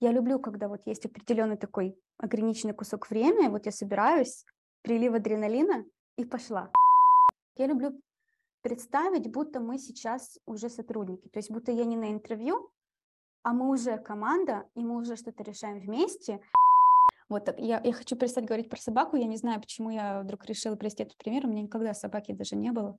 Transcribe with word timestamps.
Я 0.00 0.12
люблю, 0.12 0.38
когда 0.38 0.68
вот 0.68 0.80
есть 0.86 1.04
определенный 1.04 1.58
такой 1.58 1.94
ограниченный 2.16 2.72
кусок 2.72 3.10
времени, 3.10 3.48
вот 3.48 3.66
я 3.66 3.72
собираюсь, 3.72 4.44
прилив 4.82 5.12
адреналина 5.12 5.84
и 6.16 6.24
пошла. 6.24 6.70
Я 7.56 7.66
люблю 7.66 7.92
представить, 8.62 9.30
будто 9.30 9.60
мы 9.60 9.78
сейчас 9.78 10.38
уже 10.46 10.70
сотрудники, 10.70 11.28
то 11.28 11.38
есть 11.38 11.50
будто 11.50 11.70
я 11.70 11.84
не 11.84 11.96
на 11.96 12.10
интервью, 12.10 12.70
а 13.42 13.52
мы 13.52 13.68
уже 13.68 13.98
команда, 13.98 14.64
и 14.74 14.82
мы 14.82 14.96
уже 14.96 15.16
что-то 15.16 15.42
решаем 15.42 15.80
вместе. 15.80 16.40
Вот 17.28 17.44
так. 17.44 17.58
Я, 17.58 17.80
я 17.84 17.92
хочу 17.92 18.16
перестать 18.16 18.44
говорить 18.44 18.68
про 18.68 18.78
собаку. 18.78 19.16
Я 19.16 19.26
не 19.26 19.36
знаю, 19.36 19.60
почему 19.60 19.90
я 19.90 20.22
вдруг 20.22 20.44
решила 20.46 20.76
привести 20.76 21.04
этот 21.04 21.16
пример. 21.16 21.46
У 21.46 21.48
меня 21.48 21.62
никогда 21.62 21.94
собаки 21.94 22.32
даже 22.32 22.56
не 22.56 22.72
было. 22.72 22.98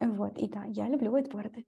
Вот, 0.00 0.36
и 0.38 0.48
да, 0.48 0.64
я 0.64 0.88
люблю 0.88 1.16
whiteboard. 1.16 1.64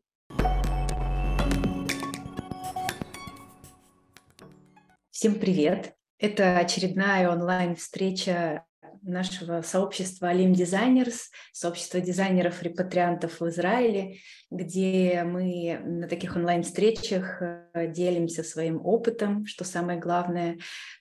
Всем 5.21 5.35
привет! 5.35 5.93
Это 6.19 6.57
очередная 6.57 7.29
онлайн-встреча 7.29 8.65
нашего 9.03 9.61
сообщества 9.61 10.33
Alim 10.33 10.55
Designers, 10.55 11.25
сообщества 11.53 12.01
дизайнеров-репатриантов 12.01 13.39
в 13.39 13.47
Израиле, 13.49 14.17
где 14.51 15.23
мы 15.25 15.79
на 15.85 16.09
таких 16.09 16.37
онлайн-встречах 16.37 17.43
э, 17.43 17.93
делимся 17.93 18.43
своим 18.43 18.81
опытом, 18.83 19.45
что 19.45 19.65
самое 19.65 20.01
главное, 20.01 20.57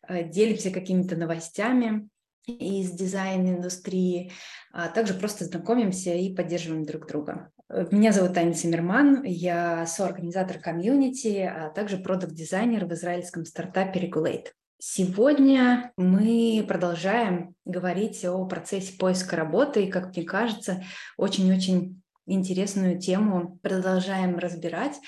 э, 0.05 0.27
делимся 0.27 0.70
какими-то 0.70 1.16
новостями 1.16 2.10
из 2.46 2.91
дизайн-индустрии, 2.91 4.34
а 4.74 4.90
также 4.90 5.13
просто 5.13 5.46
знакомимся 5.46 6.13
и 6.13 6.36
поддерживаем 6.36 6.84
друг 6.84 7.08
друга. 7.08 7.54
Меня 7.72 8.12
зовут 8.14 8.36
Аня 8.36 8.55
Симерман, 8.55 9.22
я 9.23 9.86
соорганизатор 9.86 10.58
комьюнити, 10.58 11.48
а 11.48 11.70
также 11.70 11.98
продукт-дизайнер 11.98 12.86
в 12.86 12.94
израильском 12.94 13.46
стартапе 13.46 14.08
Regulate. 14.08 14.48
Сегодня 14.80 15.91
мы 15.96 16.66
продолжаем 16.68 17.54
говорить 17.66 18.26
о 18.26 18.43
процессе 18.46 18.98
поиска 18.98 19.35
работы 19.35 19.84
и, 19.84 19.91
как 19.91 20.16
мне 20.16 20.26
кажется, 20.26 20.82
очень-очень 21.16 22.02
интересную 22.26 22.99
тему 22.99 23.60
продолжаем 23.62 24.40
разбирать 24.40 24.99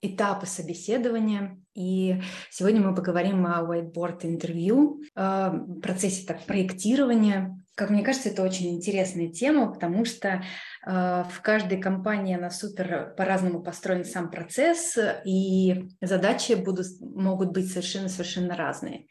этапы 0.00 0.46
собеседования. 0.46 1.58
И 1.74 2.22
сегодня 2.50 2.80
мы 2.80 2.94
поговорим 2.94 3.44
о 3.44 3.60
whiteboard 3.64 4.20
интервью, 4.22 5.02
процессе 5.14 6.26
так, 6.26 6.42
проектирования. 6.46 7.62
Как 7.78 7.90
мне 7.90 8.02
кажется, 8.02 8.30
это 8.30 8.42
очень 8.42 8.74
интересная 8.74 9.28
тема, 9.28 9.72
потому 9.72 10.04
что 10.04 10.42
э, 10.84 10.90
в 11.30 11.40
каждой 11.42 11.80
компании 11.80 12.36
она 12.36 12.50
супер 12.50 13.14
по-разному 13.16 13.62
построен 13.62 14.04
сам 14.04 14.32
процесс, 14.32 14.98
и 15.24 15.84
задачи 16.00 16.54
будут, 16.54 16.86
могут 17.00 17.52
быть 17.52 17.70
совершенно-совершенно 17.70 18.56
разные. 18.56 19.06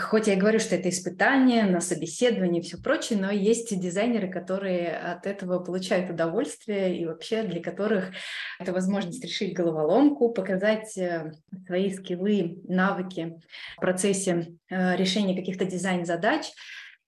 Хоть 0.00 0.26
я 0.26 0.32
и 0.32 0.38
говорю, 0.38 0.58
что 0.58 0.74
это 0.74 0.88
испытание 0.88 1.64
на 1.64 1.82
собеседование 1.82 2.62
и 2.62 2.64
все 2.64 2.78
прочее, 2.78 3.18
но 3.18 3.30
есть 3.30 3.78
дизайнеры, 3.78 4.30
которые 4.30 4.96
от 4.96 5.26
этого 5.26 5.58
получают 5.58 6.08
удовольствие 6.10 6.96
и 6.98 7.04
вообще 7.04 7.42
для 7.42 7.62
которых 7.62 8.06
это 8.58 8.72
возможность 8.72 9.22
решить 9.22 9.54
головоломку, 9.54 10.32
показать 10.32 10.96
э, 10.96 11.34
свои 11.66 11.92
скиллы, 11.92 12.58
навыки 12.64 13.38
в 13.76 13.80
процессе 13.82 14.54
э, 14.70 14.96
решения 14.96 15.36
каких-то 15.36 15.66
дизайн-задач– 15.66 16.46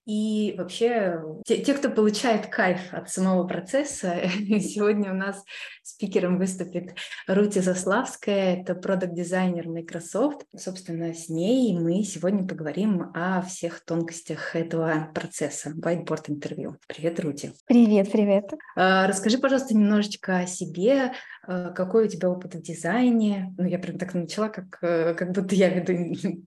и 0.07 0.55
вообще, 0.59 1.23
те, 1.47 1.59
те, 1.59 1.73
кто 1.73 1.89
получает 1.89 2.49
кайф 2.49 2.93
от 2.93 3.11
самого 3.11 3.47
процесса, 3.47 4.17
сегодня 4.61 5.13
у 5.13 5.15
нас 5.15 5.43
спикером 5.83 6.39
выступит 6.39 6.95
Рути 7.27 7.61
Заславская, 7.61 8.61
это 8.61 8.75
продукт-дизайнер 8.75 9.69
Microsoft. 9.69 10.45
Собственно, 10.55 11.15
с 11.15 11.31
ней 11.31 11.79
мы 11.79 12.03
сегодня 12.03 12.47
поговорим 12.47 13.13
о 13.15 13.41
всех 13.43 13.81
тонкостях 13.81 14.55
этого 14.55 15.11
процесса, 15.15 15.71
whiteboard 15.71 16.25
интервью. 16.29 16.77
Привет, 16.87 17.21
Рути. 17.21 17.53
Привет, 17.67 18.13
привет. 18.13 18.53
А, 18.77 19.07
расскажи, 19.07 19.39
пожалуйста, 19.39 19.75
немножечко 19.75 20.41
о 20.41 20.47
себе, 20.47 21.13
а, 21.47 21.71
какой 21.71 22.05
у 22.05 22.09
тебя 22.09 22.29
опыт 22.29 22.55
в 22.55 22.61
дизайне. 22.61 23.55
Ну, 23.57 23.65
я 23.67 23.79
прям 23.79 23.99
так 23.99 24.13
начала, 24.13 24.49
как, 24.49 24.79
э, 24.83 25.15
как 25.15 25.33
будто 25.33 25.55
я 25.55 25.71
веду 25.71 25.93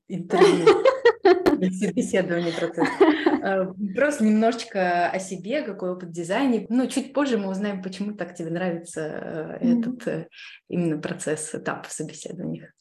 интервью. 0.08 0.68
собеседование 1.72 2.54
процесс. 2.54 2.88
Э, 3.44 3.66
просто 3.96 4.26
немножечко 4.26 5.10
о 5.10 5.20
себе, 5.20 5.62
какой 5.62 5.92
опыт 5.92 6.12
дизайна. 6.12 6.66
Ну, 6.70 6.88
чуть 6.88 7.14
позже 7.14 7.38
мы 7.38 7.50
узнаем, 7.50 7.82
почему 7.82 8.14
так 8.14 8.36
тебе 8.36 8.50
нравится 8.50 9.02
э, 9.62 9.74
этот 9.74 10.08
э, 10.08 10.28
именно 10.70 10.98
процесс, 11.00 11.54
этап 11.54 11.88
в 11.88 11.92
собеседованиях. 11.92 12.72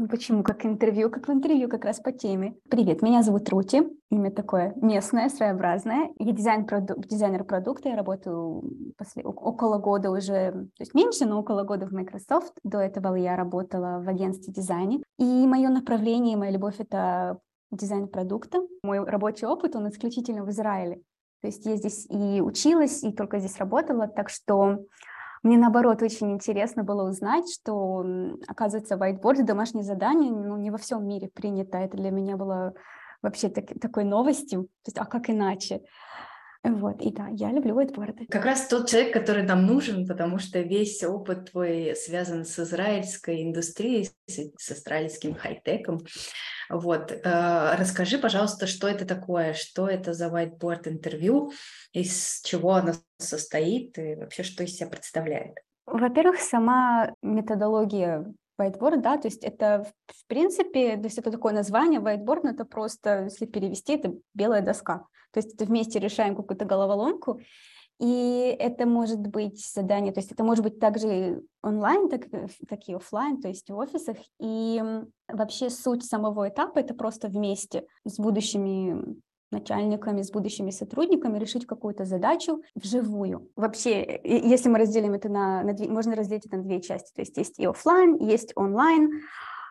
Ну, 0.00 0.06
почему? 0.06 0.44
Как 0.44 0.64
интервью, 0.64 1.10
как 1.10 1.26
в 1.26 1.32
интервью, 1.32 1.68
как 1.68 1.84
раз 1.84 1.98
по 1.98 2.12
теме. 2.12 2.54
Привет, 2.70 3.02
меня 3.02 3.24
зовут 3.24 3.48
Рути, 3.48 3.82
имя 4.12 4.30
такое 4.30 4.72
местное, 4.76 5.28
своеобразное. 5.28 6.10
Я 6.20 6.32
дизайн 6.32 6.66
проду- 6.66 7.04
дизайнер 7.04 7.42
продукта, 7.42 7.88
я 7.88 7.96
работаю 7.96 8.62
после, 8.96 9.24
около 9.24 9.78
года 9.78 10.12
уже, 10.12 10.52
то 10.52 10.80
есть 10.82 10.94
меньше, 10.94 11.26
но 11.26 11.40
около 11.40 11.64
года 11.64 11.88
в 11.88 11.90
Microsoft. 11.90 12.52
До 12.62 12.78
этого 12.78 13.16
я 13.16 13.34
работала 13.34 14.00
в 14.00 14.08
агентстве 14.08 14.52
дизайна. 14.52 15.00
И 15.18 15.24
мое 15.24 15.68
направление, 15.68 16.36
моя 16.36 16.52
любовь— 16.52 16.76
это 16.78 17.40
дизайн 17.70 18.08
продукта. 18.08 18.58
Мой 18.82 19.04
рабочий 19.04 19.46
опыт, 19.46 19.76
он 19.76 19.88
исключительно 19.88 20.44
в 20.44 20.50
Израиле. 20.50 21.02
То 21.40 21.46
есть 21.46 21.64
я 21.66 21.76
здесь 21.76 22.06
и 22.10 22.40
училась, 22.40 23.04
и 23.04 23.12
только 23.12 23.38
здесь 23.38 23.58
работала, 23.58 24.08
так 24.08 24.28
что 24.28 24.84
мне, 25.42 25.56
наоборот, 25.56 26.02
очень 26.02 26.32
интересно 26.32 26.82
было 26.82 27.08
узнать, 27.08 27.44
что, 27.52 28.04
оказывается, 28.48 28.96
whiteboard, 28.96 29.44
домашнее 29.44 29.84
задание, 29.84 30.32
ну, 30.32 30.56
не 30.56 30.70
во 30.70 30.78
всем 30.78 31.06
мире 31.06 31.28
принято. 31.28 31.78
Это 31.78 31.96
для 31.96 32.10
меня 32.10 32.36
было 32.36 32.74
вообще 33.22 33.48
так, 33.48 33.66
такой 33.80 34.04
новостью. 34.04 34.64
То 34.64 34.88
есть, 34.88 34.98
а 34.98 35.04
как 35.04 35.30
иначе? 35.30 35.82
Вот, 36.68 37.00
и 37.00 37.10
да, 37.10 37.28
я 37.32 37.50
люблю 37.50 37.80
whiteboard. 37.80 38.26
Как 38.28 38.44
раз 38.44 38.66
тот 38.68 38.88
человек, 38.88 39.12
который 39.12 39.42
нам 39.42 39.64
нужен, 39.66 40.06
потому 40.06 40.38
что 40.38 40.60
весь 40.60 41.02
опыт 41.02 41.50
твой 41.50 41.96
связан 41.96 42.44
с 42.44 42.58
израильской 42.58 43.42
индустрией, 43.42 44.10
с, 44.26 44.38
с 44.56 44.72
израильским 44.72 45.34
хай-теком. 45.34 46.00
Вот. 46.68 47.12
Э, 47.12 47.74
расскажи, 47.78 48.18
пожалуйста, 48.18 48.66
что 48.66 48.88
это 48.88 49.06
такое, 49.06 49.54
что 49.54 49.88
это 49.88 50.12
за 50.12 50.26
whiteboard 50.26 50.88
интервью, 50.88 51.52
из 51.92 52.42
чего 52.42 52.74
оно 52.74 52.92
состоит 53.18 53.98
и 53.98 54.16
вообще 54.16 54.42
что 54.42 54.64
из 54.64 54.76
себя 54.76 54.88
представляет? 54.88 55.56
Во-первых, 55.86 56.40
сама 56.40 57.14
методология 57.22 58.26
whiteboard, 58.60 59.00
да, 59.00 59.16
то 59.16 59.28
есть 59.28 59.42
это 59.42 59.90
в 60.06 60.26
принципе, 60.26 60.96
то 60.96 61.04
есть 61.04 61.18
это 61.18 61.30
такое 61.30 61.54
название 61.54 62.00
whiteboard, 62.00 62.40
но 62.42 62.50
это 62.50 62.64
просто, 62.66 63.24
если 63.24 63.46
перевести, 63.46 63.94
это 63.94 64.12
белая 64.34 64.60
доска. 64.60 65.06
То 65.32 65.40
есть 65.40 65.54
это 65.54 65.64
вместе 65.64 65.98
решаем 65.98 66.36
какую-то 66.36 66.64
головоломку, 66.64 67.40
и 67.98 68.56
это 68.58 68.86
может 68.86 69.18
быть 69.26 69.64
задание, 69.66 70.12
то 70.12 70.20
есть 70.20 70.30
это 70.30 70.44
может 70.44 70.62
быть 70.62 70.78
также 70.78 71.42
онлайн, 71.62 72.08
так, 72.08 72.26
так 72.68 72.88
и 72.88 72.94
офлайн, 72.94 73.40
то 73.40 73.48
есть 73.48 73.68
в 73.68 73.76
офисах. 73.76 74.16
И 74.38 74.80
вообще 75.26 75.68
суть 75.68 76.04
самого 76.04 76.48
этапа 76.48 76.78
это 76.78 76.94
просто 76.94 77.26
вместе 77.26 77.86
с 78.04 78.18
будущими 78.18 79.16
начальниками, 79.50 80.22
с 80.22 80.30
будущими 80.30 80.70
сотрудниками 80.70 81.38
решить 81.38 81.66
какую-то 81.66 82.04
задачу 82.04 82.62
вживую. 82.74 83.50
Вообще, 83.56 84.20
если 84.22 84.68
мы 84.68 84.78
разделим 84.78 85.14
это 85.14 85.28
на, 85.28 85.64
на 85.64 85.72
две, 85.72 85.88
можно 85.88 86.14
разделить 86.14 86.46
это 86.46 86.58
на 86.58 86.62
две 86.62 86.80
части. 86.80 87.12
То 87.14 87.22
есть 87.22 87.36
есть 87.36 87.58
и 87.58 87.66
офлайн, 87.66 88.16
есть 88.16 88.52
онлайн 88.54 89.22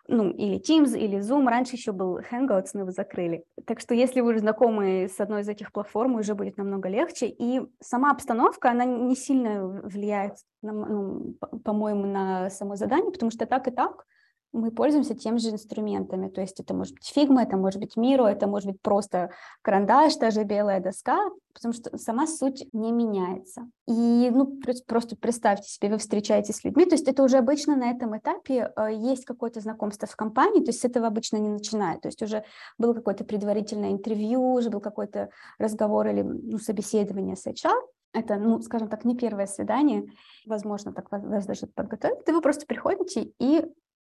ну, 0.08 0.30
или 0.30 0.58
Teams, 0.58 0.98
или 0.98 1.18
Zoom. 1.18 1.48
Раньше 1.48 1.76
еще 1.76 1.92
был 1.92 2.18
Hangouts, 2.18 2.70
но 2.72 2.80
его 2.80 2.90
закрыли. 2.90 3.44
Так 3.66 3.80
что 3.80 3.94
если 3.94 4.20
вы 4.20 4.38
знакомы 4.38 5.08
с 5.14 5.20
одной 5.20 5.42
из 5.42 5.48
этих 5.48 5.70
платформ, 5.70 6.16
уже 6.16 6.34
будет 6.34 6.56
намного 6.56 6.88
легче. 6.88 7.26
И 7.28 7.60
сама 7.80 8.10
обстановка, 8.10 8.70
она 8.70 8.84
не 8.84 9.14
сильно 9.14 9.66
влияет, 9.66 10.36
на, 10.62 10.72
ну, 10.72 11.34
по-моему, 11.64 12.06
на 12.06 12.50
само 12.50 12.76
задание, 12.76 13.12
потому 13.12 13.30
что 13.30 13.46
так 13.46 13.68
и 13.68 13.70
так 13.70 14.06
мы 14.52 14.70
пользуемся 14.70 15.14
тем 15.14 15.38
же 15.38 15.50
инструментами. 15.50 16.28
То 16.28 16.40
есть 16.40 16.58
это 16.60 16.74
может 16.74 16.94
быть 16.94 17.06
Figma, 17.06 17.42
это 17.42 17.56
может 17.56 17.80
быть 17.80 17.96
Miro, 17.96 18.24
это 18.24 18.46
может 18.46 18.70
быть 18.70 18.80
просто 18.80 19.30
карандаш, 19.62 20.16
даже 20.16 20.44
белая 20.44 20.80
доска, 20.80 21.18
потому 21.52 21.74
что 21.74 21.96
сама 21.98 22.26
суть 22.26 22.66
не 22.72 22.92
меняется. 22.92 23.68
И 23.86 24.30
ну, 24.32 24.60
просто 24.86 25.16
представьте 25.16 25.68
себе, 25.68 25.90
вы 25.90 25.98
встречаетесь 25.98 26.56
с 26.56 26.64
людьми, 26.64 26.84
то 26.84 26.94
есть 26.94 27.08
это 27.08 27.22
уже 27.22 27.38
обычно 27.38 27.76
на 27.76 27.90
этом 27.90 28.16
этапе 28.16 28.72
э, 28.76 28.94
есть 28.94 29.24
какое-то 29.24 29.60
знакомство 29.60 30.08
в 30.08 30.16
компании, 30.16 30.60
то 30.60 30.70
есть 30.70 30.80
с 30.80 30.84
этого 30.84 31.06
обычно 31.06 31.36
не 31.36 31.48
начинают, 31.48 32.02
то 32.02 32.08
есть 32.08 32.22
уже 32.22 32.44
было 32.78 32.94
какое-то 32.94 33.24
предварительное 33.24 33.90
интервью, 33.90 34.54
уже 34.54 34.70
был 34.70 34.80
какой-то 34.80 35.30
разговор 35.58 36.06
или 36.06 36.22
ну, 36.22 36.58
собеседование 36.58 37.36
с 37.36 37.46
HR, 37.46 37.80
это, 38.12 38.36
ну, 38.36 38.60
скажем 38.62 38.88
так, 38.88 39.04
не 39.04 39.16
первое 39.16 39.46
свидание, 39.46 40.06
возможно, 40.46 40.92
так 40.92 41.10
вас 41.10 41.46
даже 41.46 41.66
подготовить, 41.66 42.26
вы 42.26 42.40
просто 42.40 42.66
приходите 42.66 43.32
и 43.38 43.64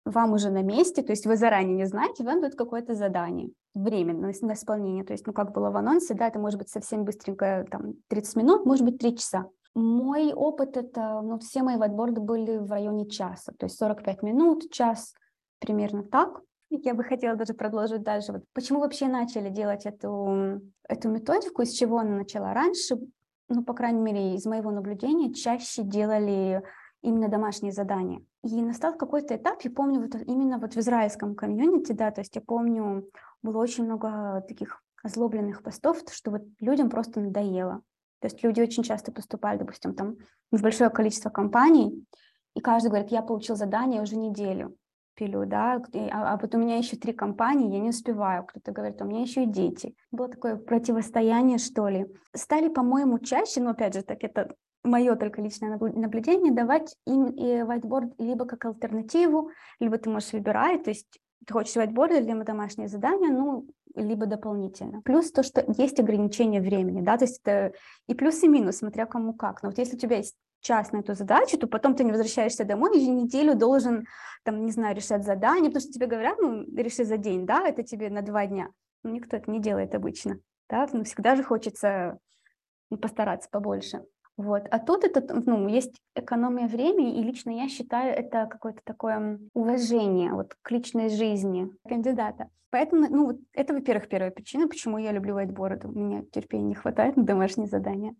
вам 0.06 0.34
уже 0.34 0.50
на 0.50 0.62
месте, 0.62 1.01
то 1.01 1.12
есть 1.12 1.25
вы 1.25 1.36
заранее 1.36 1.75
не 1.75 1.86
знаете, 1.86 2.24
вам 2.24 2.42
дают 2.42 2.56
какое-то 2.56 2.96
задание 2.96 3.51
временно 3.74 4.31
на 4.42 4.54
исполнение. 4.54 5.04
То 5.04 5.13
есть, 5.13 5.28
ну, 5.28 5.34
как 5.34 5.51
было 5.54 5.69
в 5.69 5.78
анонсе, 5.78 6.13
да, 6.13 6.28
это 6.28 6.40
может 6.40 6.60
быть 6.60 6.69
совсем 6.69 7.06
быстренько, 7.06 7.66
там, 7.69 7.94
30 8.07 8.36
минут, 8.38 8.66
может 8.66 8.86
быть, 8.86 8.98
3 8.98 9.18
часа. 9.18 9.46
Мой 9.75 10.34
опыт 10.34 10.78
это, 10.78 11.22
ну, 11.22 11.38
все 11.40 11.62
мои 11.63 11.78
вайтборды 11.78 12.22
были 12.22 12.57
в 12.57 12.72
районе 12.72 13.07
часа, 13.07 13.54
то 13.57 13.66
есть 13.66 13.78
45 13.78 14.24
минут, 14.24 14.72
час, 14.72 15.13
примерно 15.60 16.04
так. 16.04 16.42
Я 16.72 16.94
бы 16.94 17.04
хотела 17.04 17.36
даже 17.36 17.54
продолжить 17.54 18.04
дальше. 18.04 18.31
Вот 18.31 18.44
почему 18.54 18.80
вообще 18.80 19.07
начали 19.07 19.50
делать 19.50 19.86
эту, 19.86 20.62
эту 20.88 21.10
методику, 21.10 21.63
из 21.63 21.72
чего 21.72 22.00
она 22.00 22.18
начала 22.18 22.54
раньше? 22.54 22.98
Ну, 23.48 23.63
по 23.63 23.74
крайней 23.74 24.01
мере, 24.01 24.36
из 24.36 24.46
моего 24.46 24.69
наблюдения, 24.69 25.34
чаще 25.34 25.81
делали 25.81 26.62
именно 27.01 27.30
домашние 27.30 27.72
задания. 27.72 28.24
И 28.44 28.62
настал 28.62 28.96
какой-то 28.96 29.36
этап, 29.36 29.62
я 29.62 29.72
помню, 29.72 30.01
вот 30.01 30.16
именно 30.25 30.57
вот 30.60 30.74
в 30.74 30.78
израильском 30.78 31.36
комьюнити, 31.36 31.92
да, 31.92 32.12
то 32.12 32.22
есть 32.22 32.36
я 32.36 32.42
помню, 32.42 33.10
было 33.42 33.57
очень 33.57 33.86
много 33.86 34.44
таких 34.48 34.81
озлобленных 35.04 35.63
постов, 35.63 36.01
что 36.12 36.31
вот 36.31 36.44
людям 36.60 36.90
просто 36.90 37.19
надоело. 37.19 37.81
То 38.19 38.25
есть 38.28 38.44
люди 38.44 38.62
очень 38.62 38.84
часто 38.84 39.12
поступали, 39.12 39.57
допустим, 39.57 39.94
там 39.94 40.18
в 40.51 40.62
большое 40.62 40.90
количество 40.90 41.30
компаний, 41.30 42.06
и 42.56 42.60
каждый 42.60 42.90
говорит, 42.90 43.12
я 43.12 43.22
получил 43.22 43.56
задание 43.56 44.01
уже 44.01 44.18
неделю 44.18 44.75
пилю, 45.19 45.46
да, 45.46 45.81
а, 46.12 46.34
а 46.34 46.38
вот 46.38 46.56
у 46.56 46.57
меня 46.57 46.78
еще 46.78 46.96
три 46.96 47.12
компании, 47.12 47.74
я 47.74 47.80
не 47.80 47.90
успеваю, 47.90 48.46
кто-то 48.46 48.72
говорит, 48.72 49.01
у 49.01 49.06
меня 49.06 49.22
еще 49.22 49.44
и 49.44 49.48
дети. 49.48 49.94
Было 50.12 50.30
такое 50.30 50.56
противостояние, 50.56 51.57
что 51.57 51.90
ли. 51.90 52.07
Стали, 52.34 52.69
по-моему, 52.69 53.19
чаще, 53.19 53.60
но 53.62 53.72
опять 53.72 53.94
же, 53.94 54.01
так 54.01 54.24
это 54.24 54.56
мое 54.84 55.16
только 55.16 55.42
личное 55.42 55.78
наблюдение, 55.78 56.54
давать 56.54 56.96
им 57.06 57.26
и 57.26 57.62
whiteboard 57.62 58.14
либо 58.18 58.46
как 58.46 58.66
альтернативу, 58.66 59.52
либо 59.80 59.98
ты 59.98 60.10
можешь 60.10 60.34
выбирать, 60.34 60.84
то 60.84 60.90
есть 60.90 61.20
ты 61.46 61.54
хочешь 61.54 61.76
whiteboard 61.76 62.20
или 62.20 62.44
домашнее 62.44 62.88
задание, 62.88 63.30
ну, 63.30 63.68
либо 63.96 64.26
дополнительно. 64.26 65.02
Плюс 65.02 65.31
то, 65.31 65.44
что 65.44 65.66
есть 65.78 66.00
ограничение 66.00 66.62
времени, 66.62 67.02
да, 67.02 67.18
то 67.18 67.26
есть 67.26 67.42
это 67.44 67.74
и 68.08 68.14
плюс, 68.14 68.42
и 68.44 68.48
минус, 68.48 68.78
смотря 68.78 69.06
кому 69.06 69.34
как. 69.34 69.64
Но 69.64 69.70
вот 69.70 69.78
если 69.78 69.96
у 69.96 70.00
тебя 70.00 70.18
есть 70.18 70.36
час 70.62 70.92
на 70.92 70.98
эту 70.98 71.16
задачу, 71.16 71.58
то 71.58 71.68
потом 71.68 71.96
ты 71.96 72.04
не 72.04 72.12
возвращаешься 72.12 72.66
домой, 72.66 72.98
и 72.98 73.08
неделю 73.08 73.56
должен, 73.56 74.06
там, 74.44 74.66
не 74.66 74.72
знаю, 74.72 74.96
решать 74.96 75.24
задание, 75.24 75.70
потому 75.70 75.82
что 75.82 75.92
тебе 75.92 76.08
говорят, 76.08 76.38
ну, 76.40 76.64
реши 76.75 77.04
за 77.04 77.18
день, 77.18 77.46
да, 77.46 77.68
это 77.68 77.84
тебе 77.84 78.10
на 78.10 78.22
два 78.22 78.46
дня. 78.46 78.70
Но 79.04 79.12
никто 79.12 79.38
это 79.38 79.50
не 79.50 79.60
делает 79.60 79.96
обычно, 79.96 80.40
да, 80.70 80.88
но 80.92 81.04
всегда 81.04 81.36
же 81.36 81.44
хочется 81.44 82.20
постараться 83.02 83.50
побольше. 83.50 84.04
Вот. 84.39 84.68
А 84.71 84.80
тут 84.80 85.03
это, 85.03 85.21
ну, 85.45 85.68
есть 85.68 86.00
экономия 86.15 86.69
времени, 86.69 87.19
и 87.19 87.24
лично 87.24 87.50
я 87.50 87.68
считаю 87.68 88.15
это 88.15 88.45
какое-то 88.45 88.80
такое 88.86 89.38
уважение 89.53 90.31
вот, 90.31 90.56
к 90.62 90.71
личной 90.71 91.09
жизни 91.09 91.69
кандидата. 91.86 92.47
Поэтому, 92.69 93.07
ну, 93.09 93.25
вот 93.25 93.39
это, 93.51 93.74
во-первых, 93.74 94.07
первая 94.07 94.31
причина, 94.31 94.69
почему 94.69 94.97
я 94.97 95.12
люблю 95.12 95.38
whiteboard. 95.38 95.86
У 95.88 95.91
меня 95.91 96.24
терпения 96.31 96.63
не 96.63 96.75
хватает 96.75 97.18
на 97.18 97.24
домашние 97.24 97.68
задания. 97.68 98.15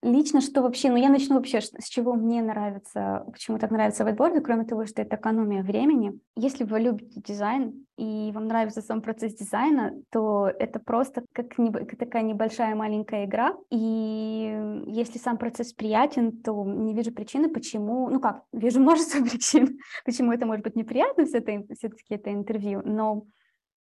Лично 0.00 0.40
что 0.40 0.62
вообще, 0.62 0.90
ну 0.90 0.96
я 0.96 1.08
начну 1.08 1.34
вообще, 1.34 1.60
с 1.60 1.88
чего 1.88 2.14
мне 2.14 2.40
нравится, 2.40 3.24
почему 3.32 3.58
так 3.58 3.72
нравится 3.72 4.04
whiteboard, 4.04 4.40
кроме 4.42 4.64
того, 4.64 4.86
что 4.86 5.02
это 5.02 5.16
экономия 5.16 5.64
времени. 5.64 6.20
Если 6.36 6.62
вы 6.62 6.78
любите 6.78 7.20
дизайн 7.20 7.84
и 7.96 8.30
вам 8.32 8.46
нравится 8.46 8.80
сам 8.80 9.02
процесс 9.02 9.34
дизайна, 9.34 9.94
то 10.10 10.46
это 10.46 10.78
просто 10.78 11.24
как, 11.32 11.58
не, 11.58 11.72
такая 11.72 12.22
небольшая 12.22 12.76
маленькая 12.76 13.24
игра. 13.24 13.56
И 13.70 14.84
если 14.86 15.18
сам 15.18 15.36
процесс 15.36 15.72
приятен, 15.72 16.42
то 16.42 16.64
не 16.64 16.94
вижу 16.94 17.10
причины, 17.10 17.48
почему, 17.48 18.08
ну 18.08 18.20
как, 18.20 18.44
вижу 18.52 18.78
множество 18.78 19.24
причин, 19.24 19.78
почему 20.04 20.32
это 20.32 20.46
может 20.46 20.62
быть 20.62 20.76
неприятно, 20.76 21.24
все-таки 21.24 22.14
это 22.14 22.32
интервью, 22.32 22.82
но 22.84 23.26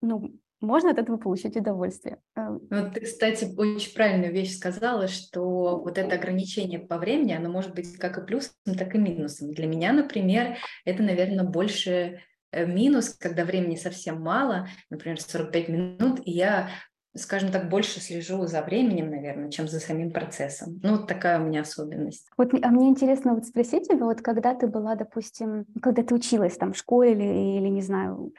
ну, 0.01 0.35
можно 0.65 0.91
от 0.91 0.97
этого 0.97 1.17
получить 1.17 1.55
удовольствие. 1.55 2.17
Эм, 2.35 2.61
ну, 2.69 2.91
ты, 2.91 3.01
кстати, 3.01 3.47
очень 3.57 3.93
правильную 3.93 4.33
вещь 4.33 4.57
сказала, 4.57 5.07
что 5.07 5.79
вот 5.79 5.97
это 5.97 6.15
ограничение 6.15 6.79
по 6.79 6.97
времени, 6.97 7.33
оно 7.33 7.49
может 7.49 7.73
быть 7.73 7.97
как 7.97 8.17
и 8.17 8.25
плюсом, 8.25 8.53
так 8.77 8.95
и 8.95 8.97
минусом. 8.97 9.53
Для 9.53 9.67
меня, 9.67 9.93
например, 9.93 10.57
это, 10.83 11.03
наверное, 11.03 11.45
больше 11.45 12.21
э, 12.51 12.65
минус, 12.65 13.09
когда 13.09 13.45
времени 13.45 13.75
совсем 13.75 14.21
мало, 14.21 14.67
например, 14.89 15.19
45 15.21 15.69
минут, 15.69 16.19
и 16.25 16.31
я 16.31 16.69
скажем 17.17 17.51
так, 17.51 17.69
больше 17.69 18.01
слежу 18.01 18.45
за 18.45 18.61
временем, 18.61 19.09
наверное, 19.09 19.49
чем 19.49 19.67
за 19.67 19.79
самим 19.79 20.11
процессом. 20.11 20.79
Ну, 20.83 20.97
вот 20.97 21.07
такая 21.07 21.39
у 21.39 21.45
меня 21.45 21.61
особенность. 21.61 22.29
Вот, 22.37 22.53
а 22.61 22.67
мне 22.69 22.89
интересно 22.89 23.33
вот 23.33 23.45
спросить 23.45 23.87
тебя, 23.87 24.05
вот 24.05 24.21
когда 24.21 24.53
ты 24.53 24.67
была, 24.67 24.95
допустим, 24.95 25.65
когда 25.81 26.03
ты 26.03 26.13
училась 26.13 26.57
там 26.57 26.73
в 26.73 26.77
школе 26.77 27.13
или, 27.13 27.59
или 27.59 27.69
не 27.69 27.81
знаю, 27.81 28.33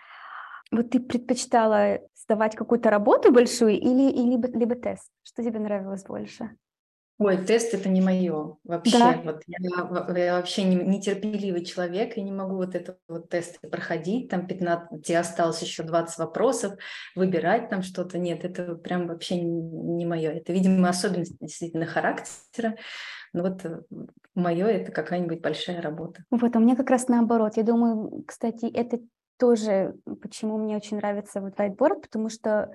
вот 0.70 0.90
ты 0.90 1.00
предпочитала 1.00 2.00
сдавать 2.14 2.56
какую-то 2.56 2.90
работу 2.90 3.32
большую 3.32 3.78
или, 3.78 4.10
или 4.10 4.30
либо, 4.30 4.48
либо 4.48 4.74
тест? 4.74 5.10
Что 5.22 5.42
тебе 5.42 5.58
нравилось 5.58 6.04
больше? 6.04 6.50
Ой, 7.18 7.38
тест 7.38 7.72
это 7.72 7.88
не 7.88 8.02
мое 8.02 8.56
вообще. 8.64 8.98
Да. 8.98 9.20
Вот 9.24 9.42
я, 9.46 9.58
я 10.18 10.36
вообще 10.36 10.64
не, 10.64 10.76
нетерпеливый 10.76 11.64
человек 11.64 12.18
и 12.18 12.22
не 12.22 12.30
могу 12.30 12.56
вот 12.56 12.74
это 12.74 12.98
вот 13.08 13.30
тесты 13.30 13.66
проходить. 13.68 14.28
Там 14.28 14.46
15, 14.46 15.02
тебе 15.02 15.18
осталось 15.18 15.62
еще 15.62 15.82
20 15.82 16.18
вопросов, 16.18 16.74
выбирать 17.14 17.70
там 17.70 17.82
что-то. 17.82 18.18
Нет, 18.18 18.44
это 18.44 18.74
прям 18.74 19.06
вообще 19.06 19.40
не, 19.40 19.46
не 19.46 20.04
мое. 20.04 20.32
Это, 20.32 20.52
видимо, 20.52 20.90
особенность 20.90 21.38
действительно 21.40 21.86
характера. 21.86 22.76
Но 23.32 23.44
вот 23.44 23.64
э, 23.64 23.80
мое 24.34 24.66
это 24.66 24.92
какая-нибудь 24.92 25.40
большая 25.40 25.80
работа. 25.80 26.22
Вот, 26.30 26.54
а 26.54 26.58
мне 26.58 26.76
как 26.76 26.90
раз 26.90 27.08
наоборот. 27.08 27.56
Я 27.56 27.62
думаю, 27.62 28.24
кстати, 28.26 28.66
это 28.66 29.00
тоже, 29.38 29.94
почему 30.22 30.58
мне 30.58 30.76
очень 30.76 30.96
нравится 30.96 31.40
вот 31.40 31.54
whiteboard, 31.58 32.02
потому 32.02 32.28
что 32.28 32.70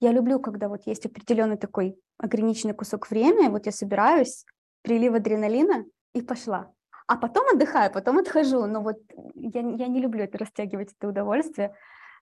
я 0.00 0.12
люблю, 0.12 0.40
когда 0.40 0.68
вот 0.68 0.86
есть 0.86 1.06
определенный 1.06 1.56
такой 1.56 1.96
ограниченный 2.18 2.74
кусок 2.74 3.10
времени, 3.10 3.48
вот 3.48 3.66
я 3.66 3.72
собираюсь, 3.72 4.44
прилив 4.82 5.14
адреналина 5.14 5.84
и 6.14 6.22
пошла. 6.22 6.72
А 7.06 7.16
потом 7.16 7.44
отдыхаю, 7.52 7.92
потом 7.92 8.18
отхожу, 8.18 8.66
но 8.66 8.80
вот 8.80 8.98
я, 9.34 9.60
я 9.60 9.86
не 9.88 10.00
люблю 10.00 10.24
это 10.24 10.38
растягивать, 10.38 10.92
это 10.98 11.08
удовольствие. 11.08 11.74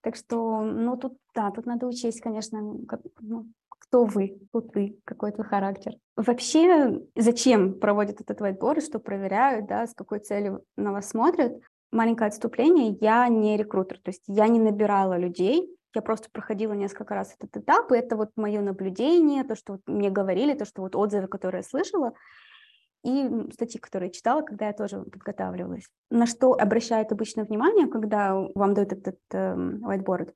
Так 0.03 0.17
что, 0.17 0.61
ну, 0.63 0.97
тут, 0.97 1.17
да, 1.35 1.51
тут 1.51 1.67
надо 1.67 1.87
учесть, 1.87 2.21
конечно, 2.21 2.61
как, 2.89 3.01
ну, 3.21 3.47
кто 3.69 4.05
вы, 4.05 4.41
тут 4.53 4.75
вы, 4.75 4.99
какой 5.05 5.33
твой 5.33 5.47
характер. 5.47 5.93
Вообще, 6.17 7.01
зачем 7.17 7.79
проводят 7.79 8.21
этот 8.21 8.41
whiteboard, 8.41 8.81
что 8.81 8.99
проверяют, 8.99 9.67
да, 9.67 9.87
с 9.87 9.95
какой 9.95 10.21
целью 10.21 10.65
на 10.77 10.93
вас 10.93 11.09
смотрят 11.09 11.61
маленькое 11.93 12.29
отступление, 12.29 12.97
я 13.01 13.29
не 13.29 13.57
рекрутер, 13.57 13.99
то 13.99 14.11
есть 14.11 14.23
я 14.27 14.49
не 14.49 14.59
набирала 14.59 15.17
людей, 15.19 15.77
я 15.95 16.03
просто 16.03 16.29
проходила 16.31 16.73
несколько 16.73 17.15
раз 17.15 17.35
этот 17.39 17.57
этап, 17.57 17.91
и 17.93 17.97
это 17.97 18.17
вот 18.17 18.31
мое 18.37 18.61
наблюдение, 18.61 19.45
то, 19.45 19.57
что 19.57 19.75
вот 19.75 19.83
мне 19.87 20.11
говорили, 20.11 20.55
то, 20.55 20.65
что 20.65 20.83
вот 20.83 20.95
отзывы, 20.95 21.27
которые 21.27 21.61
я 21.61 21.69
слышала, 21.69 22.13
и 23.03 23.29
статьи, 23.53 23.81
которые 23.81 24.11
читала, 24.11 24.43
когда 24.43 24.67
я 24.67 24.73
тоже 24.73 25.03
подготавливалась. 25.03 25.89
На 26.11 26.27
что 26.27 26.53
обращают 26.53 27.11
обычно 27.13 27.45
внимание, 27.45 27.87
когда 27.87 28.35
вам 28.55 28.75
дают 28.75 28.93
этот 28.93 29.19
э, 29.33 29.55
whiteboard? 29.55 30.35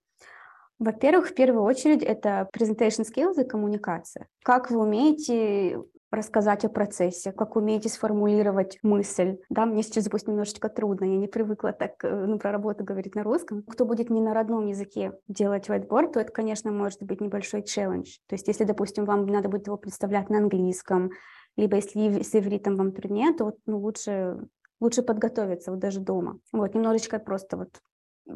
Во-первых, 0.78 1.28
в 1.28 1.34
первую 1.34 1.62
очередь, 1.62 2.02
это 2.02 2.48
presentation 2.56 3.04
skills 3.04 3.40
и 3.40 3.46
коммуникация. 3.46 4.28
Как 4.42 4.70
вы 4.70 4.80
умеете 4.80 5.78
рассказать 6.14 6.64
о 6.64 6.68
процессе, 6.68 7.32
как 7.32 7.56
умеете 7.56 7.88
сформулировать 7.88 8.78
мысль. 8.82 9.38
Да, 9.48 9.66
мне 9.66 9.82
сейчас, 9.82 10.04
допустим, 10.04 10.32
немножечко 10.32 10.68
трудно, 10.68 11.04
я 11.04 11.16
не 11.16 11.28
привыкла 11.28 11.72
так 11.72 12.04
э, 12.04 12.26
ну, 12.26 12.38
про 12.38 12.52
работу 12.52 12.84
говорить 12.84 13.14
на 13.14 13.22
русском. 13.22 13.62
Кто 13.62 13.84
будет 13.84 14.10
не 14.10 14.20
на 14.20 14.34
родном 14.34 14.66
языке 14.66 15.12
делать 15.28 15.68
whiteboard, 15.68 16.12
то 16.12 16.20
это, 16.20 16.32
конечно, 16.32 16.70
может 16.70 17.02
быть 17.02 17.20
небольшой 17.20 17.62
челлендж. 17.62 18.18
То 18.28 18.34
есть 18.34 18.48
если, 18.48 18.64
допустим, 18.64 19.04
вам 19.04 19.26
надо 19.26 19.48
будет 19.48 19.66
его 19.66 19.76
представлять 19.76 20.30
на 20.30 20.38
английском, 20.38 21.10
либо 21.56 21.76
если 21.76 22.22
с 22.22 22.34
ивритом 22.34 22.76
вам 22.76 22.92
труднее, 22.92 23.32
то 23.32 23.44
вот, 23.46 23.56
ну, 23.66 23.78
лучше, 23.78 24.38
лучше 24.80 25.02
подготовиться 25.02 25.70
вот 25.70 25.80
даже 25.80 26.00
дома. 26.00 26.38
Вот, 26.52 26.74
немножечко 26.74 27.18
просто 27.18 27.56
вот 27.56 27.80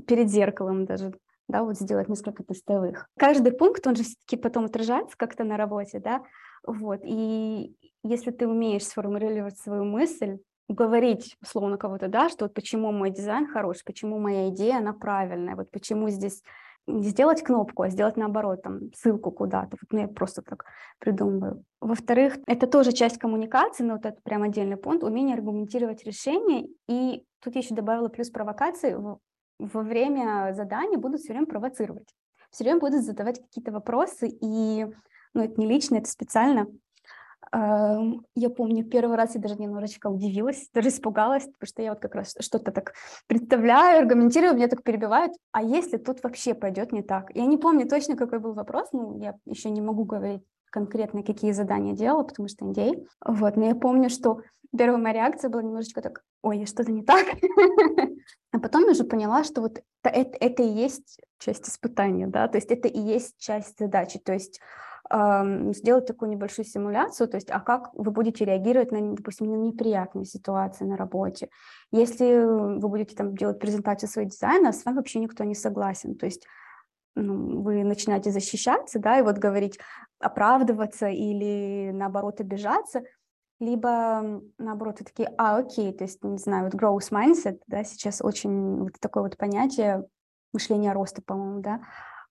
перед 0.06 0.28
зеркалом 0.28 0.85
даже 0.85 1.14
да, 1.49 1.64
вот 1.64 1.78
сделать 1.78 2.08
несколько 2.08 2.44
тестовых. 2.44 3.08
Каждый 3.18 3.52
пункт, 3.52 3.87
он 3.87 3.97
же 3.97 4.02
все-таки 4.02 4.37
потом 4.37 4.66
отражается 4.66 5.16
как-то 5.16 5.44
на 5.44 5.56
работе, 5.56 5.99
да, 5.99 6.23
вот, 6.67 7.00
и 7.05 7.75
если 8.03 8.31
ты 8.31 8.47
умеешь 8.47 8.87
сформулировать 8.87 9.59
свою 9.59 9.85
мысль, 9.85 10.38
говорить 10.69 11.37
условно 11.43 11.79
кого-то, 11.79 12.09
да, 12.09 12.29
что 12.29 12.45
вот 12.45 12.55
почему 12.55 12.93
мой 12.93 13.11
дизайн 13.11 13.47
хорош, 13.47 13.83
почему 13.85 14.19
моя 14.19 14.50
идея, 14.50 14.79
она 14.79 14.93
правильная, 14.93 15.57
вот 15.57 15.71
почему 15.71 16.11
здесь 16.11 16.43
не 16.88 17.03
сделать 17.03 17.43
кнопку, 17.43 17.83
а 17.83 17.91
сделать 17.91 18.17
наоборот, 18.17 18.62
там, 18.62 18.93
ссылку 18.95 19.31
куда-то. 19.31 19.77
Вот, 19.81 19.93
ну, 19.93 19.99
я 20.00 20.09
просто 20.09 20.43
так 20.43 20.65
придумываю. 20.99 21.62
Во-вторых, 21.81 22.38
это 22.47 22.67
тоже 22.67 22.93
часть 22.93 23.19
коммуникации, 23.19 23.85
но 23.85 23.95
вот 23.95 24.07
это 24.07 24.19
прям 24.23 24.43
отдельный 24.43 24.79
пункт, 24.79 25.05
умение 25.05 25.37
аргументировать 25.37 26.05
решение. 26.05 26.67
И 26.88 27.25
тут 27.41 27.55
я 27.55 27.61
еще 27.61 27.75
добавила 27.75 28.09
плюс 28.09 28.31
провокации. 28.31 28.97
Во 29.59 29.83
время 29.83 30.53
задания 30.55 30.99
будут 30.99 31.21
все 31.21 31.35
время 31.35 31.47
провоцировать. 31.47 32.09
Все 32.50 32.65
время 32.65 32.81
будут 32.81 33.05
задавать 33.05 33.41
какие-то 33.41 33.71
вопросы, 33.71 34.29
и 34.41 34.87
ну, 35.38 35.45
это 35.45 35.61
не 35.61 35.66
лично, 35.66 35.97
это 35.97 36.11
специально. 36.11 36.66
Я 37.50 38.50
помню, 38.50 38.85
первый 38.85 39.16
раз 39.16 39.35
я 39.35 39.40
даже 39.40 39.54
немножечко 39.57 40.09
удивилась, 40.09 40.68
даже 40.75 40.88
испугалась, 40.88 41.45
потому 41.45 41.66
что 41.66 41.83
я 41.83 41.90
вот 41.92 42.00
как 42.00 42.14
раз 42.14 42.35
что-то 42.40 42.73
так 42.73 42.92
представляю, 43.26 44.00
аргументирую, 44.00 44.54
меня 44.54 44.68
так 44.68 44.83
перебивают. 44.83 45.33
А 45.52 45.62
если 45.62 45.97
тут 45.97 46.23
вообще 46.23 46.54
пойдет 46.54 46.92
не 46.92 47.02
так? 47.02 47.30
Я 47.35 47.47
не 47.47 47.57
помню 47.57 47.88
точно, 47.88 48.16
какой 48.16 48.40
был 48.40 48.52
вопрос, 48.52 48.88
ну, 48.92 49.18
я 49.21 49.37
еще 49.47 49.71
не 49.71 49.80
могу 49.80 50.04
говорить 50.04 50.42
конкретно 50.71 51.23
какие 51.23 51.52
задания 51.52 51.95
делала, 51.95 52.25
потому 52.25 52.49
что 52.49 52.66
NDA. 52.66 53.07
Вот, 53.25 53.57
но 53.57 53.66
я 53.66 53.75
помню, 53.75 54.11
что 54.11 54.42
первая 54.76 55.00
моя 55.00 55.14
реакция 55.14 55.49
была 55.49 55.62
немножечко 55.62 56.02
так, 56.02 56.23
ой, 56.42 56.66
что-то 56.66 56.92
не 56.92 57.02
так. 57.02 57.26
А 58.50 58.59
потом 58.61 58.85
я 58.85 58.92
уже 58.92 59.04
поняла, 59.04 59.45
что 59.45 59.61
вот 59.61 59.83
это, 60.02 60.37
это 60.40 60.62
и 60.62 60.68
есть 60.68 61.21
часть 61.38 61.68
испытания, 61.68 62.26
да, 62.26 62.49
то 62.49 62.57
есть 62.57 62.71
это 62.71 62.88
и 62.88 62.99
есть 62.99 63.38
часть 63.38 63.78
задачи, 63.78 64.18
то 64.18 64.33
есть 64.33 64.59
эм, 64.59 64.88
сделать 65.11 66.07
такую 66.07 66.31
небольшую 66.31 66.67
симуляцию, 66.67 67.29
то 67.29 67.37
есть, 67.37 67.50
а 67.50 67.61
как 67.61 67.91
вы 67.95 68.11
будете 68.11 68.45
реагировать 68.45 68.93
на, 68.93 69.15
допустим, 69.15 69.50
на 69.50 69.57
неприятные 69.57 70.25
ситуации 70.25 70.85
на 70.85 70.97
работе. 70.97 71.49
Если 71.91 72.45
вы 72.45 72.88
будете 72.88 73.17
там 73.17 73.35
делать 73.35 73.59
презентацию 73.59 74.09
своего 74.09 74.31
дизайна, 74.31 74.73
с 74.73 74.85
вами 74.85 74.97
вообще 74.97 75.21
никто 75.21 75.45
не 75.45 75.55
согласен, 75.55 76.17
то 76.17 76.27
есть 76.27 76.47
ну, 77.15 77.62
вы 77.62 77.85
начинаете 77.85 78.31
защищаться, 78.31 78.99
да, 78.99 79.19
и 79.19 79.23
вот 79.23 79.38
говорить, 79.38 79.79
оправдываться 80.21 81.09
или 81.09 81.91
наоборот 81.93 82.41
обижаться, 82.41 83.03
либо 83.61 84.41
наоборот, 84.59 85.00
вы 85.00 85.05
такие, 85.05 85.33
а, 85.37 85.59
окей, 85.59 85.93
то 85.93 86.05
есть, 86.05 86.23
не 86.23 86.38
знаю, 86.38 86.65
вот 86.65 86.75
growth 86.75 87.11
mindset, 87.11 87.61
да, 87.67 87.83
сейчас 87.83 88.21
очень 88.23 88.83
вот 88.83 88.93
такое 89.00 89.25
вот 89.25 89.37
понятие 89.37 90.05
мышления 90.53 90.93
роста, 90.93 91.23
по-моему, 91.23 91.61
да, 91.61 91.81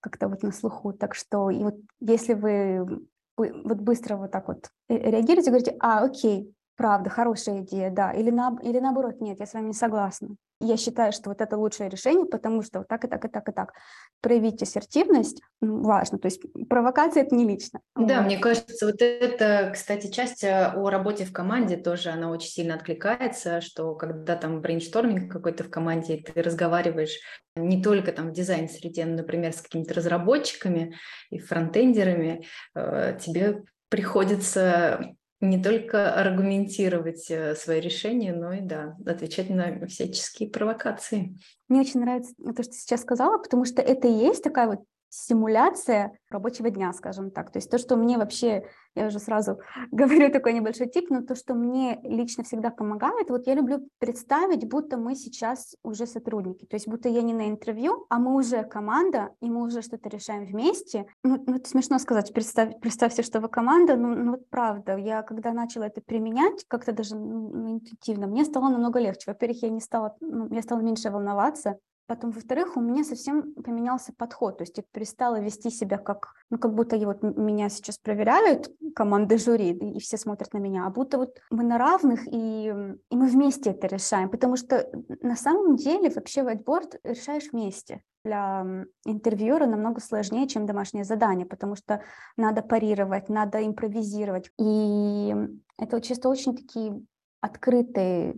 как-то 0.01 0.27
вот 0.27 0.43
на 0.43 0.51
слуху, 0.51 0.93
так 0.93 1.15
что, 1.15 1.49
и 1.49 1.63
вот 1.63 1.75
если 1.99 2.33
вы 2.33 3.07
вот 3.37 3.77
быстро 3.77 4.17
вот 4.17 4.31
так 4.31 4.47
вот 4.47 4.69
реагируете, 4.89 5.51
говорите, 5.51 5.75
а, 5.79 6.03
окей, 6.03 6.53
правда, 6.77 7.09
хорошая 7.09 7.61
идея, 7.61 7.89
да, 7.89 8.11
или, 8.11 8.29
на, 8.29 8.55
или 8.61 8.79
наоборот, 8.79 9.19
нет, 9.19 9.39
я 9.39 9.45
с 9.45 9.53
вами 9.53 9.67
не 9.67 9.73
согласна, 9.73 10.29
я 10.59 10.77
считаю, 10.77 11.11
что 11.11 11.29
вот 11.29 11.41
это 11.41 11.55
лучшее 11.55 11.89
решение, 11.89 12.25
потому 12.25 12.63
что 12.63 12.79
вот 12.79 12.87
так 12.87 13.03
и 13.05 13.07
так 13.07 13.23
и 13.25 13.27
так 13.27 13.47
и 13.47 13.51
так. 13.51 13.73
Проявить 14.21 14.61
ассертивность 14.61 15.41
ну, 15.61 15.83
важно, 15.83 16.17
то 16.17 16.27
есть 16.27 16.41
провокация 16.67 17.23
это 17.23 17.35
не 17.35 17.45
лично. 17.45 17.79
Да, 17.95 18.17
вот. 18.17 18.25
мне 18.25 18.39
кажется, 18.39 18.87
вот 18.87 19.01
это, 19.01 19.71
кстати, 19.73 20.07
часть 20.07 20.43
э, 20.43 20.71
о 20.75 20.89
работе 20.89 21.25
в 21.25 21.33
команде 21.33 21.77
тоже, 21.77 22.09
она 22.09 22.31
очень 22.31 22.49
сильно 22.49 22.73
откликается, 22.73 23.61
что 23.61 23.93
когда 23.93 24.35
там 24.35 24.61
brainstorming 24.61 25.31
какой-то 25.31 25.63
в 25.63 25.69
команде, 25.69 26.17
ты 26.17 26.41
разговариваешь 26.41 27.19
не 27.55 27.81
только 27.81 28.11
там 28.11 28.29
в 28.29 28.33
дизайн-среде, 28.33 29.05
но, 29.05 29.17
например, 29.17 29.53
с 29.53 29.61
какими-то 29.61 29.93
разработчиками 29.93 30.95
и 31.29 31.37
фронтендерами, 31.37 32.45
э, 32.73 33.17
тебе 33.19 33.63
приходится 33.89 35.15
не 35.39 35.61
только 35.61 36.13
аргументировать 36.13 37.29
э, 37.29 37.55
свои 37.55 37.79
решения, 37.79 38.33
но 38.33 38.53
и, 38.53 38.61
да, 38.61 38.95
отвечать 39.05 39.49
на 39.49 39.85
всяческие 39.87 40.49
провокации. 40.49 41.37
Мне 41.67 41.81
очень 41.81 41.99
нравится 41.99 42.33
то, 42.37 42.63
что 42.63 42.71
ты 42.71 42.77
сейчас 42.77 43.01
сказала, 43.01 43.37
потому 43.37 43.65
что 43.65 43.81
это 43.81 44.07
и 44.07 44.13
есть 44.13 44.43
такая 44.43 44.67
вот 44.67 44.79
симуляция 45.09 46.17
рабочего 46.29 46.69
дня, 46.69 46.93
скажем 46.93 47.31
так. 47.31 47.51
То 47.51 47.57
есть 47.57 47.69
то, 47.69 47.77
что 47.77 47.95
мне 47.95 48.17
вообще, 48.17 48.65
я 48.95 49.07
уже 49.07 49.19
сразу 49.19 49.59
говорю 49.91 50.31
такой 50.31 50.53
небольшой 50.53 50.87
тип, 50.87 51.09
но 51.09 51.21
то, 51.21 51.35
что 51.35 51.53
мне 51.53 51.99
лично 52.03 52.43
всегда 52.43 52.69
помогает, 52.69 53.29
вот 53.29 53.47
я 53.47 53.55
люблю 53.55 53.87
представить, 53.99 54.67
будто 54.67 54.97
мы 54.97 55.15
сейчас 55.15 55.75
уже 55.83 56.05
сотрудники. 56.05 56.65
То 56.65 56.75
есть 56.75 56.87
будто 56.87 57.09
я 57.09 57.21
не 57.21 57.33
на 57.33 57.49
интервью, 57.49 58.05
а 58.09 58.19
мы 58.19 58.35
уже 58.35 58.63
команда, 58.63 59.29
и 59.41 59.49
мы 59.49 59.63
уже 59.63 59.81
что-то 59.81 60.09
решаем 60.09 60.45
вместе. 60.45 61.05
Ну, 61.23 61.43
ну 61.45 61.55
это 61.55 61.69
смешно 61.69 61.99
сказать, 61.99 62.33
представь, 62.33 62.79
представьте, 62.79 63.23
что 63.23 63.39
вы 63.39 63.49
команда, 63.49 63.95
ну, 63.95 64.15
ну 64.15 64.31
вот 64.31 64.49
правда, 64.49 64.97
я 64.97 65.23
когда 65.23 65.53
начала 65.53 65.85
это 65.85 66.01
применять, 66.01 66.65
как-то 66.67 66.91
даже 66.91 67.15
ну, 67.15 67.77
интуитивно, 67.77 68.27
мне 68.27 68.45
стало 68.45 68.69
намного 68.69 68.99
легче. 68.99 69.31
Во-первых, 69.31 69.63
я 69.63 69.69
не 69.69 69.79
стала, 69.79 70.15
ну, 70.19 70.53
я 70.53 70.61
стала 70.61 70.81
меньше 70.81 71.09
волноваться, 71.09 71.79
Потом, 72.07 72.31
во-вторых, 72.31 72.77
у 72.77 72.81
меня 72.81 73.03
совсем 73.03 73.53
поменялся 73.53 74.13
подход, 74.13 74.57
то 74.57 74.63
есть 74.63 74.77
я 74.77 74.83
перестала 74.93 75.41
вести 75.41 75.69
себя 75.69 75.97
как, 75.97 76.33
ну, 76.49 76.57
как 76.57 76.73
будто 76.73 76.97
вот 76.99 77.21
меня 77.21 77.67
сейчас 77.67 77.97
проверяют 77.97 78.71
команды 78.95 79.37
жюри, 79.37 79.71
и 79.71 79.99
все 79.99 80.17
смотрят 80.17 80.53
на 80.53 80.59
меня, 80.59 80.85
а 80.85 80.89
будто 80.89 81.17
вот 81.17 81.37
мы 81.49 81.65
на 81.65 81.77
равных, 81.77 82.25
и, 82.27 82.69
и 83.09 83.15
мы 83.15 83.27
вместе 83.27 83.71
это 83.71 83.87
решаем, 83.87 84.29
потому 84.29 84.55
что 84.55 84.89
на 85.21 85.35
самом 85.35 85.75
деле 85.75 86.09
вообще 86.09 86.41
whiteboard 86.41 86.97
решаешь 87.03 87.51
вместе. 87.51 88.01
Для 88.23 88.65
интервьюера 89.05 89.65
намного 89.65 89.99
сложнее, 89.99 90.47
чем 90.47 90.65
домашнее 90.65 91.03
задание, 91.03 91.45
потому 91.45 91.75
что 91.75 92.01
надо 92.37 92.61
парировать, 92.61 93.27
надо 93.27 93.65
импровизировать. 93.65 94.49
И 94.57 95.35
это 95.77 96.01
чисто 96.01 96.29
очень 96.29 96.55
такие 96.55 97.01
открытые 97.41 98.35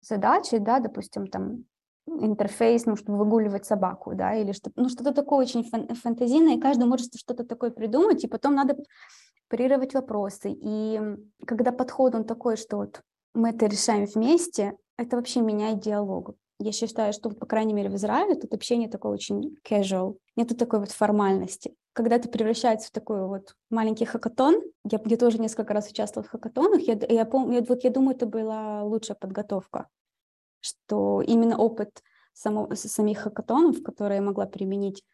задачи, 0.00 0.58
да, 0.58 0.80
допустим, 0.80 1.28
там 1.28 1.64
интерфейс, 2.06 2.86
ну, 2.86 2.96
чтобы 2.96 3.18
выгуливать 3.18 3.64
собаку, 3.64 4.14
да, 4.14 4.34
или 4.34 4.52
что, 4.52 4.70
ну, 4.76 4.88
что-то 4.88 5.12
такое 5.12 5.40
очень 5.44 5.64
фантазийное, 5.64 6.56
и 6.56 6.60
каждый 6.60 6.86
может 6.86 7.14
что-то 7.14 7.44
такое 7.44 7.70
придумать, 7.70 8.24
и 8.24 8.28
потом 8.28 8.54
надо 8.54 8.76
парировать 9.48 9.94
вопросы. 9.94 10.50
И 10.50 11.00
когда 11.46 11.72
подход 11.72 12.14
он 12.14 12.24
такой, 12.24 12.56
что 12.56 12.78
вот 12.78 13.00
мы 13.34 13.50
это 13.50 13.66
решаем 13.66 14.06
вместе, 14.06 14.76
это 14.96 15.16
вообще 15.16 15.40
меняет 15.40 15.80
диалог. 15.80 16.34
Я 16.58 16.72
считаю, 16.72 17.12
что, 17.12 17.30
по 17.30 17.46
крайней 17.46 17.74
мере, 17.74 17.90
в 17.90 17.96
Израиле 17.96 18.36
тут 18.36 18.54
общение 18.54 18.88
такое 18.88 19.12
очень 19.12 19.56
casual, 19.68 20.16
нету 20.36 20.54
такой 20.54 20.80
вот 20.80 20.92
формальности. 20.92 21.74
Когда 21.92 22.18
ты 22.18 22.28
превращается 22.28 22.88
в 22.88 22.92
такой 22.92 23.26
вот 23.26 23.54
маленький 23.68 24.04
хакатон, 24.04 24.62
я, 24.84 25.00
я 25.04 25.16
тоже 25.16 25.38
несколько 25.38 25.74
раз 25.74 25.90
участвовала 25.90 26.26
в 26.26 26.30
хакатонах, 26.30 26.80
я, 26.82 26.98
я, 27.08 27.24
помню, 27.24 27.64
вот 27.68 27.84
я 27.84 27.90
думаю, 27.90 28.14
это 28.14 28.26
была 28.26 28.82
лучшая 28.84 29.16
подготовка 29.20 29.88
что 30.62 31.22
именно 31.22 31.58
опыт 31.58 32.02
само, 32.32 32.74
самих 32.74 33.18
хакатонов, 33.18 33.82
которые 33.82 34.16
я 34.16 34.22
могла 34.22 34.46
применить 34.46 35.04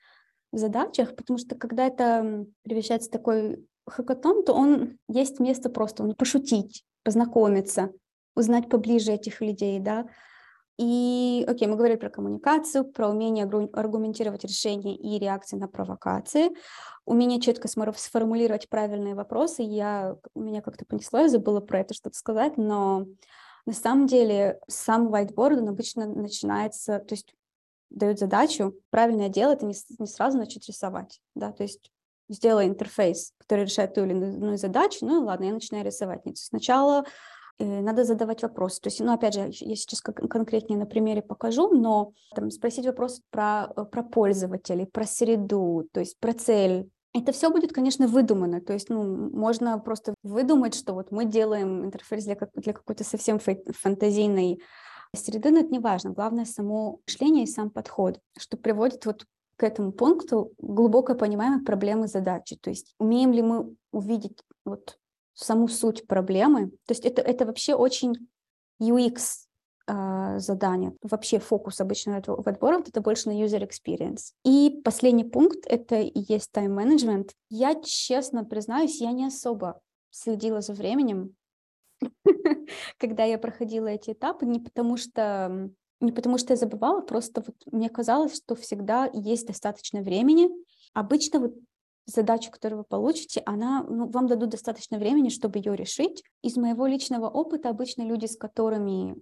в 0.52 0.59
задачах, 0.59 1.17
потому 1.17 1.38
что 1.38 1.57
когда 1.57 1.87
это 1.87 2.47
превращается 2.62 3.09
в 3.09 3.12
такой 3.12 3.67
хакатон, 3.87 4.45
то 4.45 4.55
он 4.55 4.99
есть 5.09 5.40
место 5.40 5.69
просто 5.71 6.05
ну, 6.05 6.14
пошутить, 6.14 6.85
познакомиться, 7.02 7.93
узнать 8.35 8.69
поближе 8.69 9.12
этих 9.12 9.40
людей, 9.40 9.81
да. 9.81 10.07
И, 10.78 11.45
окей, 11.49 11.67
мы 11.67 11.75
говорили 11.75 11.99
про 11.99 12.09
коммуникацию, 12.09 12.85
про 12.85 13.09
умение 13.09 13.47
аргументировать 13.73 14.45
решения 14.45 14.95
и 14.95 15.19
реакции 15.19 15.57
на 15.57 15.67
провокации, 15.67 16.50
умение 17.05 17.40
четко 17.40 17.67
сформулировать 17.67 18.69
правильные 18.69 19.17
вопросы. 19.17 19.62
Я, 19.62 20.17
меня 20.37 20.62
как-то 20.62 20.85
понесло, 20.85 21.19
я 21.19 21.28
забыла 21.28 21.61
про 21.61 21.81
это 21.81 21.95
что-то 21.95 22.17
сказать, 22.17 22.57
но 22.57 23.07
на 23.69 23.75
самом 23.75 24.07
деле 24.07 24.59
сам 24.67 25.15
whiteboard 25.15 25.59
он 25.59 25.69
обычно 25.69 26.07
начинается, 26.07 27.01
то 27.01 27.13
есть 27.15 27.35
дают 27.91 28.19
задачу, 28.19 28.75
правильное 28.89 29.29
дело 29.29 29.53
это 29.53 29.67
не, 29.67 29.75
не 29.99 30.07
сразу 30.07 30.39
начать 30.39 30.67
рисовать, 30.67 31.21
да, 31.35 31.53
то 31.53 31.65
есть 31.65 31.93
сделай 32.31 32.67
интерфейс, 32.67 33.35
который 33.37 33.67
решает 33.67 33.93
ту 33.93 34.07
или 34.07 34.13
иную 34.13 34.57
задачу, 34.57 35.05
ну 35.05 35.23
ладно, 35.23 35.45
я 35.45 35.53
начинаю 35.53 35.85
рисовать. 35.85 36.25
Нет, 36.25 36.39
сначала 36.39 37.05
э, 37.59 37.81
надо 37.83 38.05
задавать 38.05 38.43
вопросы. 38.43 38.81
То 38.81 38.89
есть, 38.89 39.01
ну, 39.01 39.13
опять 39.13 39.35
же, 39.35 39.41
я 39.51 39.77
сейчас 39.77 40.01
конкретнее 40.01 40.79
на 40.79 40.87
примере 40.87 41.21
покажу, 41.21 41.69
но 41.69 42.13
там, 42.35 42.51
спросить 42.51 42.87
вопрос 42.87 43.21
про, 43.31 43.71
э, 43.77 43.85
про 43.85 44.03
пользователей, 44.03 44.87
про 44.87 45.05
среду, 45.05 45.87
то 45.93 46.01
есть 46.01 46.19
про 46.19 46.33
цель, 46.33 46.89
это 47.15 47.33
все 47.33 47.50
будет, 47.50 47.73
конечно, 47.73 48.07
выдумано. 48.07 48.61
То 48.61 48.73
есть, 48.73 48.91
ну, 48.91 49.03
можно 49.31 49.79
просто 49.79 50.15
выдумать, 50.23 50.75
что 50.75 50.93
вот 50.93 51.11
мы 51.11 51.25
делаем 51.25 51.85
интерфейс 51.85 52.25
для, 52.25 52.37
как, 52.37 52.50
для 52.55 52.73
какой-то 52.73 53.05
совсем 53.05 53.38
фантазийной 53.38 54.61
среды, 55.17 55.50
но 55.50 55.61
это 55.61 55.71
не 55.71 55.79
важно. 55.79 56.11
Главное 56.11 56.45
само 56.45 57.00
мышление 57.07 57.45
и 57.45 57.49
сам 57.49 57.71
подход, 57.71 58.21
что 58.38 58.57
приводит 58.57 59.07
вот 59.07 59.25
к 59.57 59.65
этому 59.65 59.93
пункту 59.93 60.53
глубокое 60.59 61.17
понимание 61.17 61.65
проблемы 61.65 62.07
задачи. 62.07 62.57
То 62.57 62.71
есть 62.71 62.95
умеем 62.99 63.33
ли 63.33 63.43
мы 63.43 63.75
увидеть 63.91 64.43
вот 64.65 64.99
саму 65.35 65.69
суть 65.69 66.07
проблемы. 66.07 66.71
То 66.87 66.93
есть 66.93 67.05
это, 67.05 67.23
это 67.23 67.47
вообще 67.47 67.75
очень 67.75 68.29
UX 68.81 69.48
а, 69.88 70.38
задания. 70.38 70.92
Вообще 71.02 71.38
фокус 71.38 71.80
обычно 71.80 72.23
в 72.26 72.47
отборах 72.47 72.87
это 72.88 73.00
больше 73.00 73.30
на 73.30 73.42
user 73.42 73.66
experience. 73.66 74.33
И 74.45 74.80
последний 74.85 75.25
пункт 75.25 75.61
это 75.66 75.97
и 75.97 76.12
есть 76.28 76.50
management. 76.54 77.30
Я 77.49 77.75
честно 77.83 78.45
признаюсь, 78.45 79.00
я 79.00 79.12
не 79.12 79.25
особо 79.26 79.80
следила 80.11 80.61
за 80.61 80.75
временем, 80.75 81.35
когда 82.99 83.25
я 83.25 83.38
проходила 83.38 83.87
эти 83.87 84.12
этапы, 84.12 84.45
не 84.45 84.61
потому 84.61 84.97
что 84.99 85.71
не 86.00 86.12
потому 86.12 86.38
что 86.38 86.52
я 86.52 86.57
забывала, 86.57 87.00
просто 87.00 87.42
вот 87.45 87.57
мне 87.73 87.88
казалось, 87.88 88.37
что 88.37 88.54
всегда 88.54 89.11
есть 89.12 89.47
достаточно 89.47 90.00
времени. 90.00 90.49
Обычно 90.92 91.40
вот 91.40 91.54
задачу, 92.07 92.50
которую 92.50 92.80
вы 92.80 92.85
получите, 92.85 93.42
она, 93.47 93.85
ну, 93.88 94.07
вам 94.09 94.26
дадут 94.26 94.50
достаточно 94.50 94.99
времени, 94.99 95.28
чтобы 95.28 95.59
ее 95.59 95.75
решить. 95.75 96.23
Из 96.42 96.57
моего 96.57 96.87
личного 96.87 97.28
опыта 97.28 97.68
обычно 97.68 98.02
люди, 98.02 98.26
с 98.26 98.37
которыми 98.37 99.16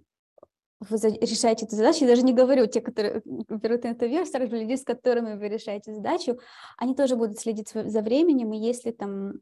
вы 0.79 0.97
решаете 0.97 1.65
эту 1.65 1.75
задачу, 1.75 2.05
я 2.05 2.07
даже 2.07 2.23
не 2.23 2.33
говорю 2.33 2.67
те, 2.67 2.81
которые 2.81 3.21
берут 3.25 3.85
интервью, 3.85 4.25
старых 4.25 4.51
людей, 4.51 4.77
с 4.77 4.83
которыми 4.83 5.35
вы 5.35 5.49
решаете 5.49 5.93
задачу, 5.93 6.39
они 6.77 6.95
тоже 6.95 7.15
будут 7.15 7.39
следить 7.39 7.71
за 7.73 8.01
временем, 8.01 8.53
и 8.53 8.57
если 8.57 8.91
там 8.91 9.33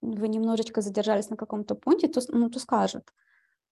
вы 0.00 0.28
немножечко 0.28 0.80
задержались 0.80 1.28
на 1.28 1.36
каком-то 1.36 1.74
пункте, 1.74 2.08
то, 2.08 2.20
ну, 2.28 2.48
то 2.48 2.58
скажут. 2.58 3.04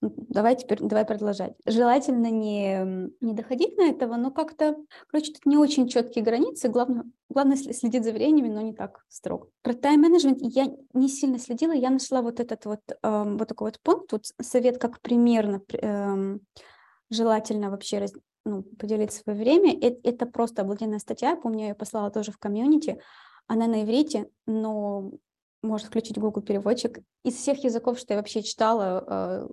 Давай 0.03 0.57
теперь, 0.57 0.79
давай 0.81 1.07
продолжать. 1.07 1.55
Желательно 1.65 2.31
не, 2.31 3.11
не 3.21 3.33
доходить 3.33 3.79
на 3.79 3.89
этого, 3.89 4.17
но 4.17 4.31
как-то, 4.31 4.77
короче, 5.09 5.33
тут 5.33 5.47
не 5.47 5.57
очень 5.57 5.89
четкие 5.89 6.23
границы. 6.23 6.69
Главное, 6.69 7.05
главное 7.31 7.57
следить 7.57 8.05
за 8.05 8.13
временем, 8.13 8.53
но 8.53 8.61
не 8.61 8.75
так 8.75 9.05
строго. 9.09 9.49
Про 9.63 9.73
тайм-менеджмент 9.73 10.39
я 10.43 10.67
не 10.93 11.09
сильно 11.09 11.39
следила. 11.39 11.73
Я 11.73 11.89
нашла 11.89 12.21
вот 12.21 12.41
этот 12.41 12.67
вот, 12.67 12.81
эм, 13.03 13.39
вот 13.39 13.49
такой 13.49 13.69
вот 13.69 13.81
пункт, 13.83 14.11
тут 14.11 14.27
совет, 14.41 14.77
как 14.79 15.01
примерно 15.01 15.63
эм, 15.73 16.43
желательно 17.11 17.71
вообще 17.71 17.99
раз, 17.99 18.13
ну, 18.45 18.63
поделить 18.63 19.13
свое 19.13 19.39
время. 19.39 19.77
Это, 19.81 19.99
это 20.03 20.27
просто 20.27 20.63
обалденная 20.63 20.99
статья, 20.99 21.31
я 21.31 21.37
помню, 21.37 21.61
я 21.61 21.69
ее 21.69 21.75
послала 21.75 22.11
тоже 22.11 22.33
в 22.33 22.39
комьюнити. 22.39 23.01
Она 23.47 23.67
на 23.67 23.83
иврите, 23.83 24.29
но 24.47 25.13
можно 25.63 25.89
включить 25.89 26.19
Google 26.19 26.43
переводчик. 26.43 26.99
Из 27.25 27.35
всех 27.35 27.63
языков, 27.65 27.99
что 27.99 28.15
я 28.15 28.19
вообще 28.19 28.43
читала, 28.43 29.05
э, 29.07 29.49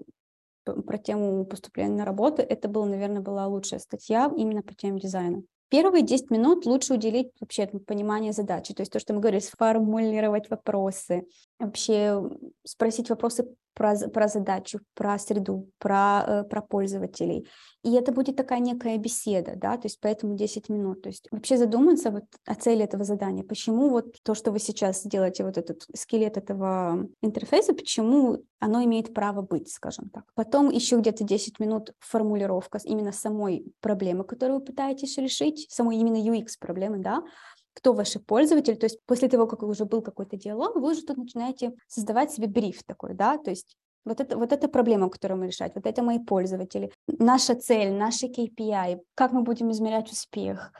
про 0.66 0.98
тему 0.98 1.46
поступления 1.46 1.98
на 1.98 2.06
работу, 2.06 2.42
это 2.42 2.68
была, 2.68 2.86
наверное, 2.86 3.22
была 3.22 3.48
лучшая 3.48 3.80
статья 3.80 4.32
именно 4.36 4.62
по 4.62 4.74
теме 4.74 5.00
дизайна. 5.00 5.44
Первые 5.70 6.04
10 6.04 6.30
минут 6.30 6.66
лучше 6.66 6.94
уделить 6.94 7.32
вообще 7.40 7.66
пониманию 7.66 8.32
задачи, 8.32 8.74
то 8.74 8.82
есть 8.82 8.92
то, 8.92 9.00
что 9.00 9.14
мы 9.14 9.22
говорили, 9.22 9.42
сформулировать 9.42 10.50
вопросы, 10.50 11.24
вообще 11.66 12.22
спросить 12.64 13.10
вопросы 13.10 13.48
про, 13.74 13.96
про 14.10 14.28
задачу, 14.28 14.80
про 14.94 15.18
среду, 15.18 15.70
про, 15.80 16.24
э, 16.26 16.44
про 16.44 16.62
пользователей. 16.62 17.48
И 17.84 17.94
это 17.94 18.12
будет 18.12 18.36
такая 18.36 18.60
некая 18.60 18.98
беседа, 18.98 19.54
да, 19.56 19.78
то 19.78 19.88
есть 19.88 20.00
поэтому 20.00 20.36
10 20.36 20.70
минут. 20.70 21.02
То 21.02 21.10
есть 21.10 21.28
вообще 21.32 21.58
задуматься 21.58 22.12
вот 22.12 22.24
о 22.46 22.56
цели 22.56 22.84
этого 22.84 23.04
задания, 23.04 23.44
почему 23.44 23.90
вот 23.90 24.16
то, 24.24 24.36
что 24.36 24.52
вы 24.52 24.60
сейчас 24.60 25.04
делаете, 25.04 25.44
вот 25.44 25.58
этот 25.58 25.86
скелет 25.96 26.38
этого 26.38 27.08
интерфейса, 27.22 27.74
почему 27.74 28.44
оно 28.60 28.84
имеет 28.84 29.14
право 29.14 29.42
быть, 29.42 29.70
скажем 29.70 30.10
так. 30.10 30.24
Потом 30.36 30.70
еще 30.70 30.98
где-то 30.98 31.24
10 31.24 31.60
минут 31.60 31.94
формулировка 32.00 32.80
именно 32.84 33.12
самой 33.12 33.66
проблемы, 33.82 34.24
которую 34.24 34.60
вы 34.60 34.66
пытаетесь 34.66 35.18
решить, 35.18 35.68
самой 35.70 35.98
именно 35.98 36.18
UX 36.18 36.52
проблемы, 36.60 37.00
да, 37.00 37.24
кто 37.74 37.94
ваши 37.94 38.20
пользователи, 38.20 38.76
то 38.76 38.86
есть 38.86 39.00
после 39.06 39.28
того, 39.28 39.48
как 39.48 39.64
уже 39.64 39.86
был 39.86 40.02
какой-то 40.02 40.38
диалог, 40.38 40.76
вы 40.76 40.92
уже 40.92 41.04
тут 41.04 41.18
начинаете 41.18 41.74
создавать 41.88 42.32
себе 42.32 42.48
бриф 42.48 42.84
такой, 42.84 43.14
да, 43.14 43.38
то 43.38 43.50
есть 43.50 43.76
вот 44.06 44.20
это, 44.20 44.38
вот 44.38 44.52
это 44.52 44.68
проблема, 44.68 45.10
которую 45.10 45.40
мы 45.40 45.48
решать, 45.48 45.74
вот 45.76 45.86
это 45.86 46.04
мои 46.04 46.20
пользователи, 46.20 46.92
наша 47.08 47.56
цель, 47.56 47.94
наши 47.94 48.28
KPI, 48.28 49.00
как 49.16 49.32
мы 49.32 49.44
будем 49.44 49.72
измерять 49.72 50.12
успех, 50.12 50.72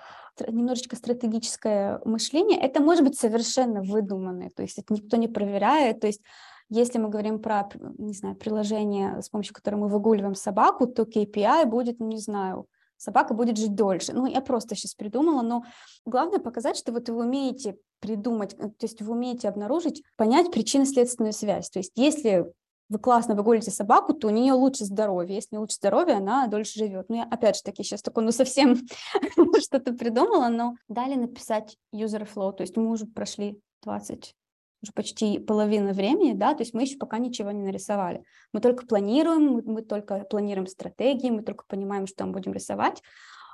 немножечко 0.48 0.96
стратегическое 0.96 2.02
мышление, 2.06 2.60
это 2.60 2.82
может 2.82 3.04
быть 3.04 3.18
совершенно 3.18 3.82
выдуманное, 3.82 4.52
то 4.56 4.62
есть 4.62 4.78
это 4.78 4.94
никто 4.94 5.18
не 5.18 5.28
проверяет, 5.28 6.02
то 6.02 6.08
есть 6.08 6.22
если 6.70 6.98
мы 6.98 7.10
говорим 7.10 7.40
про, 7.40 7.70
не 7.98 8.14
знаю, 8.14 8.36
приложение, 8.36 9.22
с 9.22 9.30
помощью 9.30 9.54
которого 9.54 9.82
мы 9.82 9.88
выгуливаем 9.90 10.34
собаку, 10.34 10.88
то 10.88 11.04
KPI 11.04 11.66
будет, 11.66 12.00
ну, 12.00 12.08
не 12.08 12.18
знаю, 12.18 12.66
собака 13.04 13.34
будет 13.34 13.58
жить 13.58 13.76
дольше. 13.76 14.14
Ну, 14.14 14.26
я 14.26 14.42
просто 14.42 14.76
сейчас 14.76 14.96
придумала, 14.96 15.42
но 15.42 15.64
главное 16.06 16.40
показать, 16.40 16.78
что 16.78 16.92
вот 16.92 17.10
вы 17.10 17.26
умеете 17.26 17.78
придумать, 18.00 18.54
э, 18.54 18.70
то 18.70 18.86
есть 18.86 19.02
вы 19.02 19.14
умеете 19.14 19.50
обнаружить, 19.50 20.04
понять 20.18 20.52
причинно-следственную 20.52 21.34
связь. 21.34 21.70
То 21.70 21.80
есть 21.80 21.92
если 21.96 22.46
вы 22.90 23.00
классно 23.00 23.36
выгулите 23.36 23.72
собаку, 23.72 24.14
то 24.14 24.28
у 24.28 24.30
нее 24.30 24.54
лучше 24.54 24.86
здоровье. 24.86 25.36
Если 25.36 25.58
лучше 25.58 25.76
здоровье, 25.76 26.16
она 26.16 26.48
дольше 26.48 26.80
живет. 26.80 27.10
Ну, 27.10 27.16
я 27.18 27.24
опять 27.24 27.58
же 27.58 27.64
таки 27.64 27.84
сейчас 27.84 28.02
такое, 28.02 28.24
ну, 28.24 28.32
совсем 28.32 28.76
что-то 29.60 29.94
придумала, 29.94 30.48
но 30.48 30.76
далее 30.88 31.18
написать 31.18 31.78
user 31.94 32.28
flow, 32.32 32.54
то 32.54 32.62
есть 32.62 32.78
мы 32.78 32.90
уже 32.90 33.06
прошли 33.06 33.60
20 33.84 34.36
уже 34.84 34.92
почти 34.92 35.40
половина 35.40 35.94
времени, 35.94 36.34
да, 36.34 36.54
то 36.54 36.62
есть 36.62 36.74
мы 36.74 36.84
еще 36.84 36.98
пока 36.98 37.18
ничего 37.18 37.52
не 37.52 37.64
нарисовали. 37.64 38.24
Мы 38.52 38.60
только 38.60 38.86
планируем, 38.86 39.54
мы, 39.54 39.62
мы 39.64 39.82
только 39.82 40.20
планируем 40.26 40.68
стратегии, 40.68 41.32
мы 41.32 41.42
только 41.42 41.64
понимаем, 41.68 42.06
что 42.06 42.26
мы 42.26 42.34
будем 42.34 42.54
рисовать. 42.54 43.02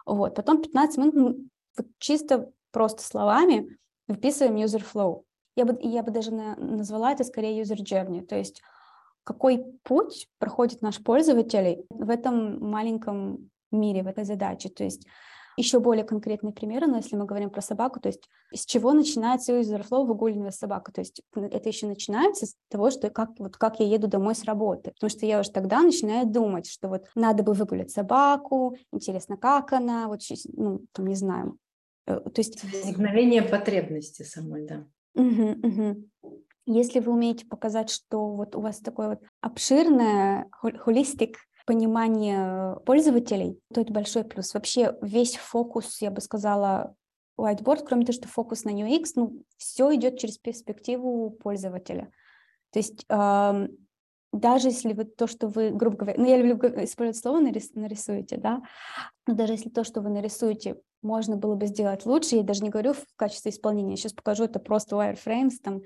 Вот. 0.06 0.36
Потом 0.36 0.62
15 0.62 0.98
минут 0.98 1.16
мы 1.16 1.36
вот 1.78 1.88
чисто 2.00 2.50
просто 2.72 3.04
словами 3.04 3.78
выписываем 4.08 4.56
user 4.56 4.84
flow. 4.84 5.24
Я 5.56 5.66
бы, 5.66 5.78
я 5.82 6.04
бы 6.04 6.12
даже 6.12 6.34
на, 6.34 6.56
назвала 6.56 7.12
это 7.12 7.24
скорее 7.24 7.62
user 7.62 7.78
journey, 7.78 8.26
то 8.26 8.36
есть 8.36 8.62
какой 9.24 9.64
путь 9.84 10.28
проходит 10.40 10.82
наш 10.82 10.98
пользователь 11.04 11.86
в 11.90 12.10
этом 12.10 12.60
маленьком 12.68 13.52
мире, 13.72 14.02
в 14.02 14.08
этой 14.08 14.24
задаче. 14.24 14.70
То 14.70 14.84
есть 14.84 15.06
еще 15.60 15.80
более 15.80 16.06
конкретные 16.06 16.54
примеры, 16.54 16.88
но 16.88 16.98
если 16.98 17.16
мы 17.16 17.26
говорим 17.26 17.50
про 17.50 17.62
собаку, 17.62 18.00
то 18.00 18.08
есть 18.08 18.30
с 18.54 18.66
чего 18.66 18.94
начинается 18.94 19.60
user 19.60 19.86
flow 19.88 20.06
выгуливания 20.06 20.52
собака, 20.52 20.92
то 20.92 21.02
есть 21.02 21.22
это 21.36 21.70
еще 21.70 21.86
начинается 21.86 22.46
с 22.46 22.56
того, 22.70 22.90
что 22.90 23.10
как, 23.10 23.32
вот 23.38 23.58
как 23.58 23.80
я 23.80 23.86
еду 23.86 24.08
домой 24.08 24.36
с 24.36 24.46
работы, 24.46 24.92
потому 24.92 25.10
что 25.10 25.26
я 25.26 25.40
уже 25.40 25.52
тогда 25.52 25.82
начинаю 25.82 26.26
думать, 26.26 26.70
что 26.70 26.88
вот 26.88 27.06
надо 27.14 27.44
бы 27.44 27.54
выгулять 27.54 27.92
собаку, 27.92 28.78
интересно, 28.94 29.38
как 29.38 29.74
она, 29.74 30.08
вот, 30.08 30.22
ну, 30.54 30.82
там, 30.94 31.08
не 31.08 31.16
знаю, 31.16 31.58
э, 32.08 32.20
то 32.20 32.40
есть... 32.40 32.64
Возникновение 32.64 33.42
потребности 33.42 34.24
самой, 34.24 34.66
да. 34.66 34.86
Угу, 35.16 35.68
угу. 35.68 36.10
Если 36.66 37.00
вы 37.00 37.12
умеете 37.12 37.46
показать, 37.46 37.90
что 37.90 38.32
вот 38.32 38.56
у 38.56 38.62
вас 38.62 38.80
такое 38.80 39.10
вот 39.10 39.20
обширное, 39.42 40.50
холистик 40.52 41.38
понимание 41.70 42.78
пользователей, 42.84 43.62
то 43.72 43.82
это 43.82 43.94
большой 43.94 44.24
плюс. 44.24 44.56
Вообще 44.56 44.98
весь 45.04 45.36
фокус, 45.36 46.02
я 46.02 46.10
бы 46.10 46.20
сказала, 46.20 46.96
whiteboard, 47.40 47.86
кроме 47.86 48.06
того, 48.06 48.14
что 48.14 48.28
фокус 48.28 48.64
на 48.64 48.72
UX, 48.72 49.12
ну, 49.16 49.44
все 49.58 49.94
идет 49.94 50.18
через 50.18 50.40
перспективу 50.40 51.30
пользователя. 51.30 52.12
То 52.72 52.80
есть 52.80 53.06
даже 53.08 54.70
если 54.70 54.94
вы 54.94 55.04
то, 55.06 55.28
что 55.28 55.48
вы, 55.48 55.70
грубо 55.70 55.98
говоря, 55.98 56.20
ну, 56.20 56.28
я 56.28 56.38
люблю 56.38 56.58
использовать 56.84 57.18
слово 57.18 57.40
нарис, 57.40 57.76
нарисуете, 57.76 58.38
да, 58.38 58.64
но 59.28 59.36
даже 59.36 59.54
если 59.54 59.70
то, 59.70 59.84
что 59.84 60.02
вы 60.02 60.10
нарисуете, 60.10 60.82
можно 61.04 61.38
было 61.38 61.54
бы 61.54 61.68
сделать 61.68 62.04
лучше, 62.04 62.38
я 62.38 62.42
даже 62.42 62.64
не 62.64 62.72
говорю 62.72 62.94
в 62.94 63.06
качестве 63.16 63.52
исполнения, 63.52 63.92
я 63.92 63.98
сейчас 63.98 64.14
покажу 64.14 64.46
это 64.46 64.58
просто 64.58 64.96
wireframes, 64.96 65.58
там 65.64 65.82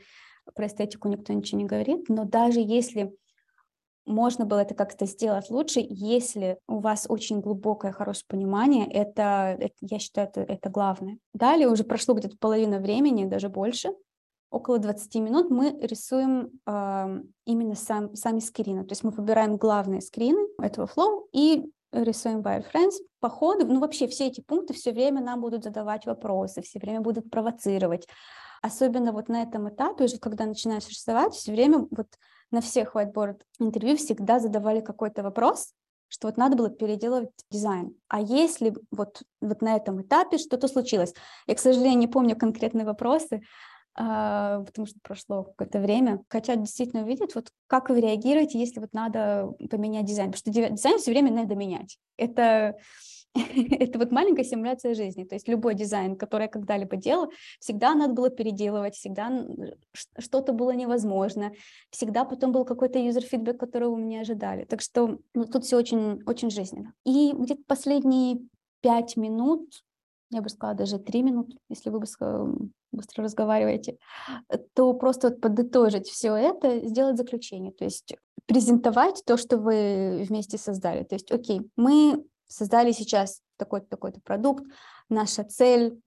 про 0.56 0.67
эстетику 0.67 1.10
никто 1.10 1.34
ничего 1.34 1.60
не 1.60 1.65
говорит, 1.65 2.08
но 2.08 2.24
даже 2.24 2.62
если 2.62 3.13
можно 4.06 4.46
было 4.46 4.60
это 4.60 4.76
как-то 4.76 5.06
сделать 5.06 5.50
лучше, 5.50 5.82
если 5.88 6.58
у 6.68 6.80
вас 6.80 7.06
очень 7.10 7.39
глубокое, 7.39 7.92
хорошее 7.92 8.26
понимание, 8.28 8.89
это, 8.92 9.58
это 9.60 9.76
я 9.82 10.00
считаю, 10.00 10.28
это, 10.28 10.42
это 10.42 10.70
главное. 10.70 11.18
Далее 11.34 11.70
уже 11.70 11.84
прошло 11.84 12.13
где-то 12.13 12.38
половина 12.38 12.80
времени, 12.80 13.26
даже 13.26 13.50
больше, 13.50 13.94
около 14.54 14.78
20 14.78 15.16
минут 15.16 15.50
мы 15.50 15.78
рисуем 15.82 16.52
э, 16.68 17.22
именно 17.46 17.76
сам, 17.76 18.16
сами 18.16 18.39
скрины. 18.39 18.84
То 18.84 18.92
есть 18.92 19.04
мы 19.04 19.10
выбираем 19.10 19.58
главные 19.58 20.00
скрины 20.02 20.48
этого 20.62 20.86
флоу 20.86 21.28
и 21.32 21.66
рисуем 21.92 22.42
wireframes. 22.42 22.94
По 23.20 23.30
ходу, 23.30 23.66
ну 23.66 23.80
вообще 23.80 24.08
все 24.08 24.28
эти 24.28 24.42
пункты 24.42 24.74
все 24.74 24.92
время 24.92 25.22
нам 25.22 25.42
будут 25.42 25.63
задавать 25.63 26.06
вопросы, 26.06 26.62
все 26.62 26.80
время 26.80 27.02
будут 27.02 27.32
провоцировать. 27.32 28.08
Особенно 28.62 29.12
вот 29.12 29.28
на 29.28 29.42
этом 29.42 29.70
этапе, 29.70 30.06
уже 30.06 30.18
когда 30.20 30.46
начинаешь 30.46 30.88
рисовать, 30.88 31.34
все 31.34 31.52
время 31.52 31.88
вот 31.89 32.08
на 32.54 32.62
всех 32.62 32.96
whiteboard 32.96 33.42
интервью 33.60 33.98
всегда 33.98 34.39
задавали 34.39 34.80
какой-то 34.80 35.24
вопрос, 35.24 35.74
что 36.08 36.28
вот 36.28 36.38
надо 36.38 36.56
было 36.56 36.70
переделывать 36.70 37.32
дизайн. 37.50 37.96
А 38.08 38.22
если 38.22 38.74
вот, 38.92 39.24
вот 39.42 39.62
на 39.62 39.76
этом 39.76 40.02
этапе 40.02 40.38
что-то 40.38 40.68
случилось? 40.68 41.13
Я, 41.48 41.56
к 41.56 41.60
сожалению, 41.60 42.00
не 42.00 42.08
помню 42.08 42.38
конкретные 42.38 42.86
вопросы, 42.86 43.42
а, 43.96 44.62
потому 44.62 44.88
что 44.88 45.00
прошло 45.02 45.44
какое-то 45.44 45.80
время. 45.80 46.24
Хотят 46.30 46.62
действительно 46.62 47.04
увидеть, 47.04 47.36
вот 47.36 47.50
как 47.68 47.89
вы 47.89 48.02
реагируете, 48.02 48.60
если 48.60 48.80
вот 48.80 48.94
надо 48.94 49.50
поменять 49.70 50.06
дизайн, 50.06 50.32
потому 50.32 50.54
что 50.54 50.76
дизайн 50.76 51.00
все 51.00 51.12
время 51.12 51.32
надо 51.32 51.56
менять. 51.56 51.98
Это 52.18 52.78
это 53.80 53.98
вот 54.00 54.12
маленькая 54.12 54.43
симуляция 54.43 54.93
жизни. 54.93 55.24
То 55.24 55.36
есть 55.36 55.48
любой 55.48 55.74
дизайн, 55.74 56.15
который 56.15 56.43
я 56.43 56.48
когда-либо 56.48 56.98
делала, 56.98 57.30
всегда 57.60 57.96
надо 57.96 58.13
было 58.13 58.30
переделывать, 58.30 58.96
всегда 58.96 59.46
что-то 60.19 60.54
было 60.54 60.72
невозможно, 60.72 61.52
всегда 61.89 62.26
потом 62.26 62.52
был 62.52 62.63
какой-то 62.63 63.00
юзер-фидбэк, 63.00 63.58
которого 63.58 63.96
мы 63.96 64.06
не 64.06 64.17
ожидали. 64.17 64.65
Так 64.65 64.82
что 64.82 65.19
ну, 65.34 65.46
тут 65.46 65.65
все 65.65 65.78
очень, 65.78 66.22
очень 66.26 66.52
жизненно. 66.52 66.93
И 67.06 67.32
где-то 67.34 67.63
последние 67.65 68.39
пять 68.82 69.17
минут, 69.17 69.84
я 70.30 70.41
бы 70.41 70.50
сказала 70.50 70.78
даже 70.78 71.00
три 71.00 71.24
минуты, 71.24 71.58
если 71.69 71.89
вы 71.89 72.00
быстро 72.00 73.24
разговариваете, 73.24 73.98
то 74.74 74.93
просто 74.93 75.30
вот 75.30 75.41
подытожить 75.41 76.08
все 76.08 76.36
это, 76.36 76.88
сделать 76.88 77.17
заключение, 77.17 77.72
то 77.72 77.84
есть 77.84 78.15
презентовать 78.46 79.24
то, 79.26 79.38
что 79.38 79.58
вы 79.58 80.26
вместе 80.28 80.58
создали. 80.58 81.04
То 81.04 81.15
есть, 81.15 81.32
окей, 81.32 81.62
мы 81.78 82.24
создали 82.54 82.92
сейчас 82.92 83.42
такой-то, 83.58 83.88
такой-то 83.88 84.22
продукт, 84.22 84.66
наша 85.10 85.44
цель, 85.44 86.00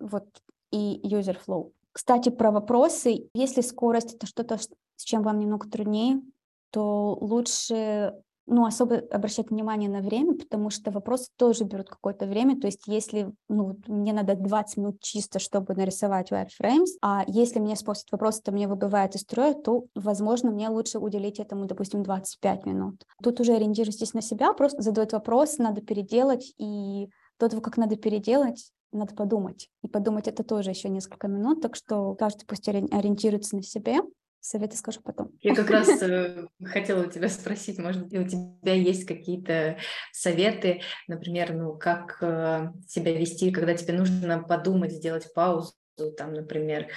вот, 0.00 0.26
и 0.70 1.00
user 1.04 1.38
flow. 1.46 1.72
Кстати, 1.92 2.30
про 2.30 2.50
вопросы. 2.50 3.28
Если 3.34 3.60
скорость— 3.60 4.14
это 4.14 4.26
что-то, 4.26 4.58
с 4.58 5.04
чем 5.04 5.22
вам 5.22 5.38
немного 5.38 5.68
труднее, 5.68 6.22
то 6.70 7.14
лучше 7.20 8.14
ну, 8.46 8.64
особо 8.64 8.96
обращать 9.10 9.50
внимание 9.50 9.88
на 9.88 10.00
время, 10.00 10.34
потому 10.36 10.70
что 10.70 10.90
вопросы 10.90 11.28
тоже 11.36 11.64
берут 11.64 11.88
какое-то 11.88 12.26
время. 12.26 12.60
То 12.60 12.66
есть 12.66 12.86
если 12.86 13.32
ну, 13.48 13.78
мне 13.86 14.12
надо 14.12 14.34
20 14.34 14.76
минут 14.78 15.00
чисто, 15.00 15.38
чтобы 15.38 15.74
нарисовать 15.74 16.32
wireframes, 16.32 16.96
а 17.00 17.24
если 17.26 17.60
мне 17.60 17.76
спросят 17.76 18.10
вопрос, 18.10 18.40
то 18.40 18.52
мне 18.52 18.68
выбивает 18.68 19.14
из 19.14 19.22
строя, 19.22 19.54
то, 19.54 19.84
возможно, 19.94 20.50
мне 20.50 20.68
лучше 20.68 20.98
уделить 20.98 21.38
этому, 21.38 21.66
допустим, 21.66 22.02
25 22.02 22.66
минут. 22.66 23.04
Тут 23.22 23.40
уже 23.40 23.54
ориентируйтесь 23.54 24.14
на 24.14 24.22
себя, 24.22 24.52
просто 24.52 24.82
задать 24.82 25.12
вопрос, 25.12 25.58
надо 25.58 25.80
переделать, 25.80 26.52
и 26.58 27.08
до 27.38 27.48
того, 27.48 27.62
как 27.62 27.76
надо 27.76 27.96
переделать, 27.96 28.72
надо 28.92 29.14
подумать. 29.14 29.70
И 29.82 29.88
подумать 29.88 30.28
это 30.28 30.44
тоже 30.44 30.70
еще 30.70 30.88
несколько 30.88 31.28
минут, 31.28 31.62
так 31.62 31.74
что 31.74 32.14
каждый 32.14 32.44
пусть 32.46 32.68
ориентируется 32.68 33.56
на 33.56 33.62
себе, 33.62 34.00
Советы 34.42 34.76
скажу 34.76 35.00
потом. 35.02 35.30
Я 35.40 35.54
как 35.54 35.70
раз 35.70 35.88
э, 36.02 36.48
хотела 36.64 37.06
у 37.06 37.10
тебя 37.10 37.28
спросить, 37.28 37.78
может 37.78 38.02
быть, 38.02 38.18
у 38.18 38.28
тебя 38.28 38.74
есть 38.74 39.06
какие-то 39.06 39.78
советы, 40.10 40.80
например, 41.06 41.54
ну, 41.54 41.78
как 41.78 42.18
э, 42.20 42.72
себя 42.88 43.16
вести, 43.16 43.52
когда 43.52 43.74
тебе 43.74 43.94
нужно 43.94 44.42
подумать, 44.42 44.90
сделать 44.90 45.32
паузу, 45.32 45.74
там, 46.18 46.34
например, 46.34 46.88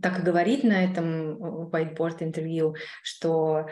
так 0.00 0.20
и 0.20 0.22
говорить 0.22 0.62
на 0.62 0.84
этом 0.84 1.66
whiteboard 1.66 2.18
интервью, 2.20 2.76
что 3.02 3.66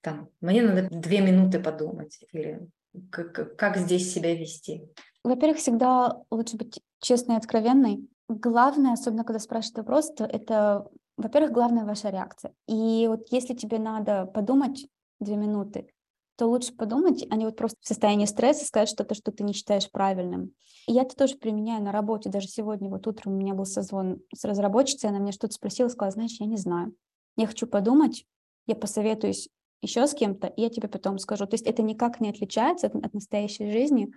там, 0.00 0.30
мне 0.40 0.62
надо 0.62 0.88
две 0.88 1.20
минуты 1.20 1.60
подумать, 1.60 2.18
или 2.32 2.66
как, 3.10 3.56
как 3.56 3.76
здесь 3.76 4.10
себя 4.10 4.34
вести? 4.34 4.88
Во-первых, 5.22 5.58
всегда 5.58 6.16
лучше 6.30 6.56
быть 6.56 6.80
честной 6.98 7.34
и 7.34 7.38
откровенной. 7.38 8.08
Главное, 8.30 8.94
особенно 8.94 9.24
когда 9.24 9.38
спрашивают 9.38 9.76
вопрос, 9.76 10.14
то 10.14 10.24
это 10.24 10.88
во-первых, 11.16 11.52
главная 11.52 11.84
ваша 11.84 12.10
реакция. 12.10 12.54
И 12.66 13.06
вот 13.08 13.26
если 13.30 13.54
тебе 13.54 13.78
надо 13.78 14.26
подумать 14.26 14.88
две 15.20 15.36
минуты, 15.36 15.88
то 16.36 16.46
лучше 16.46 16.74
подумать, 16.74 17.24
а 17.30 17.36
не 17.36 17.44
вот 17.44 17.56
просто 17.56 17.78
в 17.80 17.86
состоянии 17.86 18.26
стресса 18.26 18.64
сказать 18.64 18.88
что-то, 18.88 19.14
что 19.14 19.30
ты 19.32 19.44
не 19.44 19.52
считаешь 19.52 19.90
правильным. 19.90 20.52
И 20.88 20.92
я 20.92 21.02
это 21.02 21.14
тоже 21.14 21.36
применяю 21.36 21.82
на 21.82 21.92
работе. 21.92 22.30
Даже 22.30 22.48
сегодня, 22.48 22.88
вот 22.88 23.06
утром 23.06 23.34
у 23.34 23.36
меня 23.36 23.54
был 23.54 23.66
созвон 23.66 24.20
с 24.34 24.44
разработчицей, 24.44 25.10
она 25.10 25.18
меня 25.18 25.32
что-то 25.32 25.54
спросила, 25.54 25.88
сказала, 25.88 26.12
знаешь, 26.12 26.40
я 26.40 26.46
не 26.46 26.56
знаю. 26.56 26.94
Я 27.36 27.46
хочу 27.46 27.66
подумать, 27.66 28.26
я 28.66 28.74
посоветуюсь 28.74 29.48
еще 29.82 30.06
с 30.06 30.14
кем-то, 30.14 30.46
и 30.46 30.62
я 30.62 30.70
тебе 30.70 30.88
потом 30.88 31.18
скажу. 31.18 31.46
То 31.46 31.54
есть 31.54 31.66
это 31.66 31.82
никак 31.82 32.20
не 32.20 32.30
отличается 32.30 32.86
от, 32.86 32.94
от 32.94 33.12
настоящей 33.12 33.70
жизни. 33.70 34.12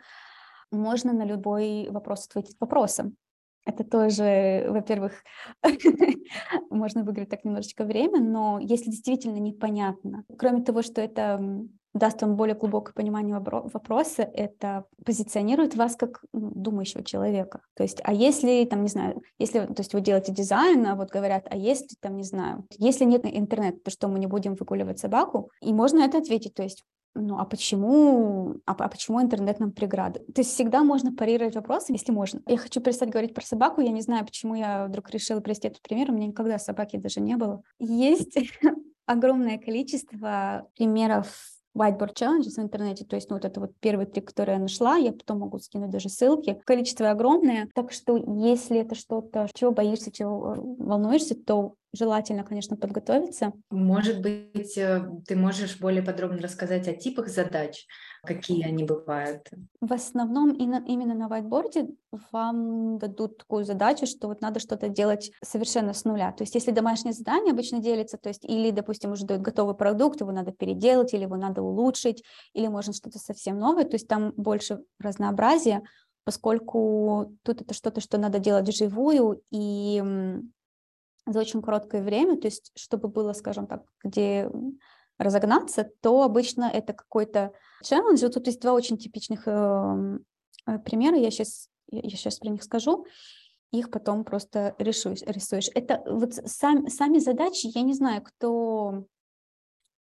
Можно 0.71 1.13
на 1.13 1.25
любой 1.25 1.89
вопрос 1.89 2.27
ответить 2.27 2.55
вопросом. 2.59 3.17
Это 3.65 3.83
тоже, 3.83 4.67
во-первых, 4.69 5.13
можно 6.69 7.03
выиграть 7.03 7.29
так 7.29 7.43
немножечко 7.43 7.83
время, 7.83 8.19
но 8.19 8.59
если 8.59 8.91
действительно 8.91 9.37
непонятно, 9.37 10.23
кроме 10.37 10.63
того, 10.63 10.83
что 10.83 11.01
это 11.01 11.65
даст 11.95 12.21
вам 12.21 12.35
более 12.35 12.55
глубокое 12.55 12.93
понимание 12.93 13.39
вопроса, 13.39 14.21
это 14.21 14.85
позиционирует 15.03 15.75
вас 15.75 15.95
как 15.95 16.23
думающего 16.33 17.03
человека. 17.03 17.61
То 17.73 17.83
есть, 17.83 18.01
а 18.03 18.13
если, 18.13 18.65
там, 18.65 18.83
не 18.83 18.89
знаю, 18.89 19.23
если, 19.39 19.61
то 19.61 19.79
есть 19.79 19.93
вы 19.93 20.01
делаете 20.01 20.33
дизайн, 20.33 20.85
а 20.85 20.95
вот 20.95 21.09
говорят, 21.09 21.47
а 21.49 21.55
если, 21.55 21.95
там, 21.99 22.17
не 22.17 22.23
знаю, 22.23 22.65
если 22.77 23.05
нет 23.05 23.25
интернета, 23.25 23.79
то 23.85 23.91
что 23.91 24.09
мы 24.09 24.19
не 24.19 24.27
будем 24.27 24.55
выгуливать 24.55 24.99
собаку? 24.99 25.49
И 25.61 25.73
можно 25.73 26.01
это 26.01 26.17
ответить, 26.17 26.53
то 26.53 26.63
есть 26.63 26.83
ну 27.15 27.39
а 27.39 27.45
почему, 27.45 28.57
а, 28.65 28.73
а 28.73 28.89
почему 28.89 29.21
интернет 29.21 29.59
нам 29.59 29.71
преграда? 29.71 30.19
То 30.19 30.41
есть 30.41 30.51
всегда 30.51 30.83
можно 30.83 31.13
парировать 31.13 31.55
вопросы, 31.55 31.93
если 31.93 32.11
можно. 32.11 32.41
Я 32.45 32.57
хочу 32.57 32.81
перестать 32.81 33.09
говорить 33.09 33.33
про 33.33 33.43
собаку, 33.43 33.81
я 33.81 33.91
не 33.91 34.01
знаю, 34.01 34.25
почему 34.25 34.55
я 34.55 34.85
вдруг 34.87 35.09
решила 35.09 35.39
привести 35.39 35.69
этот 35.69 35.81
пример, 35.81 36.11
у 36.11 36.13
меня 36.13 36.27
никогда 36.27 36.59
собаки 36.59 36.97
даже 36.97 37.21
не 37.21 37.37
было. 37.37 37.63
Есть 37.79 38.37
огромное 39.05 39.57
количество 39.57 40.67
примеров 40.77 41.55
whiteboard 41.75 42.13
challenges 42.13 42.55
в 42.55 42.59
интернете, 42.59 43.05
то 43.05 43.15
есть 43.15 43.29
ну, 43.29 43.35
вот 43.35 43.45
это 43.45 43.59
вот 43.59 43.71
первые 43.79 44.07
три, 44.07 44.21
которые 44.21 44.55
я 44.55 44.61
нашла, 44.61 44.95
я 44.95 45.11
потом 45.11 45.39
могу 45.39 45.59
скинуть 45.59 45.89
даже 45.89 46.09
ссылки. 46.09 46.61
Количество 46.65 47.11
огромное, 47.11 47.67
так 47.73 47.91
что 47.91 48.17
если 48.17 48.79
это 48.79 48.95
что-то, 48.95 49.47
чего 49.53 49.71
боишься, 49.71 50.11
чего 50.11 50.53
э, 50.53 50.59
волнуешься, 50.59 51.35
то 51.35 51.75
желательно, 51.95 52.43
конечно, 52.43 52.77
подготовиться. 52.77 53.53
Может 53.69 54.21
быть, 54.21 54.77
э, 54.77 55.09
ты 55.27 55.35
можешь 55.35 55.79
более 55.79 56.03
подробно 56.03 56.39
рассказать 56.39 56.87
о 56.87 56.93
типах 56.93 57.29
задач, 57.29 57.85
какие 58.23 58.65
они 58.65 58.83
бывают? 58.83 59.49
В 59.81 59.93
основном 59.93 60.53
именно 60.53 61.13
на 61.13 61.27
whiteboard 61.27 61.95
вам 62.31 62.97
дадут 62.97 63.37
такую 63.39 63.65
задачу, 63.65 64.05
что 64.05 64.27
вот 64.27 64.41
надо 64.41 64.59
что-то 64.59 64.89
делать 64.89 65.31
совершенно 65.43 65.93
с 65.93 66.05
нуля. 66.05 66.31
То 66.31 66.43
есть 66.43 66.55
если 66.55 66.71
домашнее 66.71 67.13
задание 67.13 67.51
обычно 67.51 67.79
делится, 67.79 68.17
то 68.17 68.29
есть 68.29 68.43
или, 68.45 68.71
допустим, 68.71 69.11
уже 69.11 69.25
дают 69.25 69.41
готовый 69.41 69.75
продукт, 69.75 70.21
его 70.21 70.31
надо 70.31 70.51
переделать, 70.51 71.13
или 71.13 71.23
его 71.23 71.35
надо 71.35 71.61
улучшить, 71.61 72.23
или 72.53 72.67
можно 72.67 72.93
что-то 72.93 73.19
совсем 73.19 73.57
новое, 73.57 73.85
то 73.85 73.95
есть 73.95 74.07
там 74.07 74.33
больше 74.35 74.79
разнообразия, 74.99 75.81
поскольку 76.23 77.37
тут 77.43 77.61
это 77.61 77.73
что-то, 77.73 78.01
что 78.01 78.17
надо 78.17 78.39
делать 78.39 78.67
вживую, 78.67 79.41
и 79.51 80.03
за 81.25 81.39
очень 81.39 81.61
короткое 81.61 82.03
время, 82.03 82.37
то 82.37 82.47
есть 82.47 82.71
чтобы 82.75 83.07
было, 83.07 83.33
скажем 83.33 83.67
так, 83.67 83.83
где 84.03 84.49
разогнаться, 85.17 85.89
то 86.01 86.23
обычно 86.23 86.65
это 86.65 86.93
какой-то 86.93 87.53
челлендж. 87.83 88.21
Вот 88.21 88.33
тут 88.33 88.47
есть 88.47 88.61
два 88.61 88.73
очень 88.73 88.97
типичных 88.97 89.43
э, 89.47 90.19
э, 90.67 90.79
примера, 90.79 91.17
я 91.17 91.31
сейчас, 91.31 91.69
я 91.89 92.01
сейчас 92.09 92.39
про 92.39 92.49
них 92.49 92.63
скажу, 92.63 93.05
их 93.71 93.89
потом 93.91 94.23
просто 94.23 94.75
рисуешь. 94.77 95.21
рисуешь. 95.21 95.69
Это 95.73 96.03
вот 96.05 96.33
сам, 96.33 96.87
сами 96.89 97.19
задачи, 97.19 97.71
я 97.73 97.81
не 97.81 97.93
знаю, 97.93 98.21
кто, 98.23 99.05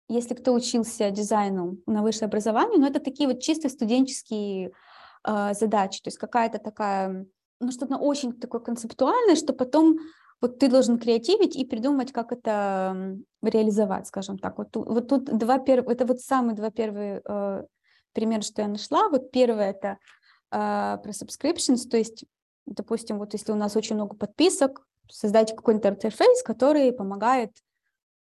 если 0.09 0.35
кто 0.35 0.53
учился 0.53 1.11
дизайну 1.11 1.79
на 1.87 2.03
высшее 2.03 2.27
образование, 2.27 2.79
но 2.79 2.87
это 2.87 3.01
такие 3.01 3.29
вот 3.29 3.41
чисто 3.41 3.69
студенческие 3.69 4.73
э, 5.27 5.55
задачи, 5.55 6.03
то 6.03 6.09
есть 6.09 6.19
какая-то 6.19 6.59
такая, 6.59 7.27
ну 7.61 7.71
что-то 7.71 7.97
очень 7.97 8.33
такое 8.33 8.61
концептуальное, 8.61 9.37
что 9.37 9.53
потом 9.53 9.99
вот 10.45 10.59
ты 10.59 10.69
должен 10.69 10.99
креативить 10.99 11.57
и 11.57 11.65
придумать, 11.65 12.13
как 12.13 12.31
это 12.31 13.17
реализовать, 13.43 14.07
скажем 14.07 14.39
так. 14.39 14.59
Вот, 14.59 14.77
вот 14.77 15.09
тут 15.09 15.25
два 15.25 15.59
первых, 15.59 15.95
это 15.95 16.05
вот 16.05 16.21
самые 16.21 16.55
два 16.55 16.71
первые 16.71 17.23
э, 17.27 17.65
примера, 18.13 18.43
что 18.43 18.61
я 18.61 18.69
нашла. 18.69 19.09
Вот 19.09 19.31
первое 19.31 19.71
это 19.71 19.97
э, 20.51 20.99
про 21.03 21.11
subscriptions, 21.13 21.89
то 21.89 21.97
есть, 21.97 22.27
допустим, 22.67 23.19
вот 23.19 23.33
если 23.33 23.53
у 23.53 23.55
нас 23.55 23.75
очень 23.75 23.97
много 23.97 24.17
подписок, 24.17 24.87
создать 25.11 25.57
какой-то 25.57 25.89
интерфейс, 25.89 26.43
который 26.43 26.93
помогает 26.93 27.53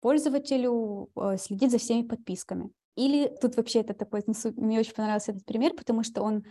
пользователю 0.00 1.10
э, 1.16 1.38
следить 1.38 1.72
за 1.72 1.78
всеми 1.78 2.06
подписками. 2.06 2.70
Или 2.94 3.36
тут 3.40 3.56
вообще 3.56 3.80
это 3.80 3.94
такой, 3.94 4.22
мне 4.54 4.78
очень 4.78 4.94
понравился 4.94 5.32
этот 5.32 5.44
пример, 5.44 5.74
потому 5.74 6.04
что 6.04 6.22
он, 6.22 6.44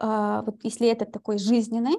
э, 0.00 0.42
вот 0.44 0.62
если 0.64 0.86
это 0.86 1.06
такой 1.06 1.38
жизненный, 1.38 1.96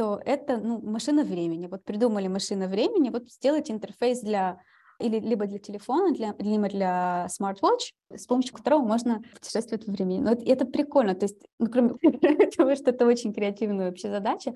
то 0.00 0.18
это 0.24 0.56
ну, 0.56 0.80
машина 0.80 1.24
времени. 1.24 1.66
Вот 1.66 1.84
придумали 1.84 2.26
машину 2.26 2.68
времени, 2.68 3.10
вот 3.10 3.30
сделать 3.30 3.70
интерфейс 3.70 4.22
для 4.22 4.58
или 4.98 5.20
либо 5.20 5.46
для 5.46 5.58
телефона, 5.58 6.14
для, 6.14 6.34
либо 6.38 6.70
для 6.70 7.26
smartwatch, 7.28 7.92
с 8.08 8.26
помощью 8.26 8.54
которого 8.54 8.82
можно 8.82 9.22
путешествовать 9.34 9.86
во 9.86 9.92
времени. 9.92 10.22
Но 10.22 10.32
это, 10.32 10.44
это 10.46 10.64
прикольно, 10.64 11.14
то 11.14 11.24
есть, 11.24 11.36
ну, 11.58 11.66
кроме 11.66 11.90
того, 12.56 12.74
что 12.76 12.90
это 12.90 13.06
очень 13.06 13.34
креативная 13.34 13.88
вообще 13.88 14.10
задача, 14.10 14.54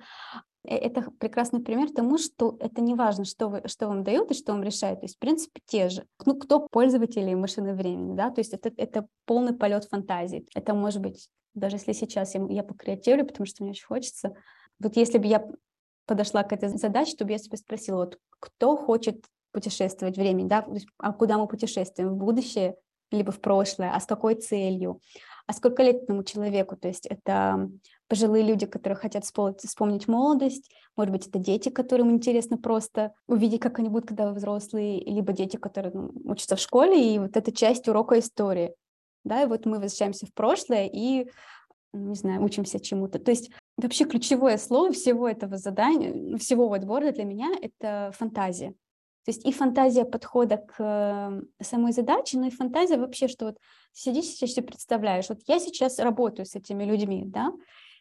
э, 0.67 0.77
это 0.77 1.11
прекрасный 1.19 1.61
пример 1.61 1.91
тому, 1.91 2.17
что 2.17 2.57
это 2.59 2.81
не 2.81 2.95
важно, 2.95 3.27
что, 3.27 3.49
вы, 3.49 3.63
что 3.67 3.89
вам 3.89 4.03
дают 4.03 4.31
и 4.31 4.35
что 4.35 4.53
вам 4.53 4.63
решают. 4.63 5.01
То 5.01 5.05
есть, 5.05 5.17
в 5.17 5.19
принципе, 5.19 5.61
те 5.67 5.91
же. 5.91 6.07
Ну, 6.25 6.37
кто 6.37 6.67
пользователи 6.71 7.35
машины 7.35 7.75
времени, 7.75 8.17
да, 8.17 8.31
то 8.31 8.41
есть 8.41 8.55
это, 8.55 8.73
это 8.79 9.07
полный 9.27 9.53
полет 9.53 9.85
фантазии. 9.85 10.47
Это 10.55 10.73
может 10.73 11.03
быть, 11.03 11.29
даже 11.53 11.77
если 11.77 11.93
сейчас 11.93 12.35
я, 12.35 12.47
я 12.49 12.63
покреативлю, 12.63 13.27
потому 13.27 13.47
что 13.47 13.63
мне 13.63 13.73
очень 13.73 13.87
хочется, 13.87 14.35
вот 14.85 14.97
если 14.97 15.19
бы 15.19 15.27
я 15.27 15.47
подошла 16.07 16.43
к 16.43 16.53
этой 16.53 16.69
задаче, 16.69 17.17
то 17.17 17.25
бы 17.25 17.33
я 17.33 17.39
себя 17.39 17.57
спросила, 17.57 18.05
вот 18.05 18.19
кто 18.41 18.77
хочет 18.77 19.25
путешествовать 19.53 20.17
времени, 20.17 20.49
да, 20.49 20.67
а 20.99 21.13
куда 21.13 21.39
мы 21.39 21.47
путешествуем, 21.47 22.11
в 22.11 22.17
будущее, 22.17 22.77
либо 23.11 23.33
в 23.33 23.41
прошлое, 23.41 23.93
а 23.95 24.01
с 24.01 24.07
какой 24.07 24.35
целью, 24.35 25.01
а 25.47 25.53
сколько 25.53 25.83
лет 25.83 26.03
этому 26.03 26.25
человеку, 26.25 26.77
то 26.77 26.89
есть 26.89 27.07
это 27.07 27.71
пожилые 28.09 28.45
люди, 28.45 28.67
которые 28.67 28.97
хотят 28.97 29.25
вспомнить 29.25 30.09
молодость, 30.09 30.71
может 30.97 31.13
быть, 31.13 31.27
это 31.27 31.39
дети, 31.39 31.69
которым 31.69 32.11
интересно 32.11 32.57
просто 32.57 33.13
увидеть, 33.27 33.61
как 33.61 33.79
они 33.79 33.89
будут, 33.89 34.09
когда 34.09 34.33
взрослые, 34.33 35.01
либо 35.01 35.33
дети, 35.33 35.57
которые 35.57 35.93
ну, 35.93 36.13
учатся 36.25 36.57
в 36.57 36.61
школе, 36.61 37.15
и 37.15 37.19
вот 37.19 37.37
это 37.37 37.53
часть 37.53 37.89
урока 37.89 38.19
истории, 38.19 38.75
да, 39.25 39.43
и 39.43 39.47
вот 39.47 39.67
мы 39.67 39.79
возвращаемся 39.79 40.27
в 40.27 40.35
прошлое 40.35 40.87
и 40.87 41.31
не 41.93 42.15
знаю, 42.15 42.43
учимся 42.43 42.81
чему-то. 42.81 43.19
То 43.19 43.31
есть 43.31 43.51
вообще 43.77 44.05
ключевое 44.05 44.59
слово 44.59 44.93
всего 44.93 45.29
этого 45.29 45.57
задания, 45.57 46.37
всего 46.39 46.75
whiteboard 46.75 47.13
для 47.13 47.25
меня— 47.25 47.51
это 47.61 48.13
фантазия. 48.17 48.75
То 49.25 49.31
есть 49.31 49.47
и 49.47 49.53
фантазия 49.53 50.05
подхода 50.05 50.59
к 50.59 50.75
эм, 50.79 51.49
самой 51.61 51.93
задаче, 51.93 52.39
но 52.39 52.47
и 52.47 52.51
фантазия 52.51 52.99
вообще, 52.99 53.27
что 53.27 53.47
вот 53.47 53.59
сидишь 53.93 54.27
сейчас 54.27 54.51
все 54.51 54.63
представляешь, 54.63 55.31
вот 55.31 55.41
я 55.47 55.59
сейчас 55.59 55.99
работаю 55.99 56.45
с 56.45 56.55
этими 56.55 56.85
людьми, 56.85 57.25
да, 57.25 57.53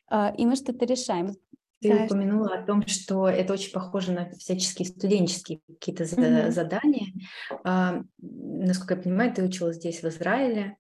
а, 0.10 0.34
и 0.38 0.46
мы 0.46 0.58
что-то 0.58 0.86
решаем. 0.86 1.34
Ты 1.82 1.98
да, 1.98 2.06
упомянула 2.06 2.56
о 2.56 2.66
том, 2.66 2.86
что 2.88 3.28
это 3.28 3.54
очень 3.54 3.72
похоже 3.72 4.12
на 4.12 4.32
всяческие 4.32 4.88
студенческие 4.88 5.60
какие-то 5.68 6.04
mm-hmm. 6.04 6.52
задания. 6.52 7.08
А, 7.64 8.02
насколько 8.20 8.96
я 8.96 9.02
понимаю, 9.02 9.34
ты 9.34 9.44
училась 9.44 9.78
здесь, 9.78 10.02
в 10.02 10.08
Израиле. 10.08 10.78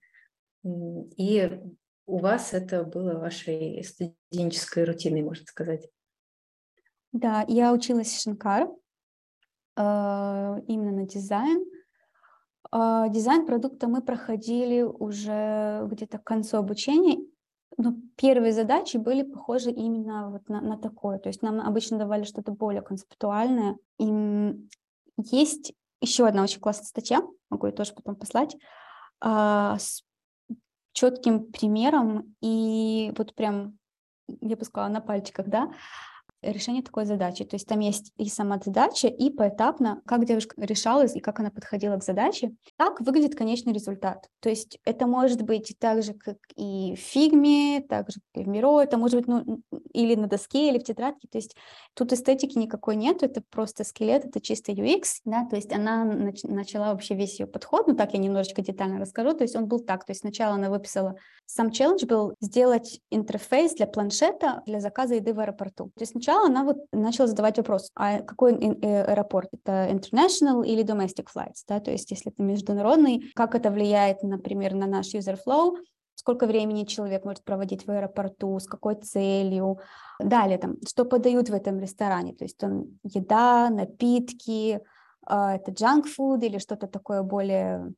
И 0.66 1.60
у 2.06 2.18
вас 2.20 2.54
это 2.54 2.84
было 2.84 3.18
вашей 3.18 3.84
студенческой 3.84 4.86
рутиной, 4.86 5.22
можно 5.22 5.46
сказать. 5.46 5.90
Да, 7.12 7.46
я 7.48 7.72
училась 7.72 8.08
в 8.08 8.22
Шинкар, 8.22 8.70
а, 9.76 10.58
именно 10.68 10.92
на 10.92 11.08
дизайн. 11.08 11.64
А, 12.72 13.08
дизайн 13.10 13.46
продукта 13.46 13.88
мы 13.88 14.02
проходили 14.02 14.82
уже 14.82 15.88
где-то 15.90 16.18
к 16.18 16.24
концу 16.24 16.58
обучения, 16.58 17.24
но 17.78 17.96
первые 18.18 18.54
задачи 18.54 18.98
были 18.98 19.24
похожи 19.24 19.72
именно 19.72 20.30
вот 20.30 20.50
на, 20.50 20.62
на 20.62 20.78
такое. 20.78 21.20
То 21.20 21.30
есть 21.30 21.42
нам 21.42 21.60
обычно 21.62 21.98
давали 21.98 22.24
что-то 22.24 22.52
более 22.52 22.82
концептуальное. 22.82 23.78
И 24.00 24.06
есть 25.18 25.74
еще 26.02 26.28
одна 26.28 26.44
очень 26.44 26.60
классная 26.60 26.88
статья, 26.88 27.22
могу 27.50 27.68
ее 27.68 27.74
тоже 27.74 27.94
потом 27.94 28.16
послать, 28.16 28.58
а, 29.22 29.78
четким 30.94 31.52
примером 31.52 32.36
и 32.42 33.12
вот 33.18 33.36
прям, 33.36 33.78
я 34.42 34.56
бы 34.56 34.64
сказала, 34.66 34.90
на 34.90 35.02
пальчиках, 35.02 35.48
да, 35.48 35.72
решение 36.44 36.84
такой 36.84 37.06
задачи. 37.06 37.46
То 37.46 37.56
есть 37.56 37.68
там 37.68 37.80
есть 37.80 38.12
и 38.18 38.30
сама 38.30 38.60
задача, 38.64 39.08
и 39.08 39.30
поэтапно, 39.30 40.02
как 40.06 40.26
девушка 40.26 40.56
решалась 40.58 41.16
и 41.16 41.20
как 41.20 41.40
она 41.40 41.50
подходила 41.50 41.98
к 41.98 42.04
задаче. 42.04 42.52
Так 42.78 43.02
выглядит 43.02 43.36
конечный 43.36 43.74
результат. 43.74 44.28
То 44.40 44.50
есть 44.50 44.80
это 44.86 45.08
может 45.08 45.42
быть 45.42 45.76
так 45.80 46.04
же, 46.04 46.14
как 46.14 46.38
и 46.56 46.96
в 46.96 47.00
фигме, 47.00 47.82
так 47.88 48.10
же, 48.10 48.20
как 48.34 48.44
и 48.44 48.46
в 48.46 48.48
Миро, 48.48 48.82
это 48.82 48.98
может 48.98 49.20
быть 49.20 49.28
ну, 49.28 49.62
или 49.94 50.16
на 50.16 50.28
доске, 50.28 50.70
или 50.70 50.80
в 50.80 50.84
тетрадке. 50.84 51.28
То 51.32 51.38
есть 51.38 51.56
тут 51.94 52.12
эстетики 52.14 52.58
никакой 52.58 52.96
нет, 52.96 53.24
это 53.24 53.42
просто 53.50 53.84
скелет, 53.84 54.26
это 54.26 54.42
чисто 54.42 54.72
UX, 54.72 55.22
да, 55.26 55.46
то 55.46 55.56
есть 55.56 55.72
она 55.72 56.06
нач- 56.06 56.48
начала 56.48 56.92
вообще 56.92 57.16
весь 57.16 57.40
ее 57.40 57.48
подход, 57.48 57.88
ну 57.88 57.96
так 57.96 58.14
я 58.14 58.20
немножечко 58.20 58.62
детально 58.62 59.00
расскажу, 59.00 59.34
то 59.34 59.44
есть 59.44 59.56
он 59.56 59.68
был 59.68 59.80
так, 59.80 60.06
то 60.06 60.12
есть 60.12 60.22
сначала 60.22 60.56
она 60.56 60.70
выписала, 60.70 61.16
сам 61.46 61.72
челлендж 61.72 62.06
был 62.06 62.34
сделать 62.40 63.00
интерфейс 63.10 63.74
для 63.76 63.88
планшета 63.88 64.62
для 64.66 64.80
заказа 64.80 65.16
еды 65.16 65.34
в 65.34 65.40
аэропорту. 65.40 65.86
То 65.96 66.02
есть 66.02 66.14
сначала 66.14 66.33
сначала 66.34 66.48
она 66.48 66.64
вот 66.64 66.78
начала 66.92 67.28
задавать 67.28 67.58
вопрос, 67.58 67.92
а 67.96 68.20
какой 68.20 68.54
э, 68.54 69.04
аэропорт? 69.04 69.50
Это 69.54 69.90
international 69.92 70.66
или 70.66 70.84
domestic 70.84 71.28
flights? 71.36 71.64
Да? 71.68 71.80
То 71.80 71.92
есть 71.92 72.12
если 72.12 72.32
это 72.32 72.42
международный, 72.44 73.32
как 73.36 73.56
это 73.56 73.70
влияет, 73.70 74.24
например, 74.24 74.74
на 74.74 74.88
наш 74.88 75.14
user 75.14 75.38
flow, 75.46 75.76
сколько 76.16 76.48
времени 76.48 76.86
человек 76.86 77.26
может 77.26 77.44
проводить 77.44 77.86
в 77.86 77.92
аэропорту, 77.92 78.60
с 78.60 78.66
какой 78.66 78.96
целью. 78.96 79.80
Далее, 80.20 80.58
там, 80.58 80.78
что 80.88 81.06
подают 81.06 81.50
в 81.50 81.54
этом 81.54 81.80
ресторане, 81.80 82.34
то 82.34 82.46
есть 82.46 82.64
он 82.64 83.00
еда, 83.04 83.70
напитки, 83.70 84.80
а, 85.26 85.56
это 85.56 85.72
junk 85.72 86.06
food 86.18 86.46
или 86.46 86.60
что-то 86.60 86.88
такое 86.88 87.24
более 87.24 87.94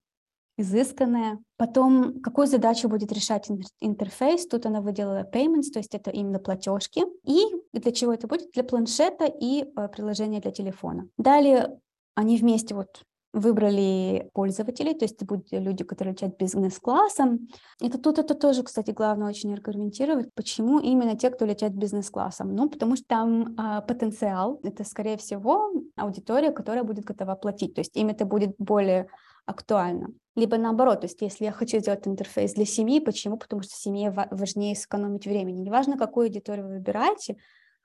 изысканная. 0.58 1.39
Потом, 1.58 2.22
какую 2.22 2.48
задачу 2.48 2.89
будет 2.89 3.12
решать 3.12 3.50
интерфейс? 3.80 4.48
Тут 4.48 4.65
она 4.65 4.82
выделила 4.82 5.28
payments, 5.30 5.72
то 5.74 5.80
есть 5.80 5.96
это 5.96 6.12
именно 6.12 6.39
платежки. 6.39 7.04
И 7.24 7.44
для 7.74 7.91
чего 7.91 8.13
это 8.13 8.28
будет? 8.28 8.52
Для 8.52 8.63
планшета 8.63 9.26
и 9.26 9.63
э, 9.63 9.88
приложения 9.89 10.39
для 10.39 10.52
телефона. 10.52 11.08
Далее 11.18 11.80
они 12.15 12.38
вместе 12.38 12.74
вот 12.74 13.04
выбрали 13.36 14.30
пользователей, 14.34 14.94
то 14.94 15.04
есть 15.04 15.15
это 15.15 15.26
будут 15.26 15.52
люди, 15.52 15.84
которые 15.84 16.13
летят 16.13 16.38
бизнес-классом. 16.38 17.50
Это 17.82 17.98
тут 17.98 18.18
это 18.18 18.34
тоже, 18.34 18.63
кстати, 18.63 18.91
главное 18.91 19.28
очень 19.28 19.54
аргументировать, 19.54 20.34
почему 20.34 20.80
именно 20.80 21.18
те, 21.18 21.30
кто 21.30 21.44
летят 21.44 21.74
бизнес-классом. 21.74 22.56
Ну, 22.56 22.70
потому 22.70 22.96
что 22.96 23.06
там 23.08 23.54
а, 23.58 23.82
потенциал, 23.82 24.62
это, 24.63 24.86
скорее 24.86 25.18
всего, 25.18 25.70
аудитория, 25.98 26.52
которая 26.52 26.86
будет 26.86 27.04
готова 27.04 27.36
платить, 27.36 27.74
то 27.74 27.82
есть 27.82 27.98
им 27.98 28.08
это 28.08 28.24
будет 28.24 28.56
более 28.58 29.10
актуально. 29.46 30.08
Либо 30.36 30.58
наоборот, 30.58 31.02
то 31.02 31.06
есть 31.06 31.21
если 31.21 31.45
я 31.45 31.52
хочу 31.52 31.80
сделать 31.80 32.08
интерфейс 32.08 32.54
для 32.54 32.65
семьи, 32.65 33.00
почему? 33.00 33.38
Потому 33.38 33.62
что 33.62 33.76
семье 33.76 34.12
важнее 34.32 34.76
сэкономить 34.76 35.26
времени. 35.26 35.62
Неважно, 35.62 35.98
какую 35.98 36.26
аудиторию 36.26 36.67
вы 36.67 36.74
выбираете, 36.76 37.38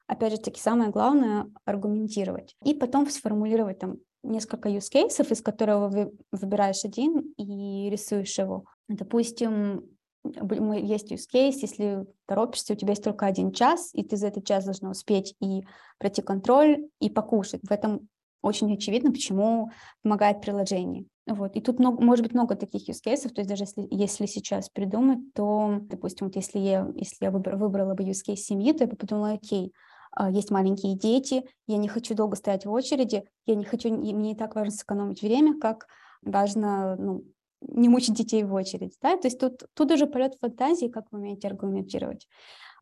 опять 0.07 0.33
же 0.33 0.39
таки, 0.39 0.61
самое 0.61 0.91
главное— 0.91 1.47
аргументировать. 1.65 2.57
И 2.65 2.75
потом 2.75 3.09
сформулировать 3.09 3.79
там 3.79 3.99
несколько 4.23 4.69
use 4.69 4.93
cases, 4.93 5.31
из 5.33 5.41
которого 5.41 5.89
вы 5.89 6.13
выбираешь 6.33 6.85
один 6.85 7.33
и 7.37 7.89
рисуешь 7.89 8.37
его. 8.39 8.65
Допустим, 8.89 9.85
есть 10.25 11.13
use 11.13 11.27
case, 11.33 11.59
если 11.63 12.05
торопишься, 12.27 12.73
у 12.73 12.77
тебя 12.77 12.91
есть 12.91 13.05
только 13.05 13.27
один 13.27 13.53
час, 13.53 13.91
и 13.95 14.03
ты 14.03 14.17
за 14.17 14.27
этот 14.27 14.45
час 14.45 14.65
должна 14.65 14.91
успеть 14.91 15.35
и 15.41 15.63
пройти 15.99 16.21
контроль, 16.21 16.89
и 16.99 17.09
покушать. 17.09 17.61
В 17.63 17.71
этом 17.71 18.09
очень 18.43 18.73
очевидно, 18.73 19.13
почему 19.13 19.71
помогает 20.03 20.41
приложение. 20.41 21.07
Вот. 21.27 21.55
И 21.57 21.61
тут 21.61 21.79
много, 21.79 22.03
может 22.03 22.25
быть 22.25 22.35
много 22.35 22.57
таких 22.57 22.89
use 22.89 23.01
cases, 23.07 23.29
то 23.29 23.41
есть 23.41 23.49
даже 23.49 23.65
если, 23.65 23.87
если 23.91 24.27
сейчас 24.27 24.69
придумать, 24.69 25.21
то, 25.35 25.79
допустим, 25.83 26.27
вот 26.27 26.37
если 26.37 26.59
я, 26.59 26.91
если 26.97 27.25
я 27.25 27.31
выбрала, 27.31 27.59
выбрала 27.59 27.95
бы 27.95 28.05
use 28.05 28.23
case 28.27 28.37
семьи, 28.37 28.73
то 28.73 28.85
я 28.85 28.91
бы 28.91 28.97
подумала, 28.97 29.33
окей, 29.33 29.73
а, 30.13 30.31
есть 30.31 30.51
маленькие 30.51 30.97
дети, 30.97 31.45
я 31.67 31.77
не 31.77 31.89
хочу 31.89 32.15
долго 32.15 32.37
стоять 32.37 32.67
в 32.67 32.71
очереди, 32.71 33.25
я 33.47 33.55
не 33.55 33.65
хочу, 33.65 33.91
мне 33.91 34.13
не 34.13 34.35
так 34.35 34.55
важно 34.55 34.73
сэкономить 34.73 35.23
время, 35.23 35.59
как 35.59 35.87
важно 36.23 36.97
ну, 36.97 37.25
не 37.61 37.89
мучить 37.89 38.15
детей 38.15 38.43
в 38.43 38.53
очередь. 38.53 38.97
Да? 39.01 39.17
То 39.17 39.29
есть 39.29 39.39
тут, 39.39 39.63
тут 39.75 39.93
уже 39.93 40.07
полет 40.07 40.35
фантазии, 40.41 40.89
как 40.89 41.07
вы 41.11 41.21
умеете 41.21 41.49
аргументировать. 41.49 42.27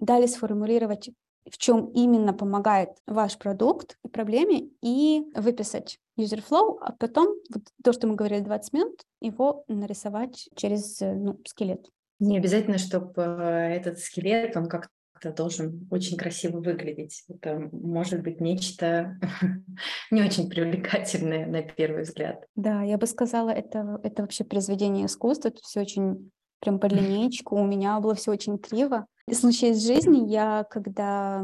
Далее 0.01 0.29
сформулировать 0.29 1.11
в 1.51 1.59
чем 1.59 1.87
именно 1.87 2.33
помогает 2.33 2.91
ваш 3.07 3.39
продукт 3.39 3.99
и 4.05 4.09
проблеме, 4.09 4.71
и 4.83 5.25
выписать 5.35 5.99
user 6.19 6.43
flow, 6.49 6.79
а 6.81 6.93
потом 6.93 7.29
вот 7.53 7.63
то, 7.83 7.93
что 7.93 8.07
мы 8.07 8.15
говорили 8.15 8.41
20 8.41 8.73
минут, 8.73 9.03
его 9.21 9.65
нарисовать 9.69 10.49
через 10.57 11.01
ну, 11.01 11.41
скелет. 11.47 11.89
Не 12.19 12.39
обязательно, 12.39 12.79
чтобы 12.79 13.13
э, 13.17 13.77
этот 13.77 14.01
скелет, 14.01 14.57
он 14.57 14.69
как-то 14.69 15.33
должен 15.33 15.87
очень 15.91 16.17
красиво 16.17 16.59
выглядеть. 16.59 17.25
Это 17.29 17.69
может 17.73 18.23
быть 18.23 18.41
нечто 18.41 19.17
не 20.11 20.23
очень 20.23 20.51
привлекательное 20.51 21.47
на 21.47 21.63
первый 21.63 22.03
взгляд. 22.03 22.45
Да, 22.57 22.83
я 22.83 22.99
бы 22.99 23.07
сказала, 23.07 23.51
это, 23.51 24.01
это 24.03 24.23
вообще 24.23 24.45
произведение 24.45 25.07
искусства, 25.07 25.49
это 25.49 25.61
все 25.63 25.81
очень 25.81 26.31
прям 26.61 26.81
по 26.81 26.87
линейку. 26.87 27.57
У 27.57 27.65
меня 27.65 28.01
было 28.01 28.15
все 28.17 28.33
очень 28.33 28.59
криво. 28.59 29.07
Случай 29.33 29.71
из 29.71 29.87
жизни, 29.87 30.29
я 30.29 30.65
когда, 30.71 31.43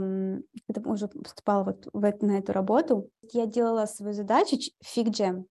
когда 0.67 0.91
уже 0.91 1.09
поступала 1.09 1.65
вот 1.65 1.89
в 1.93 2.05
это, 2.05 2.27
на 2.27 2.39
эту 2.39 2.53
работу, 2.53 3.11
я 3.33 3.47
делала 3.47 3.87
свою 3.87 4.15
задачу 4.15 4.57
FigJam. 4.85 5.45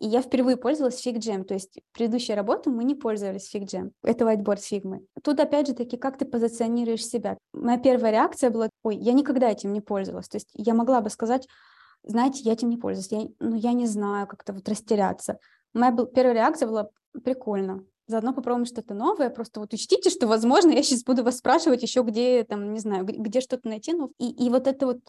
И 0.00 0.08
я 0.08 0.22
впервые 0.22 0.56
пользовалась 0.56 1.04
FigJam, 1.06 1.44
то 1.44 1.54
есть 1.54 1.78
предыдущей 1.92 2.34
работу 2.34 2.70
мы 2.70 2.84
не 2.84 2.94
пользовались 2.94 3.54
FigJam. 3.54 3.92
Это 4.02 4.24
whiteboard 4.24 4.60
фигмы. 4.60 5.06
Тут 5.22 5.40
опять 5.40 5.68
же 5.68 5.74
таки, 5.74 5.96
как 5.96 6.18
ты 6.18 6.24
позиционируешь 6.24 7.06
себя. 7.06 7.38
Моя 7.52 7.78
первая 7.78 8.12
реакция 8.12 8.50
была, 8.50 8.68
ой, 8.82 8.96
я 8.96 9.12
никогда 9.12 9.50
этим 9.50 9.72
не 9.72 9.80
пользовалась. 9.80 10.28
То 10.28 10.36
есть 10.36 10.50
я 10.54 10.74
могла 10.74 11.00
бы 11.00 11.10
сказать, 11.10 11.46
знаете, 12.02 12.42
я 12.42 12.52
этим 12.52 12.68
не 12.68 12.76
пользуюсь, 12.76 13.10
я, 13.12 13.28
ну, 13.40 13.54
я 13.54 13.72
не 13.72 13.86
знаю, 13.86 14.26
как-то 14.26 14.52
вот 14.52 14.68
растеряться. 14.68 15.38
Моя 15.72 15.92
был, 15.92 16.06
первая 16.06 16.34
реакция 16.34 16.68
была, 16.68 16.90
прикольно, 17.24 17.84
заодно 18.06 18.32
попробуем 18.34 18.66
что-то 18.66 18.94
новое. 18.94 19.30
Просто 19.30 19.60
вот 19.60 19.72
учтите, 19.72 20.10
что, 20.10 20.26
возможно, 20.26 20.70
я 20.70 20.82
сейчас 20.82 21.04
буду 21.04 21.24
вас 21.24 21.38
спрашивать 21.38 21.82
еще, 21.82 22.02
где, 22.02 22.44
там, 22.44 22.72
не 22.72 22.80
знаю, 22.80 23.04
где 23.04 23.40
что-то 23.40 23.68
найти. 23.68 23.92
Ну, 23.92 24.12
и, 24.18 24.30
и 24.30 24.50
вот 24.50 24.66
это 24.66 24.86
вот 24.86 25.00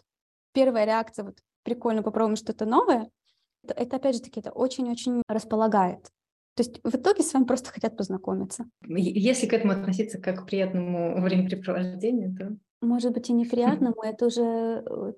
первая 0.52 0.84
реакция, 0.84 1.24
вот 1.24 1.38
прикольно, 1.62 2.02
попробуем 2.02 2.36
что-то 2.36 2.64
новое, 2.64 3.10
это, 3.64 3.74
это 3.74 3.96
опять 3.96 4.16
же 4.16 4.22
таки, 4.22 4.40
это 4.40 4.50
очень-очень 4.52 5.22
располагает. 5.28 6.10
То 6.54 6.62
есть 6.62 6.80
в 6.82 6.94
итоге 6.94 7.22
с 7.22 7.34
вами 7.34 7.44
просто 7.44 7.70
хотят 7.70 7.96
познакомиться. 7.96 8.64
Если 8.86 9.46
к 9.46 9.52
этому 9.52 9.74
относиться 9.74 10.18
как 10.18 10.42
к 10.42 10.46
приятному 10.46 11.20
времяпрепровождению, 11.22 12.34
то... 12.36 12.56
Может 12.80 13.12
быть, 13.12 13.28
и 13.28 13.34
неприятному, 13.34 13.96
это 14.02 14.26
уже, 14.26 14.42
э, 14.42 15.12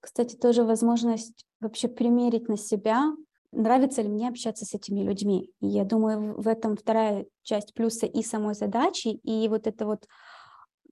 кстати, 0.00 0.36
тоже 0.36 0.64
возможность 0.64 1.46
вообще 1.60 1.88
примерить 1.88 2.48
на 2.48 2.58
себя 2.58 3.14
нравится 3.52 4.02
ли 4.02 4.08
мне 4.08 4.28
общаться 4.28 4.64
с 4.64 4.74
этими 4.74 5.00
людьми. 5.00 5.50
И 5.60 5.66
я 5.66 5.84
думаю, 5.84 6.40
в 6.40 6.48
этом 6.48 6.76
вторая 6.76 7.26
часть 7.42 7.74
плюса 7.74 8.06
и 8.06 8.22
самой 8.22 8.54
задачи, 8.54 9.08
и 9.08 9.48
вот 9.48 9.66
это 9.66 9.86
вот 9.86 10.06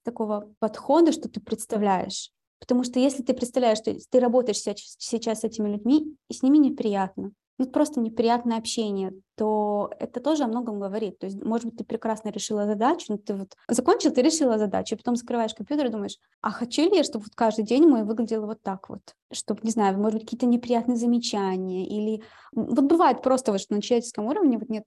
такого 0.02 0.52
подхода, 0.58 1.12
что 1.12 1.28
ты 1.28 1.40
представляешь. 1.40 2.30
Потому 2.60 2.84
что 2.84 2.98
если 2.98 3.22
ты 3.22 3.34
представляешь, 3.34 3.78
что 3.78 3.94
ты 4.10 4.20
работаешь 4.20 4.58
сейчас 4.58 5.40
с 5.40 5.44
этими 5.44 5.68
людьми, 5.68 6.16
и 6.28 6.34
с 6.34 6.42
ними 6.42 6.58
неприятно, 6.58 7.32
ну, 7.58 7.66
просто 7.66 8.00
неприятное 8.00 8.56
общение, 8.56 9.12
то 9.34 9.90
это 9.98 10.20
тоже 10.20 10.44
о 10.44 10.46
многом 10.46 10.78
говорит. 10.78 11.18
То 11.18 11.26
есть, 11.26 11.42
может 11.42 11.66
быть, 11.66 11.76
ты 11.76 11.84
прекрасно 11.84 12.28
решила 12.28 12.66
задачу, 12.66 13.06
но 13.08 13.16
ты 13.18 13.34
вот 13.34 13.56
закончил, 13.68 14.12
ты 14.12 14.22
решила 14.22 14.58
задачу, 14.58 14.94
и 14.94 14.98
потом 14.98 15.16
закрываешь 15.16 15.54
компьютер 15.54 15.86
и 15.86 15.90
думаешь, 15.90 16.18
а 16.40 16.52
хочу 16.52 16.82
ли 16.82 16.96
я, 16.96 17.02
чтобы 17.02 17.24
вот 17.24 17.34
каждый 17.34 17.64
день 17.64 17.88
мой 17.88 18.04
выглядело 18.04 18.46
вот 18.46 18.62
так 18.62 18.88
вот? 18.88 19.00
Чтобы, 19.32 19.60
не 19.64 19.72
знаю, 19.72 19.98
может 19.98 20.20
быть, 20.20 20.24
какие-то 20.24 20.46
неприятные 20.46 20.96
замечания 20.96 21.86
или... 21.86 22.22
Вот 22.52 22.84
бывает 22.84 23.22
просто 23.22 23.50
вот, 23.50 23.60
что 23.60 23.74
на 23.74 23.82
человеческом 23.82 24.26
уровне 24.26 24.56
вот 24.56 24.68
нет, 24.68 24.86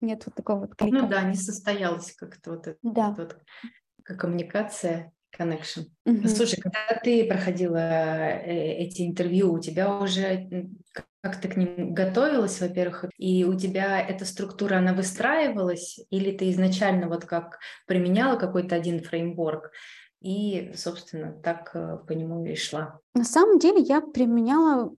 нет 0.00 0.22
вот 0.26 0.34
такого 0.36 0.60
вот 0.60 0.76
клика. 0.76 0.96
Ну 0.96 1.08
да, 1.08 1.22
не 1.22 1.34
состоялась 1.34 2.12
как-то 2.12 2.52
вот 2.52 2.68
эта 2.68 2.78
да. 2.82 3.14
вот 3.18 3.36
коммуникация 4.04 5.12
connection. 5.36 5.86
Mm-hmm. 6.06 6.28
Слушай, 6.28 6.60
когда 6.60 7.00
ты 7.02 7.26
проходила 7.26 7.78
э, 7.78 8.72
эти 8.78 9.02
интервью, 9.06 9.52
у 9.52 9.60
тебя 9.60 9.98
уже 9.98 10.68
как 11.22 11.40
ты 11.40 11.48
к 11.48 11.56
ним 11.56 11.92
готовилась, 11.92 12.60
во-первых, 12.60 13.06
и 13.18 13.44
у 13.44 13.58
тебя 13.58 14.00
эта 14.00 14.24
структура, 14.24 14.76
она 14.76 14.92
выстраивалась, 14.92 15.98
или 16.10 16.30
ты 16.36 16.50
изначально 16.50 17.08
вот 17.08 17.24
как 17.24 17.58
применяла 17.86 18.38
какой-то 18.38 18.76
один 18.76 19.02
фреймворк, 19.02 19.72
и, 20.20 20.72
собственно, 20.76 21.32
так 21.32 21.70
э, 21.74 21.98
по 22.06 22.12
нему 22.12 22.44
и 22.44 22.54
шла? 22.54 23.00
На 23.14 23.24
самом 23.24 23.58
деле 23.58 23.80
я 23.80 24.00
применяла 24.00 24.94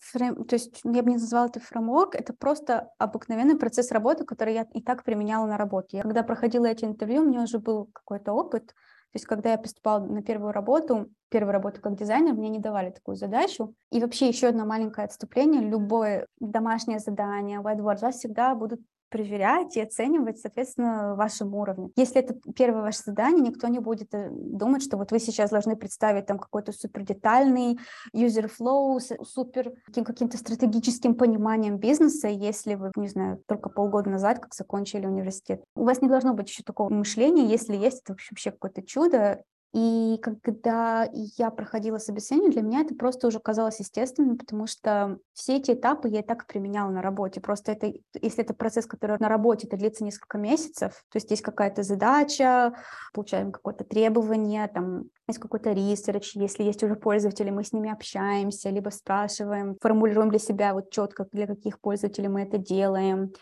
фрейм, 0.00 0.44
то 0.44 0.54
есть 0.54 0.80
я 0.84 1.02
бы 1.02 1.10
не 1.10 1.16
назвала 1.16 1.46
это 1.46 1.60
фреймворк, 1.60 2.14
это 2.14 2.32
просто 2.32 2.90
обыкновенный 2.98 3.56
процесс 3.56 3.90
работы, 3.90 4.24
который 4.24 4.54
я 4.54 4.66
и 4.74 4.82
так 4.82 5.04
применяла 5.04 5.46
на 5.46 5.56
работе. 5.56 5.98
Я 5.98 6.02
когда 6.02 6.22
проходила 6.22 6.66
эти 6.66 6.84
интервью, 6.84 7.22
у 7.22 7.26
меня 7.26 7.42
уже 7.42 7.58
был 7.58 7.86
какой-то 7.92 8.32
опыт, 8.32 8.74
то 9.12 9.16
есть 9.16 9.26
когда 9.26 9.50
я 9.52 9.58
поступала 9.58 9.98
на 10.04 10.22
первую 10.22 10.52
работу, 10.52 11.10
первую 11.30 11.52
работу 11.52 11.80
как 11.80 11.96
дизайнер, 11.96 12.34
мне 12.34 12.48
не 12.48 12.60
давали 12.60 12.90
такую 12.90 13.16
задачу. 13.16 13.74
И 13.90 14.00
вообще 14.00 14.28
еще 14.28 14.48
одно 14.48 14.64
маленькое 14.64 15.06
отступление, 15.06 15.62
любое 15.62 16.28
домашнее 16.38 17.00
задание, 17.00 17.60
whiteboard, 17.60 18.00
вас 18.00 18.18
всегда 18.18 18.54
будут 18.54 18.80
проверять 19.10 19.76
и 19.76 19.80
оценивать, 19.80 20.38
соответственно, 20.38 21.14
вашему 21.14 21.60
уровню. 21.60 21.92
Если 21.96 22.20
это 22.20 22.34
первое 22.54 22.82
ваше 22.82 23.02
задание, 23.04 23.48
никто 23.48 23.68
не 23.68 23.80
будет 23.80 24.14
э, 24.14 24.28
думать, 24.30 24.82
что 24.82 24.96
вот 24.96 25.12
вы 25.12 25.18
сейчас 25.18 25.50
должны 25.50 25.76
представить 25.76 26.26
там 26.26 26.38
какой-то 26.38 26.72
супер 26.72 27.02
детальный 27.02 27.78
user 28.14 28.50
flow, 28.50 28.98
супер 29.24 29.72
каким, 29.84 30.04
каким-то 30.04 30.38
стратегическим 30.38 31.14
пониманием 31.14 31.78
бизнеса, 31.78 32.28
если 32.28 32.74
вы, 32.74 32.92
не 32.96 33.08
знаю, 33.08 33.42
только 33.46 33.68
полгода 33.68 34.10
назад 34.10 34.38
как 34.38 34.54
закончили 34.54 35.06
университет. 35.06 35.62
У 35.74 35.84
вас 35.84 36.00
не 36.00 36.08
должно 36.08 36.32
быть 36.32 36.48
еще 36.48 36.62
такого 36.62 36.88
мышления, 36.88 37.46
если 37.46 37.76
есть, 37.76 38.02
это 38.02 38.12
вообще 38.12 38.50
какое-то 38.50 38.82
чудо, 38.82 39.42
и 39.72 40.18
когда 40.42 41.08
я 41.12 41.50
проходила 41.50 41.98
собеседование, 41.98 42.50
для 42.50 42.62
меня 42.62 42.80
это 42.80 42.96
просто 42.96 43.28
уже 43.28 43.38
казалось 43.38 43.78
естественным, 43.78 44.36
потому 44.36 44.66
что 44.66 45.18
все 45.32 45.58
эти 45.58 45.72
этапы 45.72 46.08
я 46.08 46.20
и 46.20 46.26
так 46.26 46.46
применяла 46.46 46.90
на 46.90 47.02
работе. 47.02 47.40
Просто 47.40 47.70
это, 47.70 47.92
если 48.20 48.42
это 48.42 48.52
процесс, 48.52 48.86
который 48.86 49.16
на 49.20 49.28
работе, 49.28 49.68
это 49.68 49.76
длится 49.76 50.02
несколько 50.02 50.38
месяцев, 50.38 51.04
то 51.08 51.16
есть 51.16 51.30
есть 51.30 51.42
какая-то 51.42 51.84
задача, 51.84 52.74
получаем 53.12 53.52
какое-то 53.52 53.84
требование, 53.84 54.66
там 54.66 55.04
есть 55.28 55.38
какой-то 55.38 55.70
research, 55.70 56.34
если 56.34 56.64
есть 56.64 56.82
уже 56.82 56.96
пользователи, 56.96 57.50
мы 57.50 57.62
с 57.62 57.72
ними 57.72 57.92
общаемся, 57.92 58.70
либо 58.70 58.88
спрашиваем, 58.88 59.76
формулируем 59.80 60.30
для 60.30 60.40
себя 60.40 60.74
вот 60.74 60.90
четко, 60.90 61.28
для 61.30 61.46
каких 61.46 61.78
пользователей 61.78 62.26
мы 62.26 62.42
это 62.42 62.58
делаем. 62.58 63.32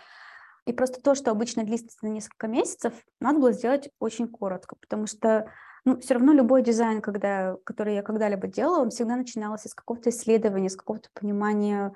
И 0.67 0.75
просто 0.75 1.01
то, 1.01 1.15
что 1.15 1.31
обычно 1.31 1.65
длится 1.65 1.97
на 2.03 2.09
несколько 2.09 2.49
месяцев, 2.49 2.93
надо 3.19 3.39
было 3.39 3.53
сделать 3.53 3.89
очень 3.99 4.29
коротко, 4.29 4.77
потому 4.79 5.07
что 5.07 5.51
ну, 5.89 5.99
все 6.01 6.15
равно 6.15 6.33
любой 6.35 6.63
дизайн, 6.63 7.01
когда, 7.01 7.57
который 7.65 7.95
я 7.95 8.03
когда-либо 8.03 8.47
делала, 8.47 8.83
он 8.83 8.91
всегда 8.91 9.17
начинался 9.17 9.71
с 9.71 9.75
какого-то 9.75 10.11
исследования, 10.11 10.69
с 10.69 10.77
какого-то 10.77 11.09
понимания. 11.15 11.95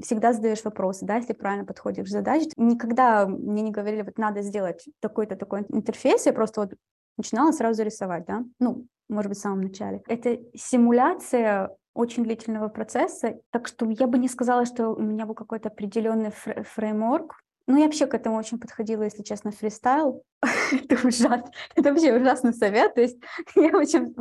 Всегда 0.00 0.32
задаешь 0.32 0.64
вопросы, 0.64 1.04
да, 1.04 1.16
если 1.16 1.34
правильно 1.34 1.66
подходишь 1.66 2.06
к 2.06 2.10
задаче. 2.10 2.48
Никогда 2.56 3.26
мне 3.26 3.60
не 3.60 3.70
говорили, 3.70 4.00
вот 4.00 4.16
надо 4.16 4.40
сделать 4.40 4.86
такой-то 5.00 5.36
такой 5.36 5.66
интерфейс, 5.68 6.24
я 6.24 6.32
просто 6.32 6.62
вот 6.62 6.74
начинала 7.18 7.52
сразу 7.52 7.82
рисовать, 7.82 8.24
да, 8.26 8.44
ну, 8.60 8.86
может 9.10 9.28
быть, 9.28 9.38
в 9.38 9.42
самом 9.42 9.60
начале. 9.60 10.02
Это 10.08 10.38
симуляция 10.54 11.76
очень 11.94 12.24
длительного 12.24 12.68
процесса, 12.68 13.40
так 13.50 13.68
что 13.68 13.84
я 13.90 14.06
бы 14.06 14.18
не 14.18 14.28
сказала, 14.28 14.64
что 14.64 14.88
у 14.88 15.02
меня 15.02 15.26
был 15.26 15.34
какой-то 15.34 15.68
определенный 15.68 16.30
фреймворк, 16.30 17.34
ну, 17.68 17.76
я 17.76 17.84
вообще 17.84 18.06
к 18.06 18.14
этому 18.14 18.36
очень 18.36 18.58
подходила, 18.58 19.02
если 19.02 19.22
честно, 19.22 19.50
фристайл. 19.50 20.24
это 20.72 21.06
ужасно. 21.06 21.50
Это 21.76 21.90
вообще 21.90 22.14
ужасный 22.14 22.54
совет. 22.54 22.94
То 22.94 23.02
есть 23.02 23.18
я 23.56 23.76
очень 23.76 24.14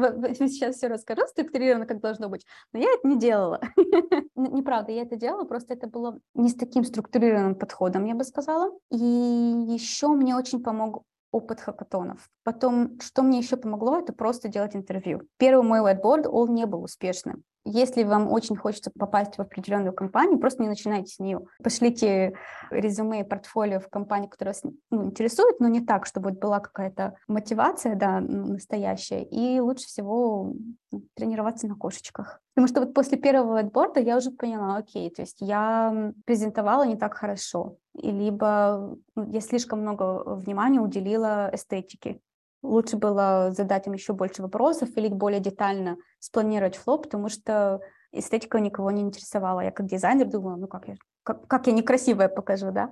сейчас 0.50 0.76
все 0.76 0.88
расскажу 0.88 1.22
структурированно, 1.28 1.86
как 1.86 2.02
должно 2.02 2.28
быть. 2.28 2.46
Но 2.74 2.80
я 2.80 2.92
это 2.92 3.08
не 3.08 3.18
делала. 3.18 3.62
Неправда, 4.36 4.92
я 4.92 5.04
это 5.04 5.16
делала, 5.16 5.46
просто 5.46 5.76
это 5.76 5.88
было 5.88 6.20
не 6.34 6.50
с 6.50 6.56
таким 6.56 6.84
структурированным 6.84 7.56
подходом, 7.56 8.04
я 8.04 8.16
бы 8.16 8.26
сказала. 8.26 8.70
И 8.92 8.98
еще 8.98 10.10
мне 10.10 10.36
очень 10.36 10.62
помог 10.62 11.04
опыт 11.32 11.60
хакатонов. 11.60 12.30
Потом, 12.44 13.00
что 13.02 13.22
мне 13.22 13.40
еще 13.40 13.58
помогло, 13.58 14.00
это 14.00 14.14
просто 14.14 14.48
делать 14.48 14.76
интервью. 14.76 15.22
Первый 15.38 15.64
мой 15.64 15.80
whiteboard, 15.80 16.28
он 16.28 16.54
не 16.54 16.66
был 16.66 16.84
успешным. 16.84 17.44
Если 17.70 18.04
вам 18.04 18.32
очень 18.32 18.56
хочется 18.56 18.92
попасть 18.98 19.38
в 19.38 19.42
определенную 19.42 19.92
компанию, 19.92 20.40
просто 20.40 20.64
не 20.64 20.70
начинайте 20.70 21.12
с 21.12 21.20
нее. 21.20 21.42
Пошлите 21.62 22.34
резюме 22.72 23.22
и 23.22 23.24
портфолио 23.26 23.82
в 23.82 23.90
компанию, 23.90 24.30
которая 24.30 24.54
вас 24.54 24.74
ну, 24.90 25.04
интересует, 25.04 25.60
но 25.60 25.68
не 25.68 25.82
так, 25.82 26.06
чтобы 26.06 26.32
была 26.32 26.62
какая-то 26.62 27.16
мотивация 27.28 27.96
да, 27.96 28.22
настоящая. 28.22 29.24
И 29.24 29.60
лучше 29.60 29.88
всего 29.88 30.54
ну, 30.92 31.04
тренироваться 31.16 31.68
на 31.68 31.76
кошечках. 31.76 32.40
Потому 32.56 32.70
что 32.70 32.80
вот 32.80 32.94
после 32.94 33.18
первого 33.18 33.60
отборда 33.60 34.00
я 34.00 34.16
уже 34.16 34.32
поняла, 34.32 34.78
окей, 34.78 35.10
то 35.10 35.22
есть 35.24 35.42
я 35.42 36.14
презентовала 36.26 36.86
не 36.86 36.96
так 36.96 37.16
хорошо, 37.16 37.76
либо 38.02 38.98
я 39.16 39.42
слишком 39.42 39.82
много 39.82 40.36
внимания 40.36 40.80
уделила 40.80 41.50
эстетике 41.54 42.22
лучше 42.62 42.98
было 42.98 43.52
задать 43.52 43.88
им 43.88 43.94
еще 43.94 44.14
больше 44.14 44.42
вопросов 44.42 44.90
или 44.96 45.08
более 45.08 45.40
детально 45.40 45.98
спланировать 46.20 46.76
флоп, 46.76 47.04
потому 47.04 47.30
что 47.30 47.82
эстетика 48.12 48.60
никого 48.60 48.92
не 48.92 49.02
интересовала. 49.02 49.62
Я 49.62 49.72
как 49.72 49.88
дизайнер 49.88 50.28
думала, 50.28 50.56
ну 50.56 50.68
как 50.68 50.88
я, 50.88 50.96
как, 51.24 51.48
как 51.48 51.68
я 51.68 51.74
некрасивая 51.74 52.30
покажу, 52.30 52.72
да. 52.72 52.92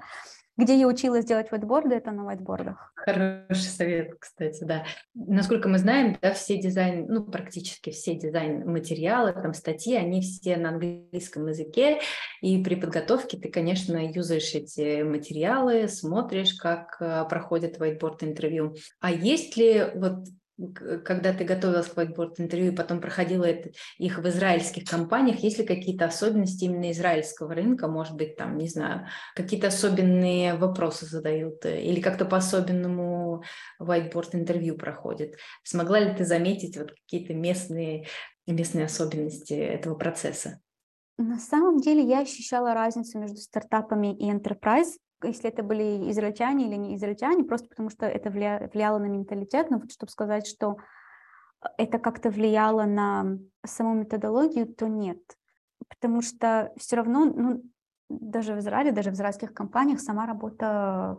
Где 0.58 0.80
я 0.80 0.88
училась 0.88 1.26
делать 1.26 1.48
whiteboard, 1.52 1.94
это 1.94 2.12
на 2.12 2.22
whiteboardах. 2.22 2.78
Хороший 2.96 3.70
совет, 3.70 4.16
кстати, 4.18 4.64
да. 4.64 4.86
Насколько 5.14 5.68
мы 5.68 5.78
знаем, 5.80 6.18
да, 6.22 6.34
все 6.34 6.58
дизайн, 6.58 7.08
ну, 7.10 7.24
практически 7.24 7.90
все 7.90 8.16
дизайн-материалы, 8.16 9.34
там, 9.34 9.54
статьи, 9.54 9.96
они 9.96 10.22
все 10.22 10.56
на 10.56 10.70
английском 10.70 11.48
языке, 11.48 12.00
и 12.42 12.64
при 12.64 12.76
подготовке 12.76 13.38
ты, 13.38 13.50
конечно, 13.50 13.98
юзаешь 13.98 14.56
эти 14.56 15.04
материалы, 15.04 15.90
смотришь, 15.90 16.54
как 16.54 16.96
э, 17.02 17.26
проходит 17.30 17.78
whiteboard-интервью. 17.78 18.76
А 19.02 19.12
есть 19.12 19.58
ли 19.58 19.88
вот 19.94 20.26
когда 21.04 21.34
ты 21.34 21.44
готовилась 21.44 21.88
к 21.88 21.98
whiteboard 21.98 22.36
интервью 22.38 22.72
и 22.72 22.76
потом 22.76 23.02
проходила 23.02 23.44
это, 23.44 23.72
их 23.98 24.20
в 24.20 24.28
израильских 24.30 24.86
компаниях, 24.86 25.40
есть 25.40 25.58
ли 25.58 25.66
какие-то 25.66 26.06
особенности 26.06 26.66
именно 26.66 26.92
израильского 26.92 27.54
рынка, 27.54 27.88
может 27.88 28.16
быть, 28.16 28.38
там, 28.38 28.58
не 28.58 28.70
знаю, 28.70 29.08
какие-то 29.36 29.68
особенные 29.68 30.56
вопросы 30.56 31.06
задают 31.06 31.66
э, 31.66 31.82
или 31.84 32.00
как-то 32.00 32.26
по-особенному 32.26 33.44
whiteboard 33.82 34.30
интервью 34.34 34.78
проходит? 34.78 35.36
Смогла 35.64 36.00
ли 36.00 36.16
ты 36.16 36.24
заметить 36.24 36.78
вот 36.78 36.92
какие-то 36.92 37.34
местные, 37.34 38.08
местные 38.48 38.86
особенности 38.86 39.54
этого 39.54 39.96
процесса? 39.96 40.62
На 41.18 41.40
самом 41.40 41.80
деле 41.80 42.04
я 42.04 42.22
ощущала 42.22 42.74
разницу 42.74 43.20
между 43.20 43.38
стартапами 43.38 44.16
и 44.18 44.30
enterprise 44.30 44.98
если 45.26 45.50
это 45.50 45.64
были 45.64 46.10
израильтяне 46.12 46.68
или 46.68 46.76
не 46.76 46.96
израильтяне, 46.96 47.44
просто 47.44 47.68
потому 47.68 47.90
что 47.90 48.06
это 48.06 48.30
влияло 48.30 48.98
на 49.00 49.06
менталитет, 49.06 49.70
но 49.70 49.80
вот 49.80 49.92
чтобы 49.92 50.12
сказать, 50.12 50.48
что 50.48 50.78
это 51.78 52.00
как-то 52.00 52.30
влияло 52.30 52.86
на 52.86 53.38
саму 53.66 53.96
методологию, 53.96 54.68
то 54.68 54.88
нет. 54.88 55.20
Потому 55.88 56.22
что 56.22 56.72
все 56.78 56.96
равно, 56.96 57.26
ну, 57.26 57.64
даже 58.10 58.54
в 58.54 58.60
Израиле, 58.60 58.92
даже 58.92 59.12
в 59.12 59.14
израильских 59.14 59.54
компаниях 59.54 60.00
сама 60.00 60.26
работа 60.26 61.18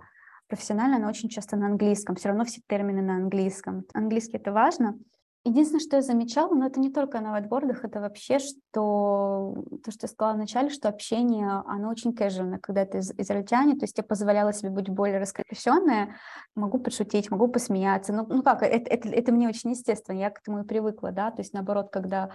профессиональная, 0.48 0.98
она 0.98 1.08
очень 1.08 1.28
часто 1.28 1.56
на 1.56 1.66
английском, 1.66 2.14
все 2.16 2.28
равно 2.28 2.44
все 2.44 2.60
термины 2.68 3.02
на 3.02 3.16
английском. 3.16 3.84
Английский 3.92 4.36
это 4.36 4.52
важно, 4.52 4.98
Единственное, 5.46 5.80
что 5.80 5.94
я 5.94 6.02
замечала, 6.02 6.52
но 6.52 6.66
это 6.66 6.80
не 6.80 6.90
только 6.90 7.20
на 7.20 7.30
вайтбордах, 7.30 7.84
это 7.84 8.00
вообще, 8.00 8.40
что 8.40 9.62
то, 9.84 9.92
что 9.92 10.00
я 10.02 10.08
сказала 10.08 10.34
вначале, 10.34 10.70
что 10.70 10.88
общение, 10.88 11.62
оно 11.66 11.88
очень 11.88 12.10
casual, 12.10 12.58
когда 12.58 12.84
ты 12.84 12.98
из 12.98 13.12
израильтяне, 13.16 13.74
то 13.74 13.84
есть 13.84 13.96
я 13.96 14.02
позволяла 14.02 14.52
себе 14.52 14.70
быть 14.70 14.88
более 14.88 15.20
раскрепощенная, 15.20 16.16
могу 16.56 16.80
подшутить, 16.80 17.30
могу 17.30 17.46
посмеяться, 17.46 18.12
ну, 18.12 18.26
ну 18.28 18.42
как, 18.42 18.64
это, 18.64 18.90
это, 18.90 19.08
это 19.08 19.30
мне 19.30 19.48
очень 19.48 19.70
естественно, 19.70 20.18
я 20.18 20.30
к 20.30 20.40
этому 20.40 20.64
и 20.64 20.66
привыкла, 20.66 21.12
да, 21.12 21.30
то 21.30 21.42
есть 21.42 21.54
наоборот, 21.54 21.90
когда 21.92 22.30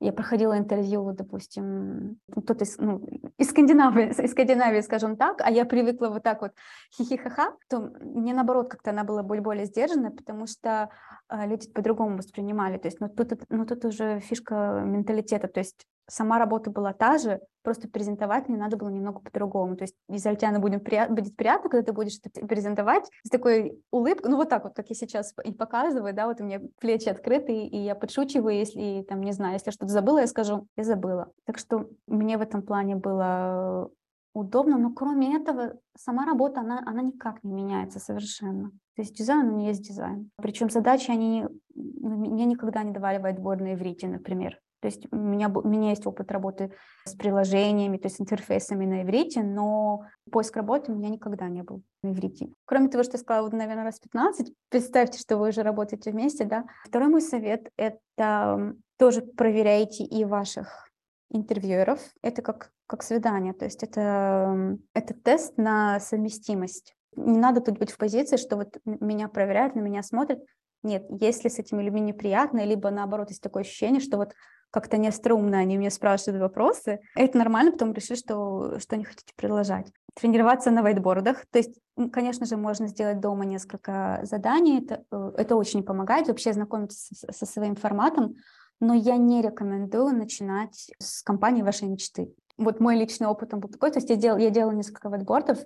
я 0.00 0.12
проходила 0.12 0.56
интервью, 0.56 1.12
допустим, 1.12 2.18
кто-то 2.32 2.64
из, 2.64 2.78
ну, 2.78 3.06
из 3.36 3.50
Скандинавии, 3.50 4.10
из 4.24 4.30
Скандинавии, 4.30 4.80
скажем 4.80 5.16
так, 5.16 5.40
а 5.42 5.50
я 5.50 5.64
привыкла 5.64 6.08
вот 6.08 6.22
так 6.22 6.40
вот 6.40 6.52
хихихаха, 6.96 7.54
то 7.68 7.92
мне 8.00 8.32
наоборот 8.32 8.70
как-то 8.70 8.90
она 8.90 9.04
была 9.04 9.22
более, 9.22 9.42
более 9.42 9.66
сдержанная, 9.66 10.10
потому 10.10 10.46
что 10.46 10.88
э, 11.28 11.46
люди 11.46 11.70
по-другому 11.70 12.16
воспринимали. 12.16 12.78
То 12.78 12.88
есть, 12.88 13.00
ну 13.00 13.08
тут, 13.08 13.32
ну 13.50 13.66
тут 13.66 13.84
уже 13.84 14.20
фишка 14.20 14.82
менталитета, 14.84 15.48
то 15.48 15.60
есть 15.60 15.86
сама 16.10 16.38
работа 16.38 16.70
была 16.70 16.92
та 16.92 17.18
же, 17.18 17.40
просто 17.62 17.88
презентовать 17.88 18.48
мне 18.48 18.58
надо 18.58 18.76
было 18.76 18.88
немного 18.88 19.20
по-другому. 19.20 19.76
То 19.76 19.84
есть 19.84 19.94
израильтяне 20.08 20.58
будет, 20.58 20.84
прият, 20.84 21.10
будет 21.10 21.36
приятно, 21.36 21.70
когда 21.70 21.84
ты 21.84 21.92
будешь 21.92 22.18
это 22.22 22.46
презентовать 22.46 23.08
с 23.24 23.30
такой 23.30 23.80
улыбкой, 23.90 24.30
ну 24.30 24.36
вот 24.36 24.48
так 24.48 24.64
вот, 24.64 24.74
как 24.74 24.88
я 24.88 24.94
сейчас 24.94 25.34
и 25.44 25.52
показываю, 25.52 26.14
да, 26.14 26.26
вот 26.26 26.40
у 26.40 26.44
меня 26.44 26.60
плечи 26.80 27.08
открыты, 27.08 27.52
и 27.52 27.78
я 27.78 27.94
подшучиваю, 27.94 28.56
если, 28.56 29.04
там, 29.08 29.22
не 29.22 29.32
знаю, 29.32 29.54
если 29.54 29.70
что-то 29.70 29.92
забыла, 29.92 30.18
я 30.18 30.26
скажу, 30.26 30.66
я 30.76 30.84
забыла. 30.84 31.30
Так 31.46 31.58
что 31.58 31.88
мне 32.06 32.38
в 32.38 32.42
этом 32.42 32.62
плане 32.62 32.96
было 32.96 33.90
удобно, 34.34 34.78
но 34.78 34.92
кроме 34.92 35.36
этого 35.36 35.74
сама 35.96 36.24
работа, 36.24 36.60
она, 36.60 36.82
она 36.86 37.02
никак 37.02 37.42
не 37.42 37.52
меняется 37.52 37.98
совершенно. 37.98 38.70
То 38.96 39.02
есть 39.02 39.16
дизайн, 39.16 39.48
у 39.48 39.56
меня 39.56 39.68
есть 39.68 39.82
дизайн. 39.82 40.30
Причем 40.36 40.70
задачи, 40.70 41.10
они 41.10 41.46
мне 41.74 42.44
никогда 42.44 42.82
не 42.82 42.92
давали 42.92 43.20
whiteboard 43.20 43.62
на 43.62 43.74
иврите, 43.74 44.08
например. 44.08 44.58
То 44.80 44.86
есть 44.88 45.06
у 45.12 45.16
меня, 45.16 45.48
у 45.48 45.68
меня 45.68 45.90
есть 45.90 46.06
опыт 46.06 46.32
работы 46.32 46.72
с 47.04 47.14
приложениями, 47.14 47.98
то 47.98 48.08
есть 48.08 48.20
интерфейсами 48.20 48.86
на 48.86 49.02
иврите, 49.02 49.42
но 49.42 50.04
поиск 50.30 50.56
работы 50.56 50.92
у 50.92 50.94
меня 50.96 51.10
никогда 51.10 51.48
не 51.48 51.62
был 51.62 51.82
на 52.02 52.12
иврите. 52.12 52.48
Кроме 52.64 52.88
того, 52.88 53.04
что 53.04 53.16
я 53.16 53.18
сказала, 53.20 53.44
вот, 53.44 53.52
наверное, 53.52 53.84
раз 53.84 53.98
15, 54.00 54.52
представьте, 54.70 55.18
что 55.18 55.36
вы 55.36 55.48
уже 55.48 55.62
работаете 55.62 56.10
вместе, 56.10 56.44
да. 56.44 56.64
Второй 56.84 57.08
мой 57.08 57.20
совет— 57.20 57.70
это 57.76 58.74
тоже 58.98 59.22
проверяйте 59.22 60.04
и 60.04 60.24
ваших 60.24 60.90
интервьюеров. 61.30 62.00
Это 62.22 62.42
как, 62.42 62.72
как 62.86 63.02
свидание, 63.02 63.52
то 63.52 63.64
есть 63.64 63.82
это, 63.82 64.78
это 64.94 65.14
тест 65.14 65.56
на 65.58 66.00
совместимость. 66.00 66.94
Не 67.16 67.38
надо 67.38 67.60
тут 67.60 67.78
быть 67.78 67.90
в 67.90 67.98
позиции, 67.98 68.36
что 68.36 68.56
вот 68.56 68.78
меня 68.84 69.28
проверяют, 69.28 69.74
на 69.74 69.80
меня 69.80 70.02
смотрят. 70.02 70.40
Нет, 70.82 71.04
если 71.20 71.48
с 71.48 71.58
этими 71.58 71.82
людьми 71.82 72.00
неприятно, 72.00 72.64
либо 72.64 72.90
наоборот 72.90 73.28
есть 73.28 73.42
такое 73.42 73.62
ощущение, 73.62 74.00
что 74.00 74.16
вот 74.16 74.32
как-то 74.70 74.96
неостроумно 74.96 75.58
они 75.58 75.78
мне 75.78 75.90
спрашивают 75.90 76.40
вопросы, 76.40 77.00
это 77.14 77.38
нормально, 77.38 77.72
потом 77.72 77.92
решили, 77.92 78.16
что, 78.16 78.78
что 78.78 78.96
не 78.96 79.04
хотите 79.04 79.32
продолжать. 79.36 79.92
Тренироваться 80.14 80.70
на 80.70 80.82
вайтбордах, 80.82 81.46
то 81.50 81.58
есть, 81.58 81.78
конечно 82.12 82.46
же, 82.46 82.56
можно 82.56 82.86
сделать 82.88 83.20
дома 83.20 83.44
несколько 83.44 84.20
заданий, 84.22 84.80
это, 84.82 85.04
э, 85.12 85.32
это 85.36 85.56
очень 85.56 85.82
помогает 85.82 86.28
вообще 86.28 86.52
знакомиться 86.52 87.14
со, 87.14 87.32
со 87.32 87.46
своим 87.46 87.76
форматом, 87.76 88.36
но 88.80 88.94
я 88.94 89.16
не 89.16 89.42
рекомендую 89.42 90.16
начинать 90.16 90.90
с 90.98 91.22
компании 91.22 91.62
вашей 91.62 91.88
мечты. 91.88 92.34
Вот 92.56 92.80
мой 92.80 92.96
личный 92.96 93.26
опыт 93.26 93.54
он 93.54 93.60
был 93.60 93.68
такой, 93.68 93.90
то 93.90 93.98
есть 93.98 94.10
я, 94.10 94.16
дел, 94.16 94.36
я 94.36 94.50
делала 94.50 94.72
несколько 94.72 95.08
вайтбордов, 95.08 95.58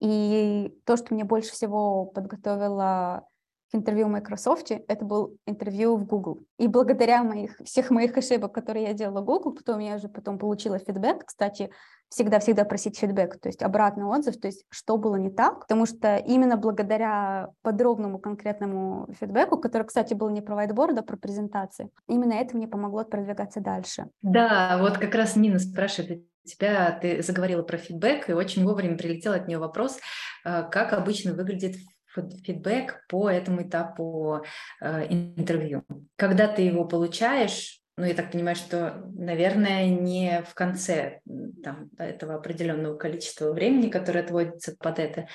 и 0.00 0.74
то, 0.84 0.96
что 0.96 1.14
мне 1.14 1.24
больше 1.24 1.52
всего 1.52 2.06
подготовило 2.06 3.26
интервью 3.72 4.06
в 4.06 4.10
Microsoft, 4.10 4.70
это 4.70 5.04
был 5.04 5.36
интервью 5.46 5.96
в 5.96 6.04
Google. 6.04 6.40
И 6.58 6.68
благодаря 6.68 7.22
моих, 7.22 7.56
всех 7.64 7.90
моих 7.90 8.16
ошибок, 8.16 8.52
которые 8.52 8.86
я 8.86 8.92
делала 8.92 9.22
в 9.22 9.24
Google, 9.24 9.52
потом 9.52 9.78
я 9.80 9.96
уже 9.96 10.08
потом 10.08 10.38
получила 10.38 10.78
фидбэк. 10.78 11.24
Кстати, 11.26 11.70
всегда-всегда 12.12 12.64
просить 12.64 12.98
фидбэк, 12.98 13.40
то 13.40 13.48
есть 13.48 13.62
обратный 13.62 14.04
отзыв, 14.04 14.38
то 14.38 14.46
есть 14.46 14.64
что 14.68 14.98
было 14.98 15.16
не 15.16 15.30
так, 15.30 15.60
потому 15.60 15.86
что 15.86 16.16
именно 16.16 16.56
благодаря 16.56 17.48
подробному 17.62 18.18
конкретному 18.18 19.08
фидбэку, 19.18 19.56
который, 19.58 19.86
кстати, 19.86 20.12
был 20.12 20.28
не 20.28 20.42
про 20.42 20.62
whiteboard, 20.62 20.98
а 20.98 21.02
про 21.02 21.16
презентации, 21.16 21.88
именно 22.08 22.34
это 22.34 22.56
мне 22.56 22.68
помогло 22.68 23.04
продвигаться 23.04 23.60
дальше. 23.60 24.08
Да, 24.20 24.76
вот 24.78 24.98
как 24.98 25.14
раз 25.14 25.36
Нина 25.36 25.58
спрашивает 25.58 26.26
тебя, 26.44 26.98
ты 27.00 27.22
заговорила 27.22 27.62
про 27.62 27.78
фидбэк, 27.78 28.28
и 28.28 28.32
очень 28.32 28.64
вовремя 28.64 28.96
прилетел 28.96 29.32
от 29.32 29.48
нее 29.48 29.58
вопрос, 29.58 29.98
э, 30.44 30.64
как 30.70 30.92
обычно 30.92 31.34
выглядит 31.34 31.76
фидбэк 32.14 33.06
по 33.08 33.30
этому 33.30 33.62
этапу 33.62 34.42
э, 34.80 35.06
интервью. 35.08 35.84
Когда 36.16 36.48
ты 36.48 36.62
его 36.62 36.84
получаешь, 36.84 37.82
ну, 37.96 38.06
я 38.06 38.14
так 38.14 38.32
понимаю, 38.32 38.56
что, 38.56 39.04
наверное, 39.14 39.88
не 39.88 40.42
в 40.42 40.54
конце 40.54 41.20
там, 41.62 41.90
этого 41.98 42.34
определенного 42.34 42.96
количества 42.96 43.52
времени, 43.52 43.90
которое 43.90 44.20
отводится 44.20 44.74
под 44.78 44.98
это. 44.98 45.28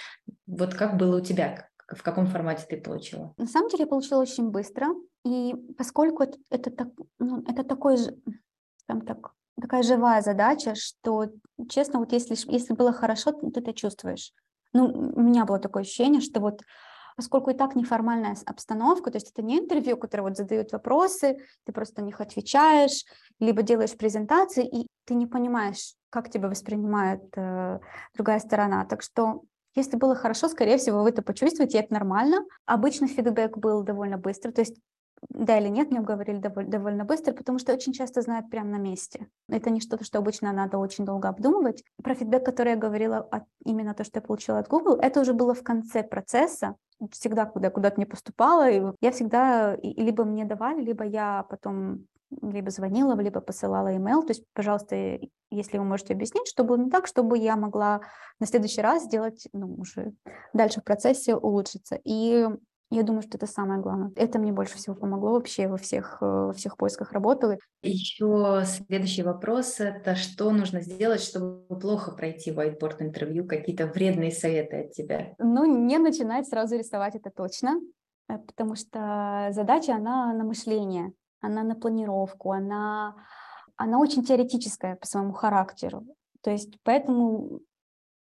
Вот 0.47 0.73
как 0.73 0.97
было 0.97 1.17
у 1.17 1.21
тебя? 1.21 1.69
В 1.87 2.01
каком 2.01 2.27
формате 2.27 2.65
ты 2.67 2.81
получила? 2.81 3.33
На 3.37 3.47
самом 3.47 3.69
деле 3.69 3.83
я 3.83 3.87
получила 3.87 4.21
очень 4.21 4.49
быстро. 4.49 4.87
И 5.23 5.53
поскольку 5.77 6.23
это, 6.23 6.37
это, 6.49 6.71
так, 6.71 6.87
ну, 7.19 7.43
это 7.47 7.63
такой 7.63 7.97
же, 7.97 8.17
там 8.87 9.01
так, 9.01 9.33
такая 9.61 9.83
живая 9.83 10.21
задача, 10.21 10.73
что, 10.75 11.27
честно, 11.69 11.99
вот 11.99 12.11
если, 12.11 12.35
если 12.51 12.73
было 12.73 12.91
хорошо, 12.91 13.33
ты 13.33 13.47
это 13.59 13.73
чувствуешь. 13.73 14.33
Ну, 14.73 14.85
у 15.15 15.21
меня 15.21 15.45
было 15.45 15.59
такое 15.59 15.83
ощущение, 15.83 16.21
что 16.21 16.39
вот 16.39 16.61
поскольку 17.17 17.49
и 17.49 17.55
так 17.55 17.75
неформальная 17.75 18.37
обстановка, 18.45 19.09
то 19.09 19.17
есть 19.17 19.31
это 19.31 19.41
не 19.41 19.57
интервью, 19.59 19.97
которое 19.97 20.23
вот 20.23 20.37
задают 20.37 20.71
вопросы, 20.71 21.37
ты 21.65 21.73
просто 21.73 22.01
на 22.01 22.05
них 22.05 22.21
отвечаешь, 22.21 23.05
либо 23.39 23.63
делаешь 23.63 23.97
презентации, 23.97 24.65
и 24.67 24.87
ты 25.05 25.15
не 25.15 25.25
понимаешь, 25.25 25.95
как 26.11 26.29
тебя 26.29 26.47
воспринимает 26.47 27.23
э, 27.35 27.79
другая 28.13 28.39
сторона. 28.39 28.85
Так 28.85 29.01
что 29.01 29.41
если 29.73 29.97
было 29.97 30.15
хорошо, 30.15 30.47
скорее 30.47 30.77
всего, 30.77 31.01
вы 31.01 31.09
это 31.09 31.23
почувствуете, 31.23 31.77
и 31.77 31.81
это 31.81 31.93
нормально. 31.93 32.45
Обычно 32.65 33.07
фидбэк 33.07 33.57
был 33.57 33.83
довольно 33.83 34.17
быстро, 34.17 34.51
то 34.51 34.61
есть 34.61 34.75
да 35.29 35.57
или 35.57 35.67
нет, 35.67 35.91
мне 35.91 36.01
говорили 36.01 36.37
довольно, 36.37 36.69
довольно 36.69 37.05
быстро, 37.05 37.33
потому 37.33 37.59
что 37.59 37.73
очень 37.73 37.93
часто 37.93 38.21
знают 38.21 38.49
прямо 38.49 38.71
на 38.71 38.77
месте. 38.77 39.27
Это 39.49 39.69
не 39.69 39.81
что-то, 39.81 40.03
что 40.03 40.19
обычно 40.19 40.51
надо 40.51 40.77
очень 40.77 41.05
долго 41.05 41.29
обдумывать. 41.29 41.83
Про 42.03 42.15
фидбэк, 42.15 42.45
который 42.45 42.73
я 42.73 42.75
говорила, 42.75 43.17
от, 43.17 43.43
именно 43.65 43.93
то, 43.93 44.03
что 44.03 44.19
я 44.19 44.21
получила 44.21 44.59
от 44.59 44.67
Google, 44.67 44.95
это 44.95 45.21
уже 45.21 45.33
было 45.33 45.53
в 45.53 45.63
конце 45.63 46.03
процесса. 46.03 46.75
Всегда, 47.11 47.45
куда 47.45 47.69
куда-то 47.69 47.99
не 47.99 48.05
поступала, 48.05 48.69
и 48.69 48.81
я 49.01 49.11
всегда 49.11 49.75
либо 49.81 50.23
мне 50.23 50.45
давали, 50.45 50.81
либо 50.81 51.03
я 51.03 51.45
потом 51.49 52.07
либо 52.41 52.69
звонила, 52.71 53.15
либо 53.19 53.39
посылала 53.39 53.93
email. 53.95 54.21
То 54.21 54.29
есть, 54.29 54.43
пожалуйста, 54.53 54.95
если 55.49 55.77
вы 55.77 55.83
можете 55.83 56.13
объяснить, 56.13 56.47
что 56.47 56.63
было 56.63 56.77
не 56.77 56.89
так, 56.89 57.07
чтобы 57.07 57.37
я 57.37 57.55
могла 57.55 58.01
на 58.39 58.45
следующий 58.45 58.81
раз 58.81 59.03
сделать, 59.03 59.47
ну, 59.53 59.75
уже 59.75 60.13
дальше 60.53 60.81
в 60.81 60.83
процессе 60.83 61.35
улучшиться. 61.35 61.99
И 62.03 62.47
я 62.89 63.03
думаю, 63.03 63.21
что 63.21 63.37
это 63.37 63.47
самое 63.47 63.81
главное. 63.81 64.11
Это 64.15 64.39
мне 64.39 64.53
больше 64.53 64.77
всего 64.77 64.95
помогло 64.95 65.33
вообще 65.33 65.67
во 65.67 65.77
всех, 65.77 66.19
э, 66.21 66.25
во 66.25 66.53
всех 66.53 66.77
поисках 66.77 67.11
работы. 67.11 67.59
Еще 67.81 68.63
следующий 68.65 69.23
вопрос– 69.23 69.79
это 69.79 70.15
что 70.15 70.51
нужно 70.51 70.81
сделать, 70.81 71.21
чтобы 71.21 71.65
плохо 71.79 72.11
пройти 72.11 72.51
whiteboard 72.51 72.97
интервью? 73.01 73.45
Какие-то 73.45 73.87
вредные 73.87 74.31
советы 74.31 74.85
от 74.85 74.91
тебя? 74.91 75.33
Ну, 75.37 75.65
не 75.65 75.97
начинать 75.97 76.47
сразу 76.47 76.77
рисовать, 76.77 77.15
это 77.15 77.29
точно, 77.29 77.81
э, 78.29 78.37
потому 78.37 78.75
что 78.75 79.49
задача, 79.51 79.95
она 79.95 80.33
на 80.33 80.45
мышление, 80.45 81.11
она 81.41 81.63
на 81.63 81.75
планировку, 81.75 82.53
она, 82.53 83.15
она 83.75 83.99
очень 83.99 84.23
теоретическая 84.23 84.95
по 84.95 85.05
своему 85.05 85.33
характеру. 85.33 86.05
То 86.41 86.51
есть 86.51 86.77
поэтому 86.83 87.59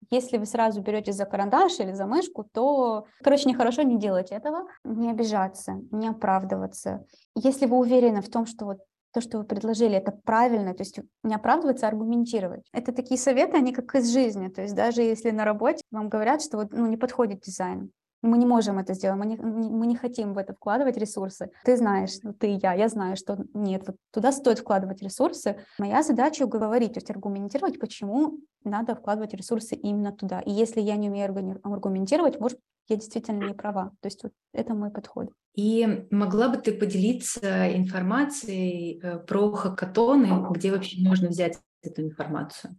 если 0.09 0.37
вы 0.37 0.45
сразу 0.45 0.81
берете 0.81 1.11
за 1.11 1.25
карандаш 1.25 1.79
или 1.79 1.93
за 1.93 2.05
мышку, 2.05 2.43
то, 2.43 3.05
короче, 3.23 3.49
нехорошо 3.49 3.83
не 3.83 3.97
делать 3.97 4.31
этого, 4.31 4.67
не 4.83 5.09
обижаться, 5.09 5.81
не 5.91 6.07
оправдываться. 6.07 7.05
Если 7.35 7.65
вы 7.65 7.77
уверены 7.77 8.21
в 8.21 8.29
том, 8.29 8.45
что 8.45 8.65
вот 8.65 8.77
то, 9.13 9.21
что 9.21 9.39
вы 9.39 9.45
предложили, 9.45 9.95
это 9.95 10.11
правильно, 10.11 10.73
то 10.73 10.81
есть 10.81 10.99
не 11.23 11.33
оправдываться, 11.33 11.87
а 11.87 11.89
аргументировать. 11.89 12.67
Это 12.71 12.91
такие 12.91 13.19
советы, 13.19 13.57
они 13.57 13.73
как 13.73 13.95
из 13.95 14.11
жизни, 14.11 14.47
то 14.49 14.61
есть 14.61 14.75
даже 14.75 15.01
если 15.01 15.31
на 15.31 15.45
работе 15.45 15.81
вам 15.91 16.09
говорят, 16.09 16.41
что 16.41 16.57
вот, 16.57 16.71
ну, 16.71 16.85
не 16.85 16.97
подходит 16.97 17.41
дизайн, 17.41 17.91
мы 18.21 18.37
не 18.37 18.45
можем 18.45 18.79
это 18.79 18.93
сделать, 18.93 19.19
мы 19.19 19.25
не, 19.25 19.37
мы 19.37 19.87
не 19.87 19.95
хотим 19.95 20.33
в 20.33 20.37
это 20.37 20.53
вкладывать 20.53 20.97
ресурсы. 20.97 21.49
Ты 21.63 21.77
знаешь, 21.77 22.11
ну, 22.23 22.33
ты 22.33 22.51
и 22.53 22.59
я, 22.61 22.73
я 22.73 22.89
знаю, 22.89 23.15
что 23.15 23.37
нет, 23.53 23.83
вот 23.87 23.97
туда 24.11 24.31
стоит 24.31 24.59
вкладывать 24.59 25.01
ресурсы. 25.01 25.57
Моя 25.77 26.03
задача 26.03 26.45
говорить, 26.45 26.93
то 26.93 26.97
есть 26.97 27.09
аргументировать, 27.09 27.79
почему 27.79 28.39
надо 28.63 28.95
вкладывать 28.95 29.33
ресурсы 29.33 29.75
именно 29.75 30.11
туда. 30.11 30.41
И 30.41 30.51
если 30.51 30.81
я 30.81 30.95
не 30.95 31.09
умею 31.09 31.29
аргументировать, 31.63 32.39
может, 32.39 32.59
я 32.89 32.95
действительно 32.95 33.45
не 33.45 33.53
права. 33.53 33.91
То 34.01 34.07
есть 34.07 34.23
вот 34.23 34.31
это 34.53 34.73
мой 34.73 34.91
подход. 34.91 35.29
И 35.55 36.05
могла 36.11 36.49
бы 36.49 36.57
ты 36.57 36.71
поделиться 36.71 37.75
информацией 37.75 38.99
э, 39.01 39.19
про 39.19 39.51
хакатоны, 39.51 40.45
где 40.51 40.71
вообще 40.71 41.01
можно 41.01 41.29
взять 41.29 41.59
эту 41.81 42.03
информацию? 42.03 42.77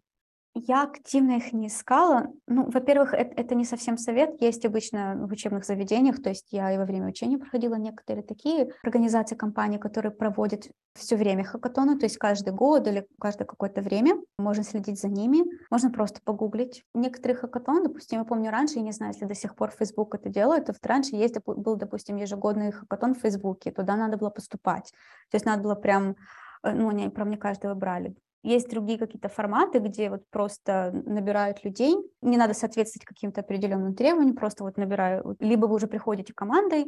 Я 0.54 0.82
активно 0.82 1.36
их 1.36 1.52
не 1.52 1.68
искала. 1.68 2.32
Ну, 2.46 2.68
во-первых, 2.70 3.14
это, 3.14 3.32
это 3.40 3.54
не 3.54 3.64
совсем 3.64 3.96
совет. 3.96 4.40
Есть 4.40 4.64
обычно 4.64 5.14
в 5.16 5.32
учебных 5.32 5.64
заведениях, 5.64 6.20
то 6.22 6.30
есть 6.30 6.48
я 6.50 6.72
и 6.72 6.78
во 6.78 6.84
время 6.84 7.08
учения 7.08 7.38
проходила 7.38 7.76
некоторые 7.76 8.24
такие 8.24 8.70
организации, 8.82 9.36
компании, 9.36 9.78
которые 9.78 10.10
проводят 10.10 10.68
все 10.94 11.16
время 11.16 11.44
хакатоны, 11.44 11.98
то 11.98 12.06
есть 12.06 12.18
каждый 12.18 12.52
год 12.52 12.88
или 12.88 13.06
каждое 13.20 13.44
какое-то 13.44 13.82
время. 13.82 14.20
Можно 14.38 14.64
следить 14.64 15.00
за 15.00 15.08
ними, 15.08 15.44
можно 15.70 15.90
просто 15.90 16.20
погуглить. 16.24 16.82
Некоторые 16.94 17.36
хакатоны, 17.36 17.84
допустим, 17.84 18.18
я 18.18 18.24
помню 18.24 18.50
раньше, 18.50 18.76
я 18.76 18.82
не 18.82 18.92
знаю, 18.92 19.12
если 19.12 19.26
до 19.26 19.34
сих 19.34 19.54
пор 19.54 19.70
Facebook 19.70 20.14
это 20.14 20.28
делает, 20.28 20.66
то 20.66 20.74
раньше 20.82 21.14
есть, 21.14 21.36
был, 21.46 21.76
допустим, 21.76 22.16
ежегодный 22.16 22.72
хакатон 22.72 23.14
в 23.14 23.20
Фейсбуке, 23.20 23.70
туда 23.70 23.96
надо 23.96 24.16
было 24.16 24.30
поступать. 24.30 24.92
То 25.30 25.36
есть 25.36 25.46
надо 25.46 25.62
было 25.62 25.74
прям 25.74 26.16
э, 26.64 26.72
ну, 26.72 26.88
они 26.88 27.08
прям 27.10 27.30
не 27.30 27.36
каждого 27.36 27.74
брали. 27.74 28.16
Есть 28.48 28.70
другие 28.70 28.98
какие-то 28.98 29.28
форматы, 29.28 29.78
где 29.78 30.08
вот 30.08 30.22
просто 30.30 30.90
набирают 31.04 31.62
людей, 31.64 31.98
не 32.22 32.38
надо 32.38 32.54
соответствовать 32.54 33.04
каким-то 33.04 33.42
определенным 33.42 33.94
требованиям, 33.94 34.34
просто 34.34 34.64
вот 34.64 34.78
набираю, 34.78 35.36
либо 35.38 35.66
вы 35.66 35.74
уже 35.74 35.86
приходите 35.86 36.32
командой, 36.32 36.86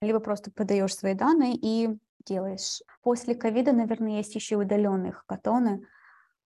либо 0.00 0.18
просто 0.18 0.50
подаешь 0.50 0.96
свои 0.96 1.12
данные 1.12 1.56
и 1.60 1.90
делаешь. 2.24 2.80
После 3.02 3.34
ковида, 3.34 3.72
наверное, 3.72 4.16
есть 4.16 4.34
еще 4.34 4.56
удаленные 4.56 5.12
хакатоны, 5.12 5.86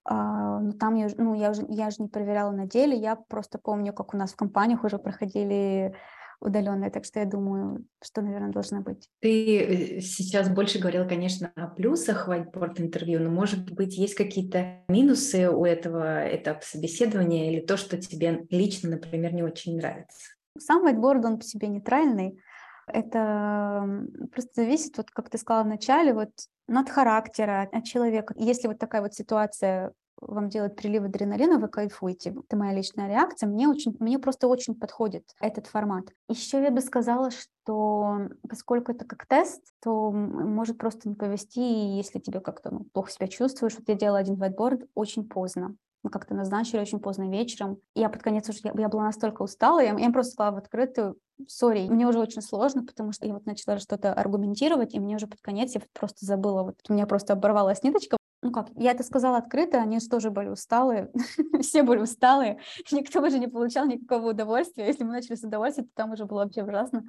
а, 0.04 0.58
но 0.58 0.72
там 0.72 0.96
я, 0.96 1.06
ну, 1.16 1.34
я, 1.34 1.50
уже, 1.50 1.64
я 1.68 1.90
же 1.90 2.02
не 2.02 2.08
проверяла 2.08 2.50
на 2.50 2.66
деле, 2.66 2.96
я 2.96 3.14
просто 3.14 3.60
помню, 3.60 3.92
как 3.92 4.12
у 4.12 4.16
нас 4.16 4.32
в 4.32 4.36
компаниях 4.36 4.82
уже 4.82 4.98
проходили 4.98 5.94
удаленная, 6.40 6.90
так 6.90 7.04
что 7.04 7.20
я 7.20 7.26
думаю, 7.26 7.84
что, 8.02 8.22
наверное, 8.22 8.52
должна 8.52 8.80
быть. 8.80 9.08
Ты 9.20 9.58
э, 9.58 10.00
сейчас 10.00 10.48
больше 10.48 10.78
говорила, 10.78 11.04
конечно, 11.04 11.52
о 11.56 11.66
плюсах 11.66 12.28
whiteboard 12.28 12.80
интервью, 12.80 13.20
но, 13.20 13.30
может 13.30 13.70
быть, 13.72 13.96
есть 13.96 14.14
какие-то 14.14 14.84
минусы 14.88 15.50
у 15.50 15.64
этого 15.64 16.34
этапа 16.34 16.60
собеседования 16.62 17.50
или 17.50 17.60
то, 17.60 17.76
что 17.76 17.98
тебе 17.98 18.46
лично, 18.50 18.90
например, 18.90 19.34
не 19.34 19.42
очень 19.42 19.76
нравится? 19.76 20.34
Сам 20.58 20.86
whiteboard, 20.86 21.24
он 21.24 21.38
по 21.38 21.44
себе 21.44 21.68
нейтральный, 21.68 22.40
это 22.86 23.86
просто 24.32 24.62
зависит, 24.62 24.96
вот 24.96 25.10
как 25.10 25.30
ты 25.30 25.38
сказала 25.38 25.64
в 25.64 25.68
начале, 25.68 26.14
вот 26.14 26.30
от 26.68 26.90
характера, 26.90 27.68
от 27.70 27.84
человека. 27.84 28.34
Если 28.36 28.68
вот 28.68 28.78
такая 28.78 29.02
вот 29.02 29.14
ситуация 29.14 29.92
вам 30.20 30.48
делает 30.48 30.76
прилив 30.76 31.04
адреналина, 31.04 31.58
вы 31.58 31.68
кайфуете. 31.68 32.30
Это 32.30 32.56
моя 32.56 32.74
личная 32.74 33.08
реакция. 33.08 33.48
Мне, 33.48 33.68
очень, 33.68 33.96
мне 33.98 34.18
просто 34.18 34.48
очень 34.48 34.74
подходит 34.74 35.24
этот 35.40 35.66
формат. 35.66 36.06
Еще 36.28 36.62
я 36.62 36.70
бы 36.70 36.80
сказала, 36.80 37.30
что 37.30 38.28
поскольку 38.48 38.92
это 38.92 39.04
как 39.04 39.26
тест, 39.26 39.62
то 39.82 40.10
может 40.10 40.78
просто 40.78 41.08
не 41.08 41.14
повести, 41.14 41.60
если 41.60 42.18
тебе 42.18 42.40
как-то 42.40 42.72
ну, 42.72 42.84
плохо 42.92 43.10
себя 43.10 43.28
чувствуешь. 43.28 43.74
Вот 43.78 43.88
я 43.88 43.94
делала 43.94 44.18
один 44.18 44.34
whiteboard 44.34 44.88
очень 44.94 45.28
поздно 45.28 45.76
мы 46.02 46.10
как-то 46.10 46.34
назначили 46.34 46.80
очень 46.80 47.00
поздно 47.00 47.28
вечером. 47.28 47.78
Я 47.94 48.08
под 48.08 48.22
конец 48.22 48.48
уже, 48.48 48.60
я, 48.64 48.72
я 48.76 48.88
была 48.88 49.04
настолько 49.04 49.42
устала, 49.42 49.80
я, 49.80 49.96
я 49.98 50.10
просто 50.10 50.32
сказала 50.32 50.54
в 50.54 50.58
открытую, 50.58 51.16
сори, 51.46 51.88
мне 51.88 52.06
уже 52.06 52.18
очень 52.18 52.42
сложно, 52.42 52.84
потому 52.84 53.12
что 53.12 53.26
я 53.26 53.34
вот 53.34 53.46
начала 53.46 53.78
что-то 53.78 54.12
аргументировать, 54.12 54.94
и 54.94 55.00
мне 55.00 55.16
уже 55.16 55.26
под 55.26 55.40
конец 55.40 55.74
я 55.74 55.82
просто 55.92 56.26
забыла, 56.26 56.62
вот 56.62 56.76
у 56.88 56.92
меня 56.92 57.06
просто 57.06 57.32
оборвалась 57.32 57.82
ниточка. 57.82 58.17
Ну 58.40 58.52
как, 58.52 58.68
я 58.76 58.92
это 58.92 59.02
сказала 59.02 59.38
открыто, 59.38 59.78
они 59.78 59.98
же 59.98 60.08
тоже 60.08 60.30
были 60.30 60.48
усталые, 60.48 61.10
все 61.60 61.82
были 61.82 62.00
усталые, 62.00 62.60
никто 62.92 63.20
уже 63.20 63.38
не 63.38 63.48
получал 63.48 63.86
никакого 63.86 64.30
удовольствия. 64.30 64.86
Если 64.86 65.04
мы 65.04 65.12
начали 65.12 65.34
с 65.34 65.42
удовольствия, 65.42 65.84
то 65.84 65.90
там 65.94 66.12
уже 66.12 66.24
было 66.24 66.44
вообще 66.44 66.62
ужасно. 66.62 67.04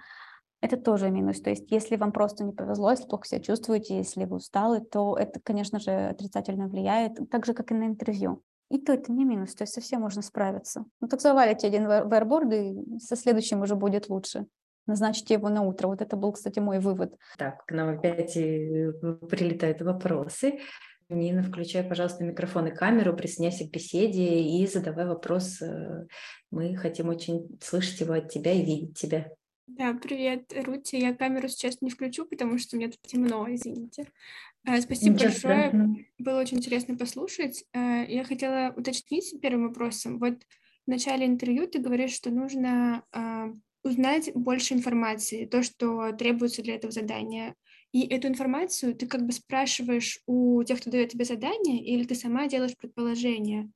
Это 0.62 0.76
тоже 0.76 1.10
минус. 1.10 1.40
То 1.40 1.52
есть, 1.52 1.72
если 1.72 1.96
вам 1.96 2.12
просто 2.12 2.44
не 2.44 2.52
повезло, 2.52 2.92
если 2.92 3.08
плохо 3.08 3.26
себя 3.26 3.42
чувствуете, 3.42 3.98
если 3.98 4.26
вы 4.26 4.38
усталы, 4.38 4.82
то 4.82 5.16
это, 5.18 5.40
конечно 5.40 5.80
же, 5.80 5.92
отрицательно 5.92 6.68
влияет, 6.68 7.18
так 7.32 7.46
же, 7.46 7.54
как 7.54 7.72
и 7.72 7.76
на 7.76 7.86
интервью. 7.86 8.44
И 8.70 8.78
то 8.78 8.94
это 8.94 9.12
не 9.12 9.26
минус, 9.26 9.56
то 9.56 9.64
есть 9.64 9.74
совсем 9.74 10.02
можно 10.02 10.22
справиться. 10.22 10.86
Ну 11.02 11.08
так 11.08 11.22
завалите 11.22 11.66
один 11.66 11.88
вайрборд, 11.88 12.54
и 12.54 13.00
со 13.00 13.16
следующим 13.16 13.62
уже 13.62 13.76
будет 13.76 14.10
лучше. 14.10 14.46
Назначьте 14.86 15.36
его 15.36 15.50
на 15.50 15.62
утро. 15.62 15.88
Вот 15.88 16.02
это 16.02 16.16
был, 16.16 16.32
кстати, 16.34 16.60
мой 16.60 16.80
вывод. 16.80 17.16
Так, 17.38 17.66
к 17.66 17.72
нам 17.72 17.90
опять 17.90 18.36
э, 18.38 18.92
прилетают 19.30 19.82
вопросы. 19.82 20.60
Нина, 21.10 21.42
включай, 21.42 21.84
пожалуйста, 21.84 22.24
микрофон 22.24 22.68
и 22.68 22.72
камеру, 22.72 23.16
присоединяйся 23.16 23.68
к 23.68 23.72
беседе 23.72 24.44
и 24.44 24.68
задавай 24.68 25.08
вопрос. 25.08 25.60
Э, 25.60 26.06
мы 26.52 26.76
хотим 26.76 27.10
очень 27.10 27.58
слышать 27.62 28.00
его 28.00 28.14
от 28.14 28.30
тебя 28.30 28.54
и 28.54 28.64
видеть 28.64 28.98
тебя. 28.98 29.32
Да, 29.66 29.94
привет, 29.96 30.54
Рути. 30.56 30.98
Я 30.98 31.16
камеру 31.16 31.48
сейчас 31.48 31.82
не 31.82 31.90
включу, 31.90 32.26
потому 32.26 32.60
что 32.60 32.76
мне 32.76 32.90
тут 32.90 33.02
темно, 33.02 33.48
извините. 33.50 34.06
Э, 34.68 34.80
спасибо 34.82 35.16
Ничего 35.16 35.30
большое. 35.30 35.72
Да. 35.74 35.88
Было 36.20 36.42
очень 36.42 36.58
интересно 36.58 36.96
послушать. 36.96 37.66
Э, 37.74 38.06
я 38.08 38.24
хотела 38.24 38.72
уточнить 38.78 39.34
первым 39.42 39.70
вопросом. 39.70 40.20
Вот 40.20 40.44
в 40.86 40.90
начале 40.90 41.26
интервью 41.26 41.68
ты 41.68 41.80
говоришь, 41.80 42.14
что 42.14 42.30
нужно 42.30 43.04
узнать 43.84 44.32
больше 44.34 44.74
информации, 44.74 45.46
то, 45.46 45.64
что 45.64 46.12
требуется 46.12 46.62
для 46.62 46.76
этого 46.76 46.92
задания. 46.92 47.56
И 47.92 48.06
эту 48.08 48.28
информацию 48.28 48.96
ты 48.96 49.08
как 49.08 49.26
бы 49.26 49.32
спрашиваешь 49.32 50.20
у 50.28 50.64
тех, 50.64 50.80
кто 50.80 50.92
дает 50.92 51.10
тебе 51.10 51.26
задание, 51.26 51.84
или 51.84 52.04
ты 52.04 52.16
сама 52.16 52.48
делаешь 52.48 52.78
предположение 52.78 53.72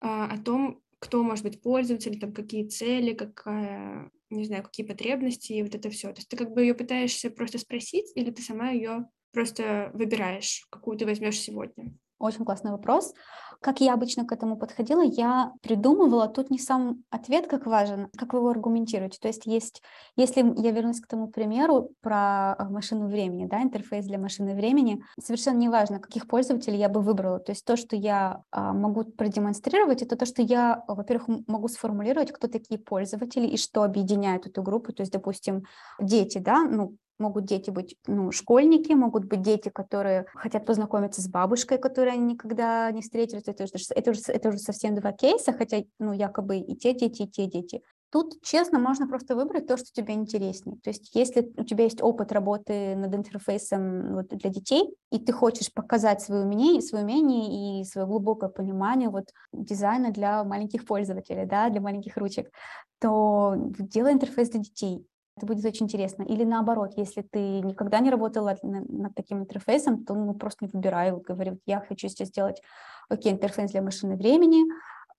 о 0.00 0.38
том, 0.38 0.80
кто 0.98 1.22
может 1.22 1.44
быть 1.44 1.60
пользователь, 1.60 2.18
там 2.18 2.32
какие 2.32 2.66
цели, 2.66 3.12
какая, 3.12 4.10
не 4.30 4.44
знаю, 4.44 4.64
какие 4.64 4.86
потребности 4.86 5.52
и 5.52 5.62
вот 5.62 5.74
это 5.74 5.90
все. 5.90 6.08
То 6.12 6.18
есть 6.18 6.28
ты 6.28 6.36
как 6.36 6.52
бы 6.52 6.62
ее 6.62 6.74
пытаешься 6.74 7.30
просто 7.30 7.58
спросить, 7.58 8.10
или 8.14 8.30
ты 8.30 8.42
сама 8.42 8.70
ее 8.70 9.08
просто 9.32 9.90
выбираешь, 9.94 10.66
какую 10.70 10.96
ты 10.96 11.04
возьмешь 11.04 11.38
сегодня? 11.38 11.94
Очень 12.18 12.44
классный 12.44 12.72
вопрос. 12.72 13.14
Как 13.60 13.80
я 13.80 13.94
обычно 13.94 14.24
к 14.24 14.30
этому 14.30 14.56
подходила, 14.56 15.02
я 15.02 15.52
придумывала, 15.62 16.28
тут 16.28 16.48
не 16.50 16.58
сам 16.58 17.02
ответ 17.10 17.48
как 17.48 17.66
важен, 17.66 18.08
как 18.16 18.32
вы 18.32 18.38
его 18.38 18.50
аргументируете. 18.50 19.18
То 19.20 19.26
есть, 19.26 19.46
есть 19.46 19.82
если 20.14 20.40
я 20.60 20.70
вернусь 20.70 21.00
к 21.00 21.08
тому 21.08 21.26
примеру 21.26 21.90
про 22.00 22.54
а, 22.54 22.68
машину 22.70 23.08
времени, 23.08 23.46
да, 23.46 23.60
интерфейс 23.60 24.06
для 24.06 24.18
машины 24.18 24.54
времени, 24.54 25.02
совершенно 25.20 25.58
неважно, 25.58 25.98
каких 25.98 26.28
пользователей 26.28 26.78
я 26.78 26.88
бы 26.88 27.00
выбрала. 27.00 27.40
То 27.40 27.50
есть 27.50 27.64
то, 27.64 27.76
что 27.76 27.96
я 27.96 28.42
а, 28.52 28.72
могу 28.72 29.02
продемонстрировать, 29.04 30.02
это 30.02 30.16
то, 30.16 30.24
что 30.24 30.40
я, 30.40 30.84
во-первых, 30.86 31.44
могу 31.48 31.66
сформулировать, 31.66 32.30
кто 32.30 32.46
такие 32.46 32.78
пользователи 32.78 33.46
и 33.46 33.56
что 33.56 33.82
объединяет 33.82 34.46
эту 34.46 34.62
группу. 34.62 34.92
То 34.92 35.02
есть, 35.02 35.12
допустим, 35.12 35.64
дети, 36.00 36.38
да, 36.38 36.62
ну, 36.62 36.94
Могут 37.18 37.44
дети 37.44 37.70
быть 37.70 37.96
ну, 38.06 38.30
школьники, 38.32 38.92
могут 38.92 39.24
быть 39.24 39.42
дети, 39.42 39.70
которые 39.70 40.26
хотят 40.34 40.66
познакомиться 40.66 41.20
с 41.20 41.28
бабушкой, 41.28 41.78
которой 41.78 42.12
они 42.12 42.34
никогда 42.34 42.90
не 42.92 43.02
встретились. 43.02 43.42
Это 43.46 43.64
уже, 43.64 43.74
это 43.90 44.10
уже, 44.12 44.20
это 44.28 44.48
уже 44.50 44.58
совсем 44.58 44.94
два 44.94 45.12
кейса, 45.12 45.52
хотя 45.52 45.82
ну, 45.98 46.12
якобы 46.12 46.58
и 46.58 46.76
те 46.76 46.94
дети, 46.94 47.22
и 47.22 47.28
те 47.28 47.46
дети. 47.46 47.82
Тут, 48.10 48.40
честно, 48.42 48.78
можно 48.78 49.06
просто 49.06 49.36
выбрать 49.36 49.66
то, 49.66 49.76
что 49.76 49.92
тебе 49.92 50.14
интереснее. 50.14 50.78
То 50.82 50.88
есть, 50.88 51.14
если 51.14 51.52
у 51.58 51.64
тебя 51.64 51.84
есть 51.84 52.02
опыт 52.02 52.32
работы 52.32 52.96
над 52.96 53.14
интерфейсом 53.14 54.14
вот, 54.14 54.28
для 54.28 54.48
детей, 54.48 54.94
и 55.10 55.18
ты 55.18 55.32
хочешь 55.32 55.70
показать 55.72 56.22
свое 56.22 56.42
умение, 56.42 56.80
свое 56.80 57.04
умение 57.04 57.80
и 57.80 57.84
свое 57.84 58.06
глубокое 58.06 58.48
понимание 58.48 59.10
вот, 59.10 59.26
дизайна 59.52 60.10
для 60.10 60.42
маленьких 60.42 60.86
пользователей, 60.86 61.44
да, 61.44 61.68
для 61.68 61.82
маленьких 61.82 62.16
ручек, 62.16 62.50
то 62.98 63.54
делай 63.78 64.12
интерфейс 64.12 64.48
для 64.48 64.60
детей. 64.60 65.06
Это 65.38 65.46
будет 65.46 65.64
очень 65.64 65.86
интересно. 65.86 66.24
Или 66.24 66.42
наоборот, 66.42 66.94
если 66.96 67.22
ты 67.22 67.60
никогда 67.60 68.00
не 68.00 68.10
работала 68.10 68.56
над 68.62 69.14
таким 69.14 69.38
интерфейсом, 69.38 70.04
то 70.04 70.14
ну, 70.14 70.34
просто 70.34 70.64
не 70.64 70.70
выбирай, 70.72 71.12
говорю, 71.12 71.60
я 71.64 71.80
хочу 71.80 72.08
здесь 72.08 72.28
сделать 72.28 72.60
окей, 73.08 73.32
интерфейс 73.32 73.70
для 73.70 73.82
машины 73.82 74.16
времени, 74.16 74.64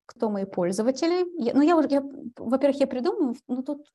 кто 0.05 0.29
мои 0.29 0.43
пользователи. 0.43 1.25
Я, 1.41 1.53
ну, 1.53 1.61
я, 1.61 1.81
я, 1.89 2.03
во-первых, 2.37 2.79
я 2.81 2.87
придумаю, 2.87 3.35
ну, 3.47 3.63
тут 3.63 3.87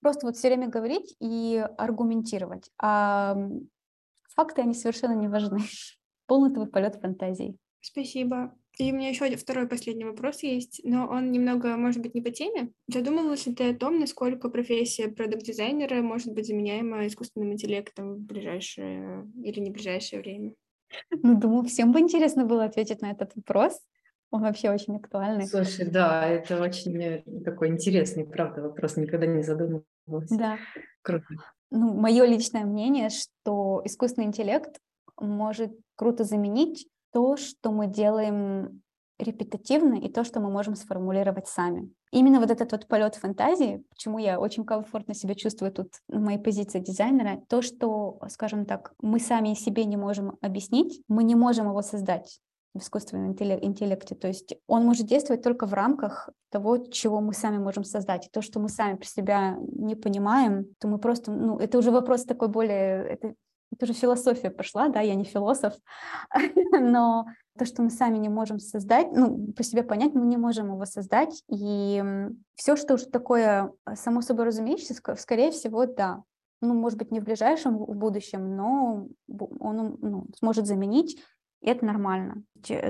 просто 0.00 0.26
вот 0.26 0.36
все 0.36 0.48
время 0.48 0.68
говорить 0.68 1.14
и 1.20 1.64
аргументировать. 1.78 2.70
А 2.82 3.36
факты, 4.34 4.62
они 4.62 4.74
совершенно 4.74 5.14
не 5.14 5.28
важны. 5.28 5.60
Полный 6.26 6.52
твой 6.52 6.66
полет 6.66 6.96
фантазии. 6.96 7.56
Спасибо. 7.80 8.54
И 8.78 8.90
у 8.90 8.96
меня 8.96 9.08
еще 9.08 9.24
один 9.24 9.38
второй 9.38 9.68
последний 9.68 10.04
вопрос 10.04 10.42
есть, 10.42 10.80
но 10.82 11.06
он 11.06 11.30
немного, 11.30 11.76
может 11.76 12.02
быть, 12.02 12.14
не 12.14 12.20
по 12.20 12.30
теме. 12.30 12.72
Задумывалась 12.88 13.46
ли 13.46 13.54
ты 13.54 13.70
о 13.70 13.74
том, 13.74 14.00
насколько 14.00 14.48
профессия 14.48 15.08
продукт-дизайнера 15.08 16.02
может 16.02 16.32
быть 16.32 16.46
заменяема 16.46 17.06
искусственным 17.06 17.52
интеллектом 17.52 18.14
в 18.14 18.18
ближайшее 18.18 19.30
или 19.42 19.60
не 19.60 19.70
ближайшее 19.70 20.20
время? 20.20 20.54
Ну, 21.10 21.38
думаю, 21.38 21.64
всем 21.64 21.92
бы 21.92 22.00
интересно 22.00 22.44
было 22.44 22.64
ответить 22.64 23.00
на 23.00 23.12
этот 23.12 23.34
вопрос. 23.36 23.80
Он 24.30 24.42
вообще 24.42 24.70
очень 24.70 24.96
актуальный. 24.96 25.46
Слушай, 25.46 25.88
да, 25.88 26.26
это 26.26 26.60
очень 26.60 27.00
э, 27.00 27.22
такой 27.44 27.68
интересный, 27.68 28.26
правда, 28.26 28.62
вопрос. 28.62 28.96
Никогда 28.96 29.26
не 29.26 29.42
задумывалась. 29.42 30.30
Да. 30.30 30.58
Круто. 31.02 31.26
Ну, 31.70 31.94
мое 31.94 32.24
личное 32.24 32.64
мнение, 32.64 33.10
что 33.10 33.82
искусственный 33.84 34.26
интеллект 34.26 34.80
может 35.16 35.72
круто 35.94 36.24
заменить 36.24 36.88
то, 37.14 37.36
что 37.36 37.70
мы 37.70 37.86
делаем 37.86 38.82
репетативно, 39.20 39.94
и 39.94 40.08
то, 40.08 40.24
что 40.24 40.40
мы 40.40 40.50
можем 40.50 40.74
сформулировать 40.74 41.46
сами. 41.46 41.88
Именно 42.10 42.40
вот 42.40 42.50
этот 42.50 42.72
вот 42.72 42.88
полет 42.88 43.14
фантазии, 43.14 43.84
почему 43.88 44.18
я 44.18 44.40
очень 44.40 44.64
комфортно 44.64 45.14
себя 45.14 45.36
чувствую 45.36 45.72
тут 45.72 45.88
в 46.08 46.20
моей 46.20 46.38
позиции 46.38 46.80
дизайнера, 46.80 47.40
то, 47.48 47.62
что, 47.62 48.18
скажем 48.28 48.66
так, 48.66 48.92
мы 49.00 49.20
сами 49.20 49.54
себе 49.54 49.84
не 49.84 49.96
можем 49.96 50.36
объяснить, 50.40 51.02
мы 51.06 51.22
не 51.22 51.36
можем 51.36 51.68
его 51.68 51.82
создать 51.82 52.40
в 52.74 52.80
искусственном 52.80 53.30
интеллекте. 53.30 54.16
То 54.16 54.26
есть 54.26 54.56
он 54.66 54.84
может 54.84 55.06
действовать 55.06 55.42
только 55.42 55.66
в 55.66 55.74
рамках 55.74 56.28
того, 56.50 56.78
чего 56.78 57.20
мы 57.20 57.32
сами 57.32 57.58
можем 57.58 57.84
создать. 57.84 58.26
И 58.26 58.30
то, 58.30 58.42
что 58.42 58.58
мы 58.58 58.68
сами 58.68 58.96
при 58.96 59.06
себя 59.06 59.56
не 59.60 59.94
понимаем, 59.94 60.66
то 60.80 60.88
мы 60.88 60.98
просто, 60.98 61.30
ну, 61.30 61.58
это 61.58 61.78
уже 61.78 61.92
вопрос 61.92 62.24
такой 62.24 62.48
более, 62.48 63.04
это 63.06 63.34
это 63.74 63.84
уже 63.84 63.94
философия 63.94 64.50
пошла, 64.50 64.88
да, 64.88 65.00
я 65.00 65.14
не 65.14 65.24
философ, 65.24 65.74
но 66.72 67.26
то, 67.58 67.66
что 67.66 67.82
мы 67.82 67.90
сами 67.90 68.18
не 68.18 68.28
можем 68.28 68.58
создать, 68.58 69.12
ну, 69.12 69.52
по 69.52 69.62
себе 69.62 69.82
понять, 69.82 70.14
мы 70.14 70.26
не 70.26 70.36
можем 70.36 70.72
его 70.72 70.84
создать, 70.86 71.42
и 71.48 72.02
все, 72.54 72.76
что 72.76 72.94
уже 72.94 73.06
такое 73.06 73.72
а, 73.84 73.96
само 73.96 74.22
собой 74.22 74.46
разумеющееся, 74.46 74.94
скорее 75.16 75.50
всего, 75.50 75.86
да, 75.86 76.22
ну, 76.60 76.74
может 76.74 76.98
быть, 76.98 77.10
не 77.10 77.20
в 77.20 77.24
ближайшем 77.24 77.76
будущем, 77.76 78.56
но 78.56 79.06
он 79.28 79.98
ну, 80.00 80.26
сможет 80.38 80.66
заменить, 80.66 81.20
и 81.60 81.68
это 81.68 81.84
нормально. 81.84 82.42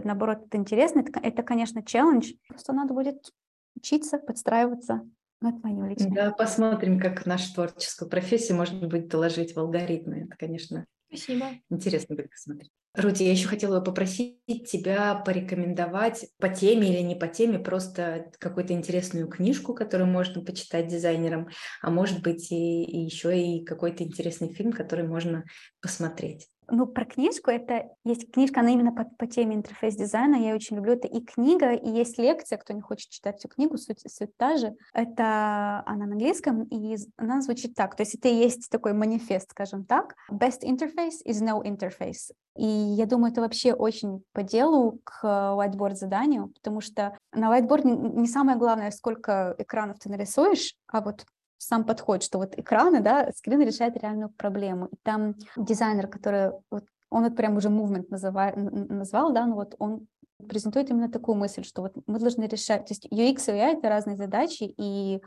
Наоборот, 0.04 0.46
это 0.46 0.56
интересно, 0.56 1.00
это, 1.00 1.18
это, 1.20 1.42
конечно, 1.42 1.82
челлендж, 1.82 2.32
просто 2.48 2.72
надо 2.72 2.94
будет 2.94 3.32
учиться, 3.76 4.18
подстраиваться. 4.18 5.02
Ну, 5.44 5.50
это 5.50 5.58
мое 5.68 5.90
личное. 5.90 6.10
Да, 6.10 6.30
посмотрим, 6.32 6.98
как 6.98 7.26
нашу 7.26 7.52
творческую 7.52 8.08
профессию, 8.08 8.56
может 8.56 8.82
быть, 8.88 9.08
доложить 9.08 9.54
в 9.54 9.58
алгоритмы. 9.58 10.20
Это, 10.20 10.36
конечно, 10.38 10.86
Спасибо. 11.08 11.48
интересно 11.68 12.16
будет 12.16 12.30
посмотреть. 12.30 12.70
Рути, 12.94 13.24
я 13.24 13.32
еще 13.32 13.46
хотела 13.46 13.82
попросить 13.82 14.38
тебя 14.70 15.14
порекомендовать 15.16 16.28
по 16.38 16.48
теме 16.48 16.88
или 16.88 17.02
не 17.02 17.14
по 17.14 17.28
теме 17.28 17.58
просто 17.58 18.30
какую-то 18.38 18.72
интересную 18.72 19.28
книжку, 19.28 19.74
которую 19.74 20.08
можно 20.08 20.42
почитать 20.42 20.86
дизайнерам, 20.86 21.50
а 21.82 21.90
может 21.90 22.22
быть 22.22 22.50
и, 22.50 22.84
и 22.84 23.04
еще 23.04 23.38
и 23.38 23.62
какой-то 23.66 24.02
интересный 24.02 24.50
фильм, 24.50 24.72
который 24.72 25.06
можно 25.06 25.44
посмотреть. 25.82 26.48
Ну, 26.68 26.86
про 26.86 27.04
книжку, 27.04 27.50
это 27.50 27.90
есть 28.04 28.30
книжка, 28.32 28.60
она 28.60 28.70
именно 28.70 28.92
по, 28.92 29.04
по 29.04 29.26
теме 29.26 29.54
интерфейс 29.54 29.96
дизайна, 29.96 30.36
я 30.36 30.54
очень 30.54 30.76
люблю, 30.76 30.94
это 30.94 31.08
и 31.08 31.20
книга, 31.20 31.72
и 31.72 31.88
есть 31.88 32.18
лекция, 32.18 32.58
кто 32.58 32.72
не 32.72 32.80
хочет 32.80 33.10
читать 33.10 33.38
всю 33.38 33.48
книгу, 33.48 33.76
суть, 33.76 34.00
суть 34.06 34.36
та 34.36 34.56
же, 34.56 34.74
это 34.92 35.82
она 35.86 36.06
на 36.06 36.12
английском, 36.12 36.64
и 36.64 36.96
она 37.16 37.42
звучит 37.42 37.74
так, 37.74 37.96
то 37.96 38.02
есть 38.02 38.14
это 38.14 38.28
и 38.28 38.34
есть 38.34 38.70
такой 38.70 38.92
манифест, 38.92 39.50
скажем 39.50 39.84
так, 39.84 40.14
best 40.30 40.62
interface 40.62 41.20
is 41.26 41.42
no 41.42 41.62
interface, 41.62 42.32
и 42.56 42.66
я 42.66 43.06
думаю, 43.06 43.32
это 43.32 43.40
вообще 43.40 43.74
очень 43.74 44.22
по 44.32 44.42
делу 44.42 45.00
к 45.04 45.24
whiteboard 45.24 45.94
заданию, 45.94 46.48
потому 46.48 46.80
что 46.80 47.16
на 47.32 47.56
whiteboard 47.56 47.82
не 47.84 48.26
самое 48.26 48.56
главное, 48.56 48.90
сколько 48.90 49.54
экранов 49.58 49.98
ты 49.98 50.08
нарисуешь, 50.08 50.74
а 50.86 51.00
вот 51.00 51.26
сам 51.66 51.84
подход, 51.84 52.22
что 52.22 52.38
вот 52.38 52.58
экраны, 52.58 53.00
да, 53.00 53.30
скрин 53.36 53.60
решает 53.62 53.96
реальную 53.96 54.30
проблему. 54.30 54.86
И 54.86 54.96
там 55.02 55.34
дизайнер, 55.56 56.08
который, 56.08 56.52
вот, 56.70 56.84
он 57.10 57.24
вот 57.24 57.36
прям 57.36 57.56
уже 57.56 57.68
movement 57.68 58.06
называет, 58.10 58.56
назвал, 58.56 59.32
да, 59.32 59.46
ну 59.46 59.54
вот 59.54 59.74
он 59.78 60.06
презентует 60.48 60.90
именно 60.90 61.10
такую 61.10 61.36
мысль, 61.36 61.64
что 61.64 61.82
вот 61.82 61.94
мы 62.06 62.18
должны 62.18 62.44
решать, 62.44 62.86
то 62.86 62.92
есть 62.92 63.06
UX 63.06 63.50
и 63.50 63.56
UI— 63.56 63.78
это 63.78 63.88
разные 63.88 64.16
задачи, 64.16 64.74
и 64.76 65.22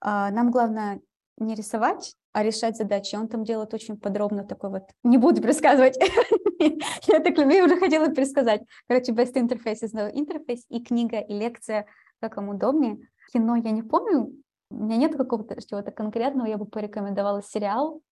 а, 0.00 0.30
нам 0.30 0.50
главное 0.50 1.00
не 1.38 1.54
рисовать, 1.54 2.16
а 2.32 2.42
решать 2.42 2.76
задачи. 2.76 3.16
Он 3.16 3.28
там 3.28 3.44
делает 3.44 3.74
очень 3.74 3.96
подробно 3.96 4.44
такой 4.44 4.70
вот... 4.70 4.82
Не 5.02 5.18
буду 5.18 5.40
пересказывать. 5.40 5.98
Я 6.58 7.20
так 7.20 7.36
люблю, 7.38 7.64
уже 7.64 7.76
хотела 7.78 8.08
пересказать. 8.08 8.62
Короче, 8.86 9.12
best 9.12 9.34
interface 9.34 9.82
is 9.82 9.94
no 9.94 10.12
interface, 10.12 10.62
и 10.68 10.82
книга, 10.82 11.18
и 11.18 11.32
лекция, 11.32 11.86
как 12.20 12.36
вам 12.36 12.50
удобнее. 12.50 12.98
Кино 13.32 13.56
я 13.56 13.70
не 13.70 13.82
помню, 13.82 14.32
у 14.70 14.84
меня 14.84 14.96
нет 14.96 15.16
какого-то 15.16 15.56
чего-то 15.60 15.90
конкретного, 15.90 16.46
я 16.46 16.56
бы 16.56 16.64
порекомендовала 16.64 17.42
сериал 17.42 18.02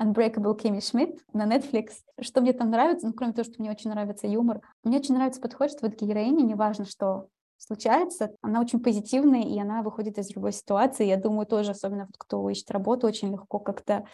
Unbreakable 0.00 0.58
Kimmy 0.58 0.78
Schmidt 0.78 1.18
на 1.32 1.46
Netflix. 1.46 1.94
Что 2.20 2.40
мне 2.40 2.52
там 2.52 2.70
нравится, 2.70 3.06
ну, 3.06 3.12
кроме 3.12 3.32
того, 3.32 3.44
что 3.44 3.54
мне 3.58 3.70
очень 3.70 3.90
нравится 3.90 4.26
юмор, 4.26 4.60
мне 4.84 4.98
очень 4.98 5.14
нравится 5.14 5.40
подход, 5.40 5.70
что 5.70 5.86
вот 5.86 6.00
героиня, 6.00 6.42
неважно, 6.42 6.84
что 6.84 7.28
случается, 7.58 8.32
она 8.42 8.60
очень 8.60 8.80
позитивная, 8.80 9.42
и 9.42 9.58
она 9.58 9.82
выходит 9.82 10.18
из 10.18 10.34
любой 10.34 10.52
ситуации. 10.52 11.06
Я 11.06 11.16
думаю, 11.16 11.46
тоже, 11.46 11.70
особенно 11.72 12.04
вот 12.06 12.16
кто 12.18 12.48
ищет 12.50 12.70
работу, 12.70 13.06
очень 13.06 13.32
легко 13.32 13.58
как-то 13.58 14.04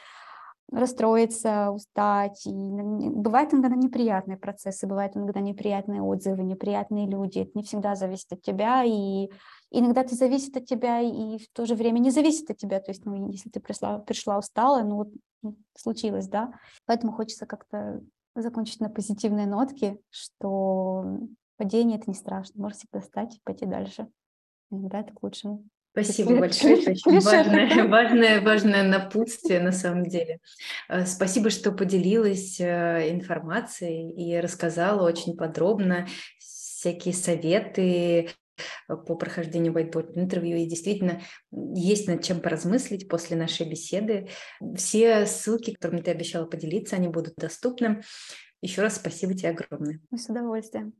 расстроиться, 0.72 1.70
устать. 1.70 2.46
И 2.46 2.50
бывают 2.50 3.52
иногда 3.52 3.76
неприятные 3.76 4.38
процессы, 4.38 4.86
бывают 4.86 5.16
иногда 5.16 5.40
неприятные 5.40 6.02
отзывы, 6.02 6.42
неприятные 6.42 7.06
люди. 7.06 7.40
Это 7.40 7.50
не 7.54 7.62
всегда 7.62 7.94
зависит 7.94 8.32
от 8.32 8.42
тебя, 8.42 8.82
и 8.84 9.28
иногда 9.70 10.00
это 10.00 10.14
зависит 10.14 10.56
от 10.56 10.64
тебя, 10.64 11.00
и 11.00 11.38
в 11.38 11.48
то 11.52 11.66
же 11.66 11.74
время 11.74 11.98
не 11.98 12.10
зависит 12.10 12.50
от 12.50 12.56
тебя. 12.56 12.80
То 12.80 12.90
есть, 12.90 13.04
ну, 13.04 13.30
если 13.30 13.50
ты 13.50 13.60
пришла, 13.60 13.98
пришла 13.98 14.38
устала, 14.38 14.82
ну, 14.82 14.96
вот 14.96 15.08
ну, 15.42 15.56
случилось, 15.76 16.26
да. 16.28 16.52
Поэтому 16.86 17.12
хочется 17.12 17.46
как-то 17.46 18.00
закончить 18.34 18.80
на 18.80 18.88
позитивной 18.88 19.46
нотке, 19.46 20.00
что 20.10 21.04
падение— 21.56 21.98
это 21.98 22.10
не 22.10 22.14
страшно, 22.14 22.62
можно 22.62 22.78
всегда 22.78 23.00
встать 23.00 23.36
и 23.36 23.40
пойти 23.44 23.66
дальше. 23.66 24.08
Иногда 24.70 25.00
это 25.00 25.12
к 25.12 25.22
лучшему. 25.22 25.64
Спасибо 25.92 26.36
большое, 26.36 26.80
это 26.80 26.90
очень 26.92 27.20
важное, 27.20 27.86
важное, 27.86 28.40
важное 28.40 28.82
напутствие 28.82 29.60
на 29.60 29.72
самом 29.72 30.04
деле. 30.04 30.40
Э, 30.88 31.04
спасибо, 31.04 31.50
что 31.50 31.70
поделилась 31.70 32.58
э, 32.60 33.10
информацией 33.10 34.10
и 34.10 34.40
рассказала 34.40 35.06
очень 35.06 35.36
подробно 35.36 36.06
всякие 36.38 37.14
советы, 37.14 38.30
по 38.86 39.16
прохождению 39.16 39.72
whiteboard 39.72 40.12
интервью. 40.14 40.56
И 40.58 40.66
действительно 40.66 41.22
есть 41.50 42.06
над 42.08 42.22
чем 42.22 42.40
поразмыслить 42.40 43.08
после 43.08 43.36
нашей 43.36 43.68
беседы. 43.68 44.28
Все 44.76 45.26
ссылки, 45.26 45.72
которыми 45.72 46.00
ты 46.00 46.10
обещала 46.10 46.46
поделиться, 46.46 46.96
они 46.96 47.08
будут 47.08 47.34
доступны. 47.36 48.02
Еще 48.60 48.82
раз 48.82 48.96
спасибо 48.96 49.34
тебе 49.34 49.50
огромное. 49.50 50.00
С 50.14 50.28
удовольствием. 50.28 50.94